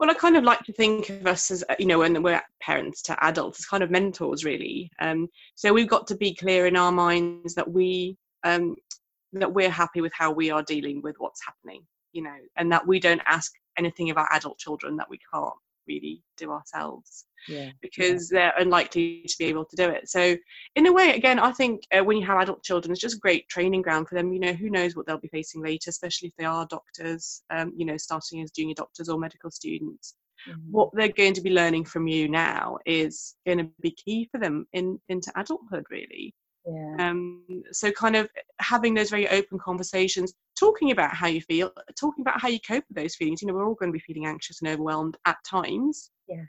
Well, 0.00 0.10
I 0.10 0.14
kind 0.14 0.36
of 0.36 0.42
like 0.42 0.62
to 0.64 0.72
think 0.72 1.08
of 1.08 1.26
us 1.28 1.52
as, 1.52 1.62
you 1.78 1.86
know, 1.86 2.00
when 2.00 2.20
we're 2.20 2.42
parents 2.60 3.00
to 3.02 3.24
adults, 3.24 3.60
as 3.60 3.66
kind 3.66 3.82
of 3.84 3.90
mentors, 3.92 4.44
really. 4.44 4.90
Um, 5.00 5.28
so 5.54 5.72
we've 5.72 5.88
got 5.88 6.08
to 6.08 6.16
be 6.16 6.34
clear 6.34 6.66
in 6.66 6.76
our 6.76 6.90
minds 6.90 7.54
that 7.54 7.70
we 7.70 8.16
um, 8.44 8.74
that 9.32 9.52
we're 9.52 9.70
happy 9.70 10.00
with 10.00 10.12
how 10.14 10.30
we 10.30 10.50
are 10.50 10.62
dealing 10.62 11.00
with 11.02 11.16
what's 11.18 11.44
happening, 11.44 11.82
you 12.12 12.22
know, 12.22 12.36
and 12.56 12.70
that 12.72 12.86
we 12.86 13.00
don't 13.00 13.22
ask 13.26 13.52
anything 13.78 14.10
of 14.10 14.18
our 14.18 14.28
adult 14.32 14.58
children 14.58 14.96
that 14.96 15.08
we 15.08 15.18
can't 15.32 15.54
really 15.88 16.22
do 16.36 16.50
ourselves. 16.50 17.26
yeah. 17.48 17.70
because 17.80 18.30
yeah. 18.30 18.38
they're 18.38 18.62
unlikely 18.62 19.24
to 19.26 19.34
be 19.38 19.46
able 19.46 19.64
to 19.64 19.76
do 19.76 19.88
it. 19.88 20.08
So, 20.08 20.36
in 20.76 20.86
a 20.86 20.92
way, 20.92 21.14
again, 21.14 21.38
I 21.38 21.52
think 21.52 21.82
uh, 21.96 22.04
when 22.04 22.16
you 22.16 22.26
have 22.26 22.40
adult 22.40 22.62
children, 22.62 22.92
it's 22.92 23.00
just 23.00 23.16
a 23.16 23.20
great 23.20 23.48
training 23.48 23.82
ground 23.82 24.08
for 24.08 24.14
them. 24.14 24.32
You 24.32 24.40
know, 24.40 24.52
who 24.52 24.70
knows 24.70 24.94
what 24.94 25.06
they'll 25.06 25.18
be 25.18 25.28
facing 25.28 25.62
later, 25.62 25.90
especially 25.90 26.28
if 26.28 26.36
they 26.36 26.44
are 26.44 26.66
doctors, 26.66 27.42
um, 27.50 27.72
you 27.76 27.84
know, 27.84 27.96
starting 27.96 28.42
as 28.42 28.50
junior 28.50 28.74
doctors 28.74 29.08
or 29.08 29.18
medical 29.18 29.50
students. 29.50 30.14
Mm-hmm. 30.48 30.72
What 30.72 30.90
they're 30.92 31.08
going 31.08 31.34
to 31.34 31.40
be 31.40 31.50
learning 31.50 31.84
from 31.84 32.08
you 32.08 32.28
now 32.28 32.78
is 32.86 33.36
going 33.46 33.58
to 33.58 33.70
be 33.80 33.92
key 33.92 34.28
for 34.30 34.38
them 34.38 34.66
in 34.72 35.00
into 35.08 35.32
adulthood, 35.36 35.84
really. 35.90 36.34
Yeah. 36.64 37.10
Um, 37.10 37.42
so 37.72 37.90
kind 37.90 38.14
of 38.14 38.28
having 38.60 38.94
those 38.94 39.10
very 39.10 39.28
open 39.28 39.58
conversations, 39.58 40.34
talking 40.58 40.92
about 40.92 41.14
how 41.14 41.26
you 41.26 41.40
feel, 41.40 41.72
talking 41.98 42.22
about 42.22 42.40
how 42.40 42.48
you 42.48 42.60
cope 42.60 42.84
with 42.88 42.96
those 42.96 43.16
feelings. 43.16 43.42
You 43.42 43.48
know, 43.48 43.54
we're 43.54 43.66
all 43.66 43.74
going 43.74 43.92
to 43.92 43.98
be 43.98 43.98
feeling 43.98 44.26
anxious 44.26 44.62
and 44.62 44.70
overwhelmed 44.70 45.16
at 45.26 45.38
times. 45.44 46.10
Yeah 46.28 46.44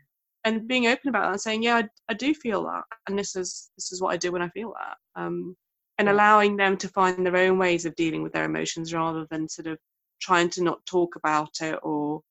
and 0.45 0.67
being 0.67 0.88
open 0.88 1.10
about 1.10 1.23
that 1.23 1.32
and 1.32 1.41
saying 1.41 1.63
yeah 1.63 1.78
I, 1.78 1.89
I, 2.10 2.13
do 2.13 2.34
feel 2.34 2.63
that 2.63 2.84
and 3.08 3.17
this 3.17 3.36
is 3.36 3.71
this 3.78 3.91
is 3.91 4.02
what 4.02 4.13
i 4.13 4.17
do 4.17 4.32
when 4.32 4.41
i 4.41 4.49
feel 4.49 4.73
that 4.73 4.97
um, 5.21 5.56
and 5.97 6.10
allowing 6.10 6.56
them 6.56 6.78
to 6.78 6.88
find 6.88 7.26
their 7.26 7.38
own 7.38 7.58
ways 7.58 7.86
of 7.86 7.95
dealing 7.95 8.23
with 8.23 8.34
their 8.34 8.45
emotions 8.45 8.93
rather 8.93 9.26
than 9.30 9.47
sort 9.47 9.67
of 9.67 9.78
trying 10.21 10.49
to 10.49 10.63
not 10.63 10.86
talk 10.86 11.15
about 11.15 11.62
it 11.62 11.80
or 11.84 12.21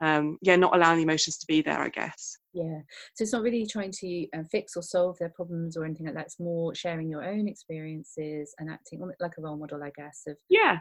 um, 0.00 0.38
yeah 0.42 0.56
not 0.56 0.74
allowing 0.74 0.96
the 0.96 1.02
emotions 1.02 1.38
to 1.38 1.46
be 1.46 1.62
there 1.62 1.80
i 1.80 1.88
guess 1.88 2.36
yeah 2.52 2.78
so 3.14 3.22
it's 3.22 3.32
not 3.32 3.42
really 3.42 3.66
trying 3.66 3.92
to 3.92 4.26
uh, 4.36 4.42
fix 4.50 4.76
or 4.76 4.82
solve 4.82 5.16
their 5.18 5.30
problems 5.30 5.76
or 5.76 5.84
anything 5.84 6.06
like 6.06 6.14
that 6.14 6.26
it's 6.26 6.40
more 6.40 6.74
sharing 6.74 7.08
your 7.08 7.24
own 7.24 7.46
experiences 7.48 8.54
and 8.58 8.70
acting 8.70 9.00
like 9.20 9.32
a 9.38 9.40
role 9.40 9.56
model 9.56 9.82
i 9.82 9.90
guess 9.96 10.22
of 10.26 10.36
yeah 10.48 10.78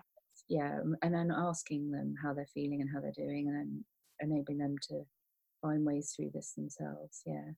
yeah 0.47 0.79
and 1.01 1.13
then 1.13 1.31
asking 1.35 1.91
them 1.91 2.15
how 2.21 2.33
they're 2.33 2.47
feeling 2.53 2.81
and 2.81 2.89
how 2.93 2.99
they're 2.99 3.11
doing 3.25 3.47
and 3.47 3.55
then 3.55 3.85
enabling 4.21 4.57
them 4.57 4.75
to 4.81 5.03
find 5.61 5.85
ways 5.85 6.13
through 6.15 6.31
this 6.33 6.53
themselves. 6.53 7.21
Yeah, 7.25 7.51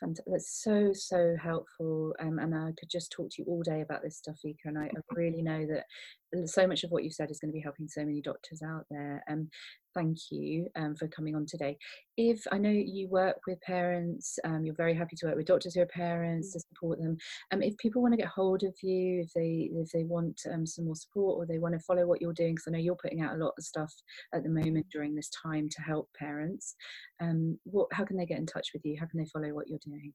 Fantastic. 0.00 0.24
that's 0.32 0.62
so 0.62 0.90
so 0.92 1.36
helpful. 1.42 2.14
Um, 2.20 2.38
and 2.38 2.54
I 2.54 2.72
could 2.78 2.90
just 2.90 3.12
talk 3.12 3.30
to 3.30 3.42
you 3.42 3.44
all 3.48 3.62
day 3.62 3.80
about 3.82 4.02
this 4.02 4.18
stuff, 4.18 4.36
Vika. 4.44 4.66
And 4.66 4.78
I, 4.78 4.84
I 4.84 4.88
really 5.14 5.42
know 5.42 5.66
that 5.66 6.48
so 6.48 6.66
much 6.66 6.84
of 6.84 6.90
what 6.90 7.04
you've 7.04 7.14
said 7.14 7.30
is 7.30 7.38
going 7.38 7.50
to 7.50 7.56
be 7.56 7.62
helping 7.62 7.88
so 7.88 8.04
many 8.04 8.20
doctors 8.20 8.62
out 8.62 8.84
there. 8.90 9.22
Um, 9.30 9.48
thank 9.94 10.18
you 10.30 10.68
um, 10.76 10.94
for 10.94 11.08
coming 11.08 11.34
on 11.34 11.46
today. 11.46 11.76
If 12.16 12.42
I 12.52 12.58
know 12.58 12.70
you 12.70 13.08
work 13.08 13.38
with 13.46 13.60
parents, 13.60 14.38
um, 14.44 14.64
you're 14.64 14.74
very 14.74 14.94
happy 14.94 15.16
to 15.16 15.26
work 15.26 15.36
with 15.36 15.46
doctors 15.46 15.74
who 15.74 15.82
are 15.82 15.86
parents 15.86 16.52
to 16.52 16.60
support 16.60 16.98
them. 16.98 17.16
Um, 17.52 17.62
if 17.62 17.76
people 17.78 18.02
want 18.02 18.12
to 18.12 18.18
get 18.18 18.26
hold 18.26 18.62
of 18.62 18.74
you, 18.82 19.20
if 19.20 19.32
they 19.32 19.70
if 19.72 19.90
they 19.90 20.04
want 20.04 20.40
um, 20.52 20.66
some 20.66 20.86
more 20.86 20.96
support 20.96 21.38
or 21.38 21.46
they 21.46 21.58
want 21.58 21.74
to 21.74 21.80
follow 21.80 22.06
what 22.06 22.20
you're 22.20 22.32
doing, 22.32 22.54
because 22.54 22.68
I 22.68 22.72
know 22.72 22.78
you're 22.78 22.96
putting 22.96 23.20
out 23.22 23.34
a 23.34 23.44
lot 23.44 23.54
of 23.56 23.64
stuff 23.64 23.92
at 24.34 24.42
the 24.42 24.50
moment 24.50 24.86
during 24.92 25.14
this 25.14 25.30
time 25.30 25.68
to 25.68 25.82
help 25.82 26.08
parents. 26.18 26.74
Um, 27.20 27.58
what 27.64 27.88
how 27.92 28.04
can 28.04 28.16
they 28.16 28.26
get 28.26 28.38
in 28.38 28.46
touch 28.46 28.70
with 28.74 28.84
you? 28.84 28.96
How 28.98 29.06
can 29.06 29.18
they 29.18 29.26
follow 29.26 29.54
what 29.54 29.68
you're 29.68 29.78
doing? 29.84 30.12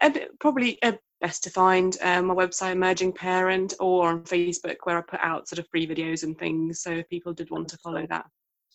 And 0.00 0.20
probably 0.40 0.80
uh, 0.82 0.92
best 1.20 1.42
to 1.44 1.50
find 1.50 1.96
um, 2.02 2.26
my 2.26 2.34
website 2.34 2.72
Emerging 2.72 3.12
Parent 3.12 3.74
or 3.80 4.08
on 4.08 4.24
Facebook 4.24 4.76
where 4.84 4.98
I 4.98 5.02
put 5.02 5.20
out 5.20 5.48
sort 5.48 5.58
of 5.58 5.68
free 5.70 5.86
videos 5.86 6.22
and 6.22 6.38
things. 6.38 6.82
So 6.82 6.90
if 6.92 7.08
people 7.08 7.32
did 7.32 7.50
want 7.50 7.68
to 7.68 7.78
follow 7.78 8.06
that. 8.08 8.26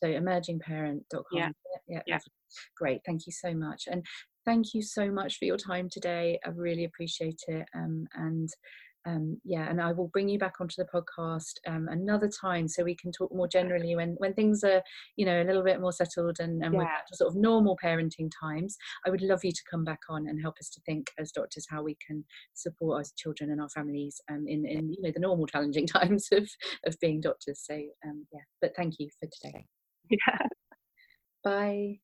So 0.02 0.08
emergingparent.com. 0.08 1.24
Yeah. 1.32 1.50
yeah. 1.88 2.02
yeah. 2.06 2.20
Great. 2.78 3.02
Thank 3.06 3.26
you 3.26 3.32
so 3.32 3.54
much. 3.54 3.84
And 3.90 4.06
thank 4.46 4.74
you 4.74 4.82
so 4.82 5.12
much 5.12 5.38
for 5.38 5.46
your 5.46 5.58
time 5.58 5.90
today. 5.92 6.40
I 6.46 6.50
really 6.50 6.86
appreciate 6.86 7.42
it. 7.48 7.66
Um, 7.76 8.08
and 8.16 8.50
um, 9.06 9.38
yeah, 9.44 9.68
and 9.68 9.82
I 9.82 9.94
will 9.94 10.10
bring 10.10 10.30
you 10.30 10.38
back 10.38 10.56
onto 10.60 10.76
the 10.78 10.86
podcast 10.86 11.54
um, 11.68 11.88
another 11.90 12.30
time 12.30 12.68
so 12.68 12.84
we 12.84 12.96
can 12.96 13.12
talk 13.12 13.34
more 13.34 13.48
generally 13.48 13.96
when 13.96 14.16
when 14.20 14.34
things 14.34 14.64
are 14.64 14.82
you 15.16 15.26
know 15.26 15.42
a 15.42 15.46
little 15.46 15.64
bit 15.64 15.82
more 15.82 15.92
settled 15.92 16.38
and, 16.40 16.64
and 16.64 16.74
yeah. 16.74 16.80
we're 16.80 16.90
sort 17.14 17.30
of 17.30 17.36
normal 17.36 17.78
parenting 17.84 18.30
times. 18.40 18.78
I 19.06 19.10
would 19.10 19.22
love 19.22 19.44
you 19.44 19.52
to 19.52 19.62
come 19.70 19.84
back 19.84 20.02
on 20.10 20.28
and 20.28 20.40
help 20.40 20.56
us 20.60 20.70
to 20.70 20.82
think 20.86 21.08
as 21.18 21.32
doctors 21.32 21.66
how 21.70 21.82
we 21.84 21.98
can 22.06 22.24
support 22.54 22.98
our 22.98 23.12
children 23.18 23.50
and 23.52 23.62
our 23.62 23.70
families 23.70 24.22
um, 24.30 24.46
in 24.48 24.66
in 24.68 24.94
you 24.94 25.02
know 25.02 25.12
the 25.12 25.20
normal 25.20 25.48
challenging 25.48 25.88
times 25.88 26.28
of 26.32 26.48
of 26.86 26.96
being 27.00 27.22
doctors. 27.22 27.62
So 27.64 27.76
um, 28.06 28.28
yeah, 28.32 28.42
but 28.62 28.74
thank 28.76 28.96
you 29.00 29.10
for 29.20 29.28
today. 29.42 29.66
Yeah. 30.28 30.48
Bye. 31.44 32.00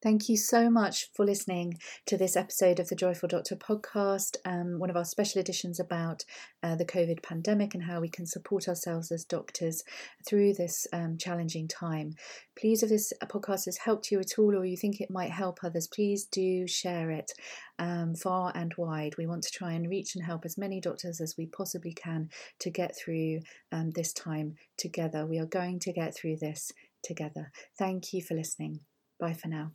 Thank 0.00 0.28
you 0.28 0.36
so 0.36 0.70
much 0.70 1.10
for 1.12 1.26
listening 1.26 1.74
to 2.06 2.16
this 2.16 2.36
episode 2.36 2.78
of 2.78 2.88
the 2.88 2.94
Joyful 2.94 3.28
Doctor 3.28 3.56
podcast, 3.56 4.36
um, 4.44 4.78
one 4.78 4.90
of 4.90 4.96
our 4.96 5.04
special 5.04 5.40
editions 5.40 5.80
about 5.80 6.24
uh, 6.62 6.76
the 6.76 6.84
COVID 6.84 7.20
pandemic 7.20 7.74
and 7.74 7.82
how 7.82 8.00
we 8.00 8.08
can 8.08 8.24
support 8.24 8.68
ourselves 8.68 9.10
as 9.10 9.24
doctors 9.24 9.82
through 10.24 10.52
this 10.52 10.86
um, 10.92 11.18
challenging 11.18 11.66
time. 11.66 12.14
Please, 12.56 12.84
if 12.84 12.90
this 12.90 13.12
podcast 13.24 13.64
has 13.64 13.78
helped 13.78 14.12
you 14.12 14.20
at 14.20 14.38
all 14.38 14.56
or 14.56 14.64
you 14.64 14.76
think 14.76 15.00
it 15.00 15.10
might 15.10 15.32
help 15.32 15.64
others, 15.64 15.88
please 15.88 16.26
do 16.26 16.68
share 16.68 17.10
it 17.10 17.32
um, 17.80 18.14
far 18.14 18.52
and 18.54 18.72
wide. 18.78 19.16
We 19.18 19.26
want 19.26 19.42
to 19.42 19.50
try 19.50 19.72
and 19.72 19.90
reach 19.90 20.14
and 20.14 20.24
help 20.24 20.44
as 20.44 20.56
many 20.56 20.80
doctors 20.80 21.20
as 21.20 21.34
we 21.36 21.46
possibly 21.46 21.92
can 21.92 22.28
to 22.60 22.70
get 22.70 22.96
through 22.96 23.40
um, 23.72 23.90
this 23.90 24.12
time 24.12 24.54
together. 24.76 25.26
We 25.26 25.40
are 25.40 25.46
going 25.46 25.80
to 25.80 25.92
get 25.92 26.14
through 26.14 26.36
this 26.36 26.70
together. 27.02 27.50
Thank 27.76 28.12
you 28.12 28.22
for 28.22 28.34
listening. 28.34 28.78
Bye 29.18 29.32
for 29.34 29.48
now. 29.48 29.72